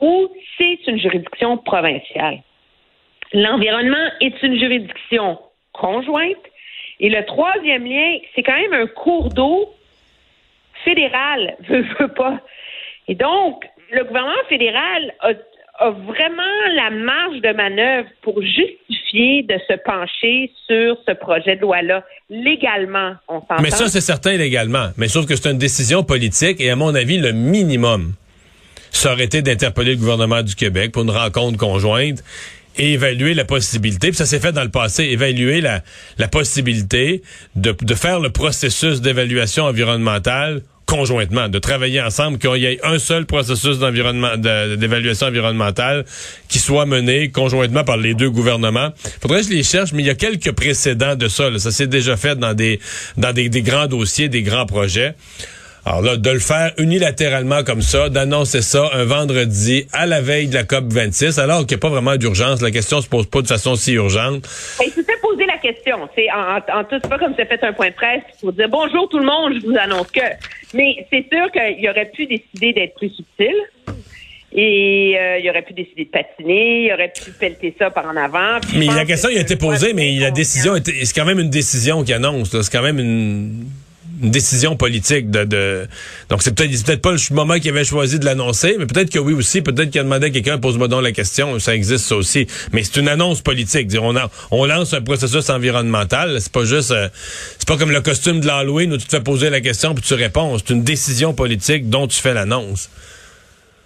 [0.00, 2.38] où c'est une juridiction provinciale,
[3.34, 5.38] l'environnement est une juridiction
[5.72, 6.49] conjointe
[7.00, 9.74] et le troisième lien, c'est quand même un cours d'eau
[10.84, 12.38] fédéral, veut, pas.
[13.08, 15.32] Et donc, le gouvernement fédéral a,
[15.90, 16.42] vraiment
[16.74, 23.14] la marge de manœuvre pour justifier de se pencher sur ce projet de loi-là légalement,
[23.28, 23.62] on s'entend.
[23.62, 24.88] Mais ça, c'est certain légalement.
[24.98, 28.12] Mais sauf que c'est une décision politique et à mon avis, le minimum,
[28.90, 32.22] ça aurait été d'interpeller le gouvernement du Québec pour une rencontre conjointe
[32.80, 35.82] et évaluer la possibilité, puis ça s'est fait dans le passé, évaluer la,
[36.16, 37.22] la possibilité
[37.54, 42.98] de, de faire le processus d'évaluation environnementale conjointement, de travailler ensemble, qu'il y ait un
[42.98, 46.04] seul processus d'évaluation environnementale
[46.48, 48.88] qui soit mené conjointement par les deux gouvernements.
[49.22, 51.56] Faudrait que je les cherche, mais il y a quelques précédents de ça.
[51.58, 52.80] Ça s'est déjà fait dans des
[53.16, 55.14] dans des, des grands dossiers, des grands projets.
[55.90, 60.46] Alors là, de le faire unilatéralement comme ça, d'annoncer ça un vendredi à la veille
[60.46, 63.26] de la COP 26, alors qu'il n'y a pas vraiment d'urgence, la question se pose
[63.26, 64.48] pas de façon si urgente.
[64.86, 66.08] Il se fait poser la question.
[66.14, 69.18] C'est en, en, tout, pas comme fait un point de presse pour dire bonjour tout
[69.18, 70.20] le monde, je vous annonce que.
[70.74, 73.56] Mais c'est sûr qu'il aurait pu décider d'être plus subtil.
[74.52, 78.16] Et euh, il aurait pu décider de patiner, il aurait pu pelleter ça par en
[78.16, 78.60] avant.
[78.76, 82.12] Mais la question a été posée, mais la décision, c'est quand même une décision qui
[82.12, 82.50] annonce.
[82.60, 83.64] C'est quand même une
[84.22, 85.86] une décision politique de, de...
[86.28, 89.18] donc c'est peut-être peut-être pas le moment qu'il avait choisi de l'annoncer mais peut-être que
[89.18, 92.16] oui aussi peut-être qu'il a demandé à quelqu'un pose-moi donc la question ça existe ça
[92.16, 92.46] aussi.
[92.72, 97.08] Mais c'est une annonce politique dire on lance un processus environnemental c'est pas juste euh,
[97.58, 100.04] c'est pas comme le costume de l'Halloween où tu te fais poser la question puis
[100.04, 102.90] tu réponds c'est une décision politique dont tu fais l'annonce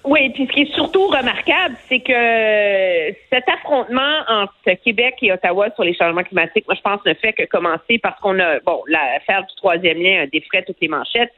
[0.05, 5.71] oui, puis ce qui est surtout remarquable, c'est que cet affrontement entre Québec et Ottawa
[5.75, 8.83] sur les changements climatiques, moi, je pense, ne fait que commencer parce qu'on a, bon,
[8.87, 11.33] l'affaire du troisième lien a défrait toutes les manchettes.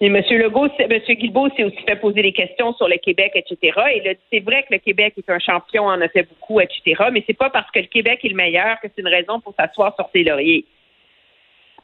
[0.00, 0.16] Et M.
[0.16, 0.98] Legault, M.
[0.98, 3.78] Guilbeault s'est aussi fait poser des questions sur le Québec, etc.
[3.94, 7.04] Et c'est vrai que le Québec est un champion, en a fait beaucoup, etc.
[7.12, 9.54] Mais c'est pas parce que le Québec est le meilleur que c'est une raison pour
[9.54, 10.64] s'asseoir sur ses lauriers.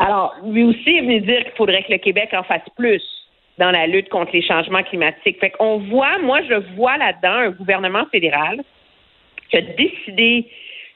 [0.00, 3.04] Alors, lui aussi est venu dire qu'il faudrait que le Québec en fasse plus
[3.58, 5.38] dans la lutte contre les changements climatiques.
[5.40, 8.62] Fait qu'on voit, moi, je vois là-dedans un gouvernement fédéral
[9.50, 10.46] qui a décidé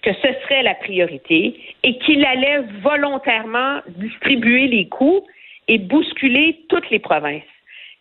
[0.02, 5.24] que ce serait la priorité et qu'il allait volontairement distribuer les coûts
[5.68, 7.42] et bousculer toutes les provinces.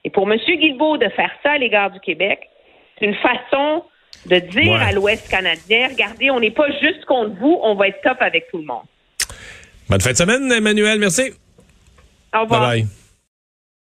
[0.04, 0.38] Et pour M.
[0.48, 2.40] Guilbeault de faire ça à l'égard du Québec,
[2.98, 3.84] c'est une façon
[4.26, 8.02] de dire à l'Ouest canadien, regardez, on n'est pas juste contre vous, on va être
[8.02, 8.84] top avec tout le monde.
[9.90, 11.32] Bonne fin de semaine, Emmanuel, merci.
[12.34, 12.62] Au revoir.
[12.62, 13.01] Bye bye.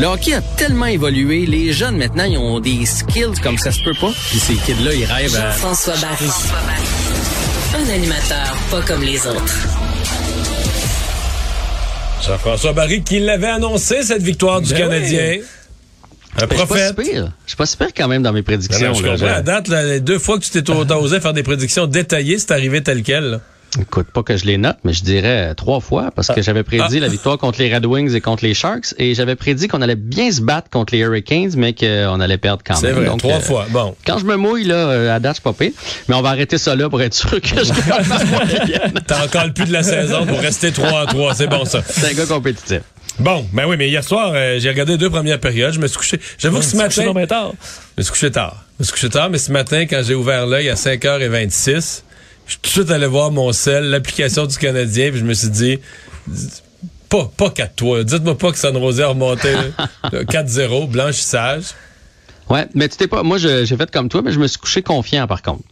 [0.00, 3.80] Le hockey a tellement évolué, les jeunes maintenant, ils ont des skills comme ça se
[3.82, 4.10] peut pas.
[4.30, 5.52] Puis ces kids-là, ils rêvent à...
[5.52, 6.26] François Barry.
[7.76, 9.54] Un animateur pas comme les autres.
[12.26, 15.38] Jean-François Barry qui l'avait annoncé, cette victoire du Ben Canadien.
[16.38, 16.94] Un Ben, Je suis pas prophète.
[17.00, 17.32] si pire.
[17.44, 18.88] Je suis pas si pire quand même dans mes prédictions.
[18.88, 19.10] Non, je là.
[19.12, 19.26] comprends.
[19.28, 22.50] À date, là, les deux fois que tu t'es osé faire des prédictions détaillées, c'est
[22.50, 23.24] arrivé tel quel.
[23.24, 23.40] là.
[23.80, 26.98] Écoute, pas que je les note, mais je dirais trois fois parce que j'avais prédit
[26.98, 27.00] Ah.
[27.00, 29.96] la victoire contre les Red Wings et contre les Sharks et j'avais prédit qu'on allait
[29.96, 32.96] bien se battre contre les Hurricanes, mais qu'on allait perdre quand C'est même.
[32.96, 33.66] vrai, Donc, trois euh, fois.
[33.70, 33.96] Bon.
[34.06, 35.74] Quand je me mouille, là, à date, je suis.
[36.08, 38.92] Mais on va arrêter ça là pour être sûr que je gagne.
[39.06, 41.34] T'as encore le plus de la saison pour rester 3 à 3.
[41.34, 41.82] C'est bon, ça.
[41.88, 42.80] C'est un gars compétitif.
[43.18, 45.72] Bon, ben oui, mais hier soir, euh, j'ai regardé les deux premières périodes.
[45.72, 46.20] Je me suis couché.
[46.38, 47.04] J'avoue que ce matin.
[47.04, 47.52] donc bien tard.
[47.96, 48.64] Je me suis couché tard.
[48.78, 52.02] Je me suis couché tard, mais ce matin, quand j'ai ouvert l'œil à 5h26,
[52.46, 55.34] je suis tout de suite allé voir mon sel, l'application du Canadien, puis je me
[55.34, 55.78] suis dit,
[57.08, 58.02] pas, pas 4-3.
[58.04, 59.62] Dites-moi pas que San Jose a remonté là,
[60.24, 61.64] 4-0, blanchissage.
[62.50, 63.22] Ouais, mais tu t'es pas.
[63.22, 65.62] Moi, j'ai fait comme toi, mais je me suis couché confiant par contre.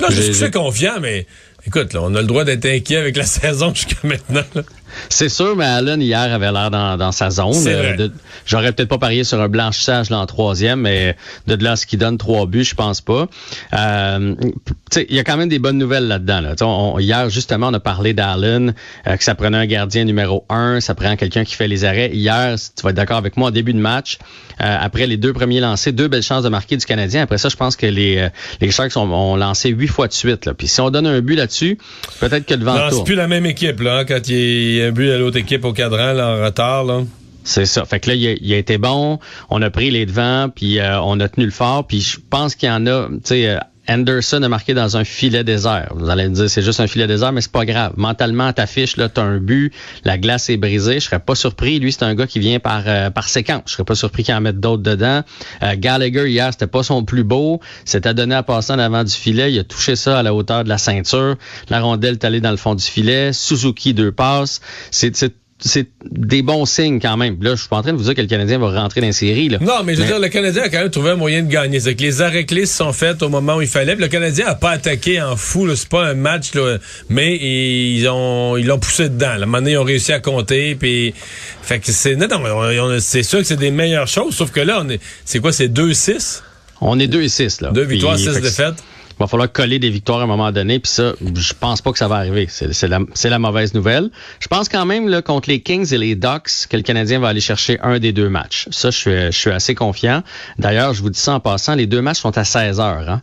[0.00, 1.26] Là, je suis J'ai- couché confiant, mais
[1.66, 4.42] écoute, là, on a le droit d'être inquiet avec la saison jusqu'à maintenant.
[4.54, 4.62] là.
[5.08, 7.54] C'est sûr, mais Allen, hier, avait l'air dans, dans sa zone.
[7.66, 8.08] Euh,
[8.46, 11.16] J'aurais peut-être pas parié sur un blanchissage là, en troisième, mais
[11.46, 13.28] de là ce qui donne trois buts, je pense pas.
[13.74, 14.34] Euh,
[14.96, 16.40] il y a quand même des bonnes nouvelles là-dedans.
[16.40, 17.00] Là.
[17.00, 18.74] hier, justement, on a parlé d'Allen,
[19.06, 22.10] euh, que ça prenait un gardien numéro un, ça prend quelqu'un qui fait les arrêts.
[22.12, 24.18] Hier, tu vas être d'accord avec moi, en début de match,
[24.60, 27.22] euh, après les deux premiers lancés, deux belles chances de marquer du Canadien.
[27.22, 28.28] Après ça, je pense que les,
[28.60, 30.46] les Sharks ont, lancé huit fois de suite.
[30.46, 30.54] Là.
[30.54, 31.78] Puis si on donne un but là-dessus,
[32.20, 35.16] peut-être que le vent C'est plus la même équipe là, hein, quand il un but
[35.18, 36.84] l'autre équipe au cadran là, en retard.
[36.84, 37.02] Là.
[37.44, 37.84] C'est ça.
[37.84, 39.18] Fait que là, il a, été bon.
[39.50, 41.86] On a pris les devants, puis on a tenu le fort.
[41.86, 45.44] Puis je pense qu'il y en a, tu sais, Anderson a marqué dans un filet
[45.44, 45.92] désert.
[45.94, 47.92] Vous allez me dire, c'est juste un filet désert, mais c'est pas grave.
[47.96, 49.72] Mentalement, t'affiches, là, t'as un but,
[50.04, 51.00] la glace est brisée.
[51.00, 51.80] Je serais pas surpris.
[51.80, 53.62] Lui, c'est un gars qui vient par, euh, par séquence.
[53.66, 55.22] Je serais pas surpris qu'il en mette d'autres dedans.
[55.62, 57.60] Euh, Gallagher, hier, c'était pas son plus beau.
[57.84, 59.52] C'était donné à passer en avant du filet.
[59.52, 61.36] Il a touché ça à la hauteur de la ceinture.
[61.68, 63.32] La rondelle est allée dans le fond du filet.
[63.32, 64.60] Suzuki, deux passes.
[64.90, 65.34] C'est c'est
[66.10, 67.36] des bons signes quand même.
[67.40, 69.06] Là, je suis pas en train de vous dire que le Canadien va rentrer dans
[69.06, 69.48] les séries.
[69.48, 69.58] Là.
[69.60, 71.80] Non, mais je veux dire, le Canadien a quand même trouvé un moyen de gagner.
[71.80, 73.94] C'est que les arrêts clés se sont faits au moment où il fallait.
[73.94, 75.68] le Canadien a pas attaqué en fou.
[75.74, 76.78] C'est pas un match, là,
[77.08, 79.34] mais ils ont ils l'ont poussé dedans.
[79.38, 80.74] La moment ils ont réussi à compter.
[80.74, 81.14] Puis,
[81.62, 82.16] fait que c'est
[83.00, 84.34] c'est sûr que c'est des meilleures choses.
[84.34, 86.42] Sauf que là, on est, c'est quoi, c'est 2-6?
[86.80, 87.70] On est 2 6 là.
[87.70, 88.82] Deux victoires, 6 défaites
[89.22, 90.78] va falloir coller des victoires à un moment donné.
[90.78, 92.46] Puis ça, je pense pas que ça va arriver.
[92.48, 94.10] C'est la, la, mauvaise nouvelle.
[94.40, 97.28] Je pense quand même là, contre les Kings et les Ducks que le Canadien va
[97.28, 98.68] aller chercher un des deux matchs.
[98.70, 100.22] Ça, je suis, je suis assez confiant.
[100.58, 103.08] D'ailleurs, je vous dis ça en passant, les deux matchs sont à 16 heures.
[103.08, 103.22] Hein?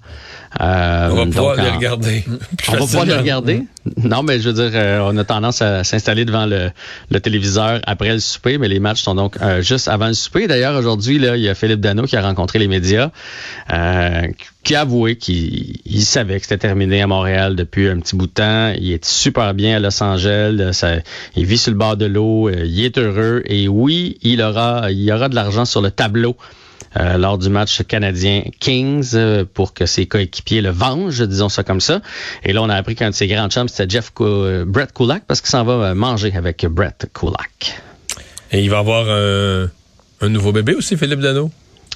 [0.59, 2.25] Euh, on va pouvoir les regarder.
[2.67, 3.63] on va pouvoir les regarder.
[3.97, 6.71] Non, mais je veux dire, euh, on a tendance à s'installer devant le,
[7.19, 10.47] téléviseur après le souper, mais les matchs sont donc euh, juste avant le souper.
[10.47, 13.11] D'ailleurs, aujourd'hui, il y a Philippe Dano qui a rencontré les médias,
[13.71, 14.27] euh,
[14.63, 18.31] qui a avoué qu'il savait que c'était terminé à Montréal depuis un petit bout de
[18.31, 18.73] temps.
[18.79, 20.73] Il est super bien à Los Angeles.
[20.73, 20.97] Ça,
[21.35, 22.49] il vit sur le bord de l'eau.
[22.49, 23.43] il est heureux.
[23.45, 26.35] Et oui, il aura, il aura de l'argent sur le tableau
[26.97, 31.63] euh, lors du match canadien Kings euh, pour que ses coéquipiers le vengent, disons ça
[31.63, 32.01] comme ça.
[32.43, 35.23] Et là, on a appris qu'un de ses grands chums, c'était Jeff euh, Brett Kulak
[35.27, 37.81] parce qu'il s'en va manger avec Brett Kulak.
[38.51, 39.05] Et il va avoir
[40.21, 41.51] un nouveau bébé aussi, Philippe Dano?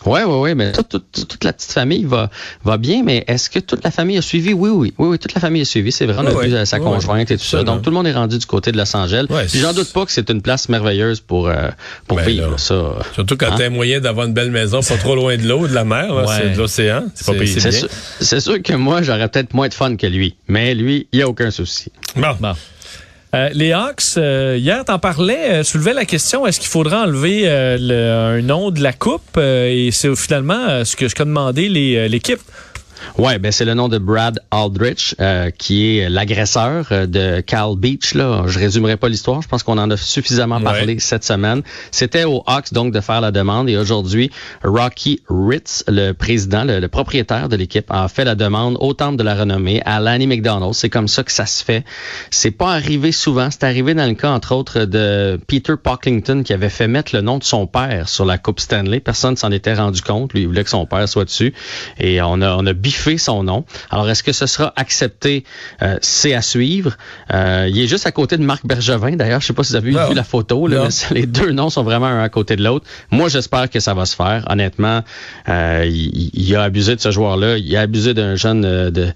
[0.05, 2.29] Oui, oui, oui, mais toute, toute, toute, la petite famille va,
[2.63, 4.53] va bien, mais est-ce que toute la famille a suivi?
[4.53, 5.91] Oui, oui, oui, oui, toute la famille a suivi.
[5.91, 7.63] C'est vrai, on a vu euh, sa conjointe et tout ça.
[7.63, 9.27] Donc, tout le monde est rendu du côté de Los Angeles.
[9.53, 11.69] j'en doute pas que c'est une place merveilleuse pour, euh,
[12.07, 12.95] pour ben vivre ça.
[13.13, 13.55] Surtout quand hein?
[13.57, 16.25] tu as moyen d'avoir une belle maison, pas trop loin de l'eau, de la mer,
[16.27, 17.05] c'est de l'océan.
[17.13, 17.59] C'est pas payé.
[18.19, 21.23] C'est sûr, que moi, j'aurais peut-être moins de fun que lui, mais lui, il n'y
[21.23, 21.91] a aucun souci.
[22.15, 22.35] Bon.
[22.39, 22.53] bon.
[23.33, 27.49] Euh, les Hawks, euh, hier, t'en parlais, euh, soulevait la question est-ce qu'il faudra enlever
[27.49, 32.41] un nom de la coupe Et c'est finalement ce que je demandé l'équipe.
[33.19, 37.75] Ouais, ben c'est le nom de Brad Aldrich, euh, qui est l'agresseur euh, de Cal
[37.77, 38.15] Beach.
[38.15, 39.43] Là, je résumerai pas l'histoire.
[39.43, 41.61] Je pense qu'on en a suffisamment parlé cette semaine.
[41.91, 44.31] C'était aux Hawks donc de faire la demande et aujourd'hui,
[44.63, 49.23] Rocky Ritz, le président, le, propriétaire de l'équipe, a fait la demande au Temple de
[49.23, 50.73] la Renommée à Lanny McDonald.
[50.73, 51.85] C'est comme ça que ça se fait.
[52.31, 53.49] C'est pas arrivé souvent.
[53.51, 57.21] C'est arrivé dans le cas entre autres de Peter Pocklington qui avait fait mettre le
[57.21, 58.99] nom de son père sur la Coupe Stanley.
[58.99, 60.33] Personne s'en était rendu compte.
[60.33, 61.53] Lui, il voulait que son père soit dessus
[61.99, 62.73] et on a on a
[63.03, 63.65] fait son nom.
[63.91, 65.43] Alors, est-ce que ce sera accepté?
[65.81, 66.97] Euh, c'est à suivre.
[67.33, 69.15] Euh, il est juste à côté de Marc Bergevin.
[69.15, 70.67] D'ailleurs, je sais pas si vous avez vu la photo.
[71.11, 72.85] les deux noms sont vraiment un à côté de l'autre.
[73.11, 74.45] Moi, j'espère que ça va se faire.
[74.49, 75.01] Honnêtement,
[75.49, 77.57] euh, il, a abusé de ce joueur-là.
[77.57, 79.13] Il a abusé d'un jeune de,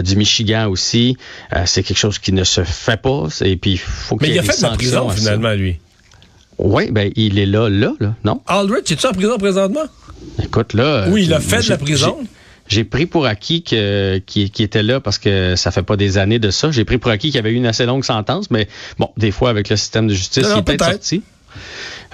[0.00, 1.16] du Michigan aussi.
[1.64, 3.26] c'est quelque chose qui ne se fait pas.
[3.40, 5.78] Et puis, faut Mais il, a fait de la prison, finalement, lui.
[6.58, 8.40] Oui, ben il est là, là, là, non?
[8.46, 9.86] Aldrich, es-tu en prison présentement?
[10.42, 11.06] Écoute, là...
[11.08, 12.18] Oui, il a fait de la prison
[12.74, 16.18] j'ai pris pour acquis que qui, qui, était là parce que ça fait pas des
[16.18, 16.70] années de ça.
[16.72, 18.68] J'ai pris pour acquis qu'il y avait eu une assez longue sentence, mais
[18.98, 21.22] bon, des fois avec le système de justice, il est peut-être sorti.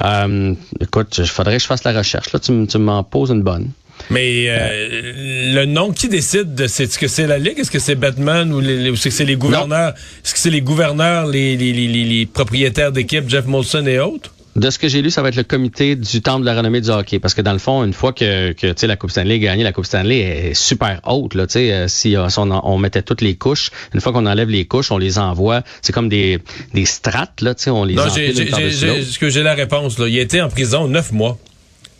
[0.02, 2.32] Euh, écoute, il faudrait que je fasse la recherche.
[2.32, 3.70] Là, tu, tu m'en poses une bonne.
[4.10, 7.94] Mais euh, le nom, qui décide de est-ce que c'est la Ligue, est-ce que c'est
[7.94, 11.86] Batman ou, est-ce que c'est les gouverneurs, est-ce que c'est les gouverneurs, les, les, les,
[11.86, 14.32] les propriétaires d'équipe, Jeff Molson et autres?
[14.60, 16.82] De ce que j'ai lu, ça va être le comité du Temple de la renommée
[16.82, 17.18] du hockey.
[17.18, 19.72] Parce que dans le fond, une fois que, que la Coupe Stanley est gagnée, la
[19.72, 21.34] Coupe Stanley est super haute.
[21.34, 24.66] Là, euh, si, euh, on, on, mettait toutes les couches, une fois qu'on enlève les
[24.66, 25.62] couches, on les envoie.
[25.80, 26.40] C'est comme des,
[26.74, 29.98] des strates, là, on les non, ce que j'ai la réponse.
[29.98, 30.08] Là.
[30.08, 31.38] Il était en prison neuf mois.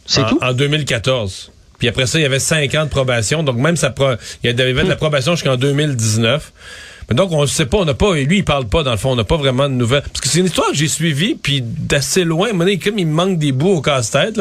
[0.04, 0.38] C'est tout?
[0.42, 1.52] En 2014.
[1.78, 3.42] Puis après ça, il y avait cinq ans de probation.
[3.42, 3.94] Donc même ça,
[4.44, 6.52] il y avait de la probation jusqu'en 2019
[7.14, 8.96] donc, on ne sait pas, on n'a pas, et lui, il parle pas, dans le
[8.96, 10.02] fond, on n'a pas vraiment de nouvelles.
[10.02, 13.52] Parce que c'est une histoire que j'ai suivie, puis d'assez loin, comme il manque des
[13.52, 14.40] bouts au casse-tête.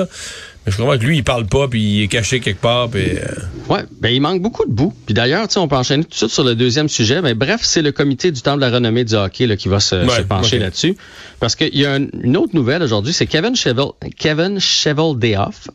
[0.70, 2.90] Je comprends que lui, il parle pas, puis il est caché quelque part.
[2.90, 3.26] Puis, euh,
[3.70, 4.94] Ouais, ben il manque beaucoup de bout.
[5.06, 7.22] Puis d'ailleurs, on peut enchaîner tout de suite sur le deuxième sujet.
[7.22, 9.80] Ben bref, c'est le comité du temple de la renommée du hockey là, qui va
[9.80, 10.98] se, Ouais, se pencher là-dessus.
[11.40, 14.60] Parce qu'il y a un- une autre nouvelle aujourd'hui, c'est Kevin Cheval, Kevin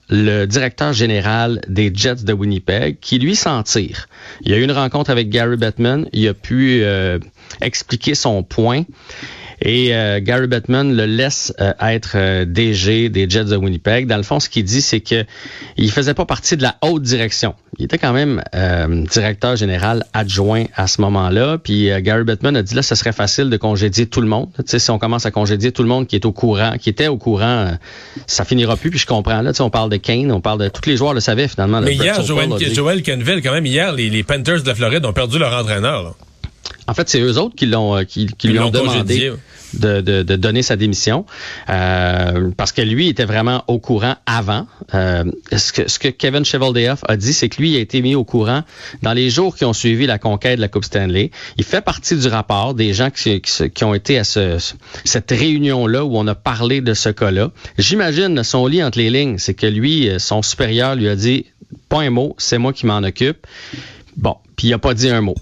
[0.09, 4.09] le directeur général des Jets de Winnipeg, qui lui s'en tire.
[4.43, 6.07] Il y a eu une rencontre avec Gary Bettman.
[6.13, 7.19] Il a pu euh,
[7.61, 8.83] expliquer son point.
[9.63, 14.07] Et euh, Gary Bettman le laisse euh, être euh, DG des Jets de Winnipeg.
[14.07, 15.25] Dans le fond, ce qu'il dit, c'est que
[15.77, 17.55] il faisait pas partie de la haute direction.
[17.79, 21.59] Il était quand même euh, directeur général adjoint à ce moment-là.
[21.59, 24.49] Puis euh, Gary Bettman a dit là, ce serait facile de congédier tout le monde.
[24.57, 26.89] Tu sais, si on commence à congédier tout le monde qui est au courant, qui
[26.91, 27.77] était au courant,
[28.27, 28.91] ça finira plus.
[28.91, 29.53] Puis je comprends là.
[29.53, 31.81] Tu sais, on parle de Kane, on parle de tous les joueurs le savaient finalement.
[31.81, 31.87] là.
[31.87, 35.13] Mais hier, Joel, Joel Kenville, quand même, hier, les, les Panthers de la Floride ont
[35.13, 36.03] perdu leur entraîneur.
[36.03, 36.11] là.
[36.87, 39.15] En fait, c'est eux autres qui l'ont euh, qui, lui ont demandé
[39.73, 41.25] de, de, de donner sa démission
[41.71, 44.67] euh, parce que lui était vraiment au courant avant.
[44.95, 45.25] Euh,
[45.57, 48.25] ce, que, ce que Kevin Cheveldayoff a dit, c'est que lui a été mis au
[48.25, 48.63] courant
[49.03, 51.31] dans les jours qui ont suivi la conquête de la Coupe Stanley.
[51.57, 54.75] Il fait partie du rapport des gens qui, qui, ont été à ce, ce-
[55.05, 57.51] cette réunion-là où on a parlé de ce cas-là.
[57.79, 61.47] J'imagine son lit entre les lignes, c'est que lui, son supérieur lui a dit
[61.89, 63.47] pas un mot, c'est moi qui m'en occupe.
[64.17, 65.35] Bon, puis il a pas dit un mot.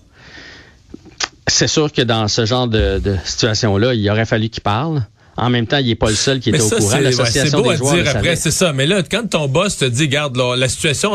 [1.48, 5.04] C'est sûr que dans ce genre de, de situation-là, il aurait fallu qu'il parle.
[5.36, 6.92] En même temps, il n'est pas le seul qui était ça, au courant.
[6.92, 8.72] ouais, L'association beau des à joueurs le dire après, c'est ça.
[8.74, 11.12] Mais là, quand ton boss te dit, garde là, la situation,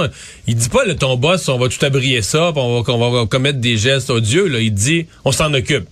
[0.47, 3.11] il dit pas, là, ton boss, on va tout abrier ça, puis on va, qu'on
[3.11, 4.47] va commettre des gestes odieux.
[4.47, 5.85] Là, il dit, on s'en occupe.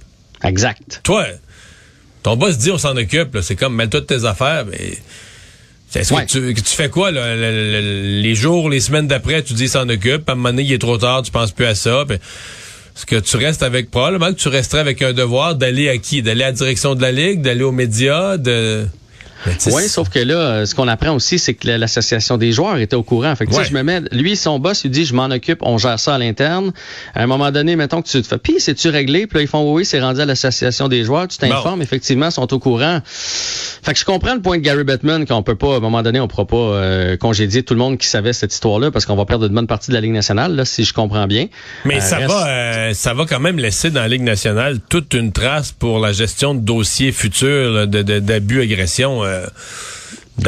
[0.43, 1.01] Exact.
[1.03, 1.25] Toi,
[2.23, 3.37] ton boss dit, on s'en occupe.
[3.43, 4.65] C'est comme, mêle-toi de tes affaires.
[4.65, 4.97] Mais
[5.93, 6.25] est-ce Ouais.
[6.25, 9.43] que, tu, que tu fais quoi là, le- le- le- les jours, les semaines d'après,
[9.43, 10.27] tu dis, s'en occupe.
[10.27, 12.05] À un moment donné, il est trop tard, tu penses plus à ça.
[12.95, 16.21] Est-ce que tu restes avec, probablement que tu resterais avec un devoir d'aller à qui?
[16.21, 18.87] D'aller à la direction de la Ligue, d'aller aux médias, de...
[19.71, 22.95] Oui, sauf que là, euh, ce qu'on apprend aussi, c'est que l'association des joueurs était
[22.95, 23.35] au courant.
[23.35, 23.63] Fait que, Ouais.
[23.65, 26.17] je me mets, lui, son boss, il dit, je m'en occupe, on gère ça à
[26.17, 26.71] l'interne.
[27.13, 29.27] À un moment donné, mettons que tu te fais, puis c'est-tu réglé?
[29.27, 31.27] Puis là, ils font, oui, c'est rendu à l'association des joueurs.
[31.27, 32.99] Tu t'informes, effectivement, ils sont au courant.
[33.05, 36.01] Fait que je comprends le point de Gary Bettman qu'on peut pas, à un moment
[36.01, 39.15] donné, on pourra pas euh, congédier tout le monde qui savait cette histoire-là parce qu'on
[39.15, 41.47] va perdre une bonne partie de la Ligue nationale, là, si je comprends bien.
[41.85, 44.79] Mais Euh, ça reste- va, euh, ça va quand même laisser dans la Ligue nationale
[44.89, 49.23] toute une trace pour la gestion de dossiers futurs d'abus, agressions.
[49.35, 49.47] Euh,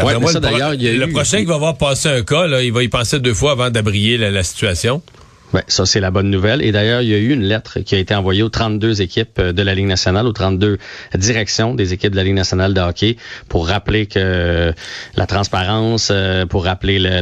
[0.03, 1.77] Ouais, moi, ça, le, pro- d'ailleurs, il y a le eu- prochain qui va avoir
[1.77, 5.01] passé un cas, là, il va y penser deux fois avant d'abrier la, la situation.
[5.53, 6.61] Ouais, ça c'est la bonne nouvelle.
[6.61, 9.39] Et d'ailleurs, il y a eu une lettre qui a été envoyée aux 32 équipes
[9.39, 10.77] euh, de la Ligue nationale, aux 32
[11.15, 13.15] directions des équipes de la Ligue nationale de hockey,
[13.47, 14.72] pour rappeler que euh,
[15.15, 17.22] la transparence, euh, pour rappeler le,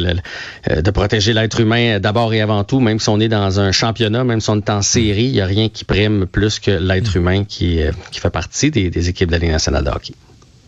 [0.68, 3.72] le- de protéger l'être humain d'abord et avant tout, même si on est dans un
[3.72, 6.72] championnat, même si on est en série, il n'y a rien qui prime plus que
[6.72, 7.80] l'être humain qui,
[8.10, 10.14] qui fait partie des, des équipes de la Ligue nationale de hockey.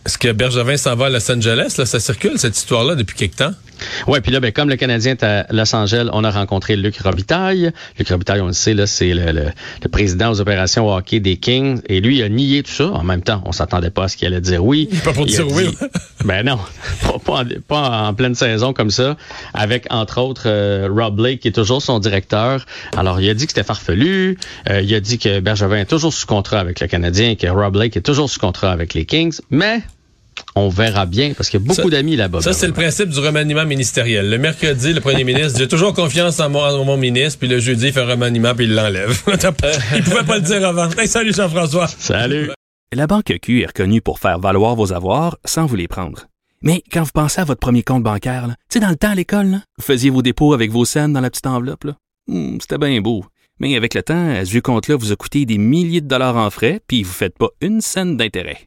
[0.08, 1.76] Est-ce que Bergevin s'en va à Los Angeles?
[1.78, 3.52] Là, ça circule, cette histoire-là, depuis quelque temps?
[4.08, 6.98] Ouais, puis là, ben, comme le Canadien est à Los Angeles, on a rencontré Luc
[7.00, 7.72] Robitaille.
[8.00, 9.50] Luc Robitaille, on le sait, là, c'est le, le-
[9.84, 11.82] le président aux opérations hockey des Kings.
[11.90, 12.86] Et lui, il a nié tout ça.
[12.88, 14.90] En même temps, on s'attendait pas à ce qu'il allait dire oui.
[15.04, 15.76] Pas pour Il dire oui.
[16.24, 16.58] ben non,
[17.04, 19.18] pas, pas en, pas en pleine saison comme ça.
[19.54, 22.66] Avec, entre autres, euh, Rob Blake, qui est toujours son directeur.
[22.96, 24.38] Alors, il a dit que c'était farfelu.
[24.70, 27.48] Euh, il a dit que Bergevin est toujours sous contrat avec le Canadien et que
[27.48, 29.38] Rob Blake est toujours sous contrat avec les Kings.
[29.50, 29.82] Mais...
[30.56, 32.42] On verra bien parce qu'il y a beaucoup d'amis là-bas.
[32.42, 34.30] Ça, c'est le principe du remaniement ministériel.
[34.30, 37.60] Le mercredi, le premier ministre, j'ai toujours confiance en mon, en mon ministre, puis le
[37.60, 39.22] jeudi, il fait un remaniement, puis il l'enlève.
[39.96, 40.90] il pouvait pas le dire avant.
[40.98, 41.88] Hey, salut Jean-François.
[41.88, 42.52] Salut.
[42.94, 46.28] La Banque Q est reconnue pour faire valoir vos avoirs sans vous les prendre.
[46.62, 49.16] Mais quand vous pensez à votre premier compte bancaire, tu sais, dans le temps à
[49.16, 51.86] l'école, vous faisiez vos dépôts avec vos scènes dans la petite enveloppe.
[52.28, 53.26] Hmm, C'était bien beau.
[53.60, 56.50] Mais avec le temps, à ce compte-là vous a coûté des milliers de dollars en
[56.50, 58.67] frais, puis vous ne faites pas une scène d'intérêt.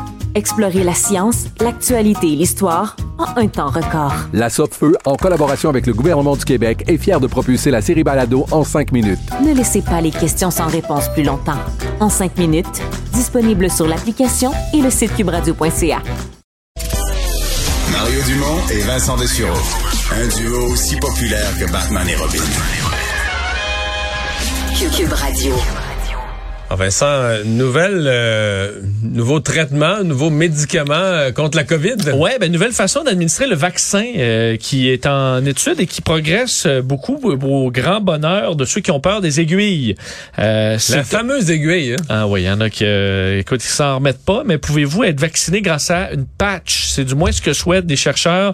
[0.35, 4.13] Explorez la science, l'actualité et l'histoire en un temps record.
[4.33, 8.03] La Feu, en collaboration avec le gouvernement du Québec, est fière de propulser la série
[8.03, 9.19] Balado en cinq minutes.
[9.45, 11.59] Ne laissez pas les questions sans réponse plus longtemps.
[11.99, 12.81] En cinq minutes,
[13.13, 16.01] disponible sur l'application et le site cubradio.ca.
[17.91, 19.59] Mario Dumont et Vincent Dessureau.
[20.13, 22.43] Un duo aussi populaire que Batman et Robin.
[24.95, 25.53] Cube Radio.
[26.73, 32.11] Ah, Vincent, nouvelle, euh, nouveau traitement, nouveau médicament euh, contre la COVID?
[32.13, 36.67] Ouais, ben nouvelle façon d'administrer le vaccin euh, qui est en étude et qui progresse
[36.81, 39.95] beaucoup au grand bonheur de ceux qui ont peur des aiguilles.
[40.37, 41.95] la fameuse aiguille.
[41.99, 42.05] Hein?
[42.07, 44.43] Ah oui, il y en a qui, écoute, ils s'en remettent pas.
[44.45, 46.85] Mais pouvez-vous être vacciné grâce à une patch?
[46.85, 48.53] C'est du moins ce que souhaitent des chercheurs.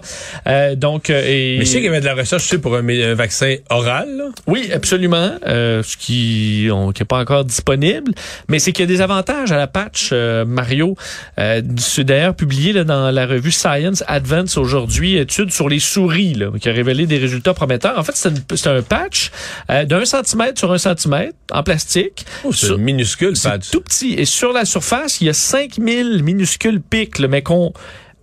[0.74, 1.58] donc, et...
[1.60, 4.08] mais je sais qu'il y avait de la recherche pour un, vaccin oral.
[4.16, 4.24] Là?
[4.48, 5.34] Oui, absolument.
[5.44, 8.07] ce qui n'est pas encore disponible
[8.48, 10.96] mais c'est qu'il y a des avantages à la patch euh, Mario.
[11.38, 16.34] Euh, c'est d'ailleurs publié là, dans la revue Science Advance aujourd'hui, étude sur les souris,
[16.34, 17.98] là, qui a révélé des résultats prometteurs.
[17.98, 19.30] En fait, c'est un patch
[19.70, 22.24] euh, d'un centimètre sur un centimètre en plastique.
[22.44, 23.70] Oh, c'est minuscule patch.
[23.70, 24.14] tout petit.
[24.14, 27.72] Et sur la surface, il y a 5000 minuscules pics, mais qu'on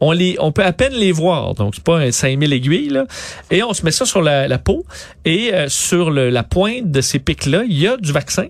[0.01, 1.55] on les, on peut à peine les voir.
[1.55, 3.05] Donc, c'est pas un 5000 aiguilles, là.
[3.49, 4.85] Et on se met ça sur la, peau.
[5.23, 8.47] Et sur la pointe de ces pics-là, il y a du vaccin.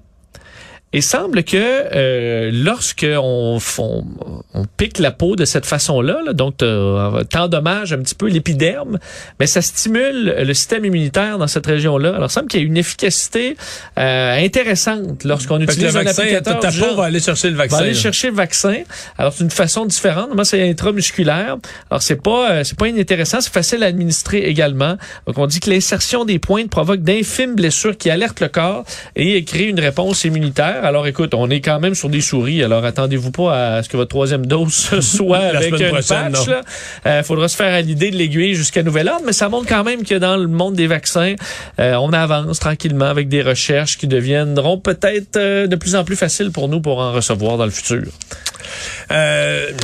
[0.95, 6.55] Et semble que euh, lorsque on, on, pique la peau de cette façon-là, là, donc
[6.55, 8.97] t'endommage un petit peu l'épiderme,
[9.37, 12.15] mais ça stimule le système immunitaire dans cette région-là.
[12.15, 13.57] Alors, il semble qu'il y a une efficacité
[13.99, 16.59] euh, intéressante lorsqu'on utilise un vaccin, applicateur.
[16.61, 17.75] Ta peau va aller chercher le vaccin.
[17.75, 18.77] Va aller chercher le vaccin.
[19.17, 20.33] Alors, c'est une façon différente.
[20.33, 21.57] Moi, c'est intramusculaire.
[21.91, 23.41] Alors, c'est pas euh, c'est pas inintéressant.
[23.41, 24.95] C'est facile à administrer également.
[25.27, 28.85] Donc, on dit que l'insertion des pointes provoque d'infimes blessures qui alertent le corps
[29.17, 30.84] et crée une réponse immunitaire.
[30.85, 32.63] Alors écoute, on est quand même sur des souris.
[32.63, 34.71] Alors attendez-vous pas à ce que votre troisième dose
[35.01, 36.47] soit avec une patch.
[36.47, 39.67] Il euh, faudra se faire à l'idée de l'aiguille jusqu'à nouvel ordre, mais ça montre
[39.67, 41.33] quand même que dans le monde des vaccins,
[41.79, 46.15] euh, on avance tranquillement avec des recherches qui deviendront peut-être euh, de plus en plus
[46.15, 48.03] faciles pour nous pour en recevoir dans le futur.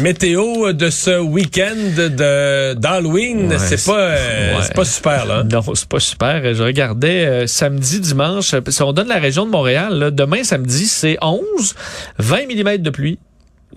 [0.01, 4.15] Météo de ce week-end de d'Halloween, c'est pas
[4.61, 5.43] c'est pas super là.
[5.43, 6.53] Non, c'est pas super.
[6.53, 8.55] Je regardais samedi, dimanche.
[8.67, 11.41] Si on donne la région de Montréal, là, demain samedi, c'est 11,
[12.19, 13.19] 20 mm de pluie.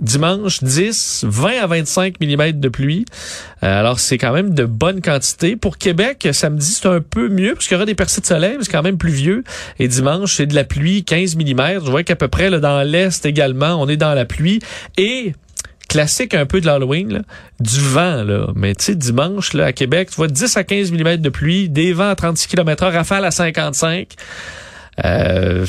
[0.00, 3.04] Dimanche, 10, 20 à 25 mm de pluie.
[3.62, 5.56] Euh, alors, c'est quand même de bonne quantité.
[5.56, 8.56] Pour Québec, samedi, c'est un peu mieux parce qu'il y aura des percées de soleil,
[8.58, 9.44] mais c'est quand même pluvieux.
[9.78, 11.84] Et dimanche, c'est de la pluie, 15 mm.
[11.84, 14.60] Je vois qu'à peu près là, dans l'Est également, on est dans la pluie.
[14.98, 15.34] Et
[15.88, 17.22] classique un peu de l'Halloween,
[17.60, 18.24] du vent.
[18.24, 18.48] Là.
[18.56, 21.68] Mais tu sais, dimanche, là, à Québec, tu vois 10 à 15 mm de pluie,
[21.68, 24.08] des vents à 36 km h rafale à 55
[25.04, 25.66] euh,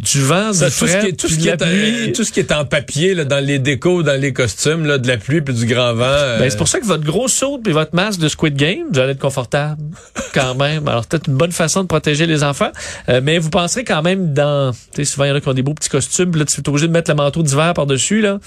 [0.00, 2.50] du vent, du tout ce qui est, tout ce qui est, tout ce qui est
[2.52, 5.66] en papier là, dans les décos, dans les costumes, là, de la pluie puis du
[5.66, 6.04] grand vent.
[6.06, 6.38] Euh.
[6.38, 8.98] Ben, c'est pour ça que votre gros saut puis votre masque de Squid Game, vous
[8.98, 9.82] allez être confortable
[10.34, 10.88] quand même.
[10.88, 12.72] Alors peut-être une bonne façon de protéger les enfants,
[13.10, 15.48] euh, mais vous penserez quand même dans, tu sais, souvent il y en a qui
[15.48, 17.86] ont des beaux petits costumes, là tu es obligé de mettre le manteau d'hiver par
[17.86, 18.38] dessus là.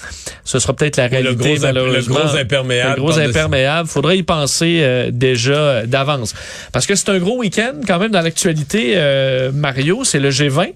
[0.44, 2.18] Ce sera peut-être la réalité le gros, malheureusement.
[2.18, 2.96] Le gros imperméable.
[2.96, 3.88] Le gros imperméable.
[3.88, 6.34] Faudrait y penser euh, déjà d'avance,
[6.72, 8.96] parce que c'est un gros week-end quand même dans l'actualité.
[9.54, 10.74] Mario, c'est le G20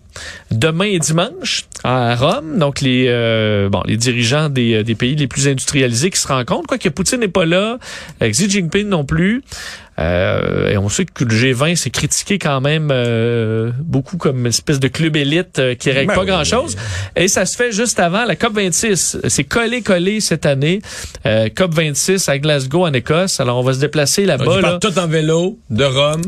[0.50, 2.58] demain et dimanche à Rome.
[2.58, 6.66] Donc les euh, bon les dirigeants des, des, pays les plus industrialisés qui se rencontrent.
[6.66, 7.78] Quoique Poutine n'est pas là,
[8.22, 9.42] Xi Jinping non plus.
[10.00, 14.46] Euh, et on sait que le G20 s'est critiqué quand même euh, beaucoup comme une
[14.46, 16.76] espèce de club élite euh, qui règle ben pas grand-chose.
[17.16, 19.18] Et ça se fait juste avant la COP 26.
[19.28, 20.80] C'est collé collé cette année.
[21.56, 23.40] COP 26 à Glasgow en Écosse.
[23.40, 24.60] Alors on va se déplacer là-bas.
[24.60, 24.78] Là.
[24.80, 26.22] tout en vélo de Rome.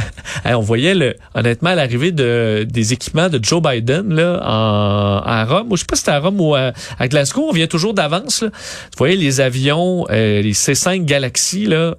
[0.44, 5.70] on voyait le, honnêtement l'arrivée de des équipements de Joe Biden là en, à Rome.
[5.70, 6.72] Ou je sais pas si c'était à Rome ou à,
[7.08, 7.46] Glasgow.
[7.48, 8.42] On vient toujours d'avance.
[8.42, 11.94] Vous voyez les avions, les C5 Galaxy là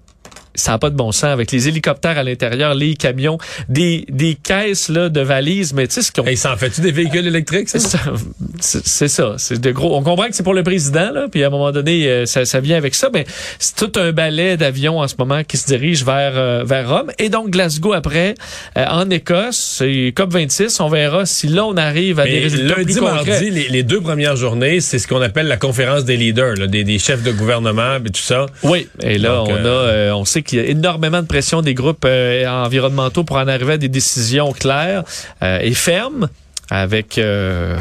[0.60, 3.38] ça n'a pas de bon sens avec les hélicoptères à l'intérieur, les camions,
[3.68, 6.26] des, des caisses là de valises, mais tu sais ce qu'on.
[6.26, 9.95] Et ça en fait-tu des véhicules électriques C'est ça, c'est de gros.
[9.95, 12.45] On comprend que c'est pour le président là, puis à un moment donné euh, ça,
[12.45, 13.26] ça vient avec ça, mais
[13.57, 17.11] c'est tout un ballet d'avions en ce moment qui se dirige vers euh, vers Rome
[17.18, 18.36] et donc Glasgow après
[18.77, 22.76] euh, en Écosse, c'est COP 26, on verra si là on arrive à des résultats
[22.77, 23.26] lundi, plus concrets.
[23.26, 26.68] mardi, les, les, deux premières journées, c'est ce qu'on appelle la conférence des leaders, là,
[26.68, 28.48] des, des, chefs de gouvernement et tout ça.
[28.64, 32.06] Oui, et là on a on sait qu'il y a énormément de pression des groupes
[32.06, 35.04] euh, environnementaux pour en arriver à des décisions claires
[35.44, 36.28] euh, et fermes
[36.72, 37.78] avec euh,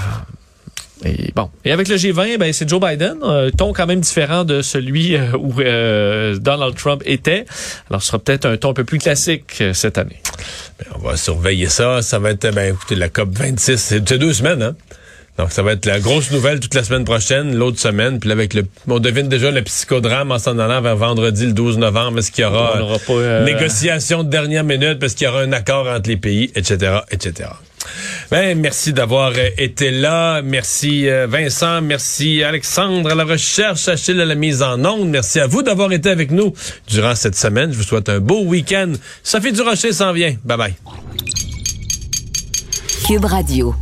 [1.04, 4.44] et bon, et avec le G20, ben c'est Joe Biden, un ton quand même différent
[4.44, 5.54] de celui où
[6.40, 7.46] Donald Trump était.
[7.88, 10.20] Alors, ce sera peut-être un ton un peu plus classique cette année.
[10.78, 12.02] Ben, on va surveiller ça.
[12.02, 14.74] Ça va être, ben écoutez, la COP 26, c'est deux semaines, hein?
[15.38, 18.18] Donc, ça va être la grosse nouvelle toute la semaine prochaine, l'autre semaine.
[18.18, 21.78] Puis avec le, on devine déjà le psychodrame en s'en allant vers vendredi le 12
[21.78, 22.18] novembre.
[22.18, 22.72] Est-ce qu'il y aura,
[23.06, 23.44] pas, euh...
[23.44, 24.98] négociation de dernière minute?
[24.98, 27.50] Parce qu'il y aura un accord entre les pays, etc., etc.
[28.32, 30.42] Ben, merci d'avoir euh, été là.
[30.42, 31.80] Merci euh, Vincent.
[31.82, 35.08] Merci Alexandre à la recherche, Achille à la mise en onde.
[35.08, 36.52] Merci à vous d'avoir été avec nous
[36.88, 37.72] durant cette semaine.
[37.72, 38.92] Je vous souhaite un beau week-end.
[39.22, 40.34] Sophie Durocher s'en vient.
[40.44, 40.74] Bye bye.
[43.06, 43.74] Cube Radio.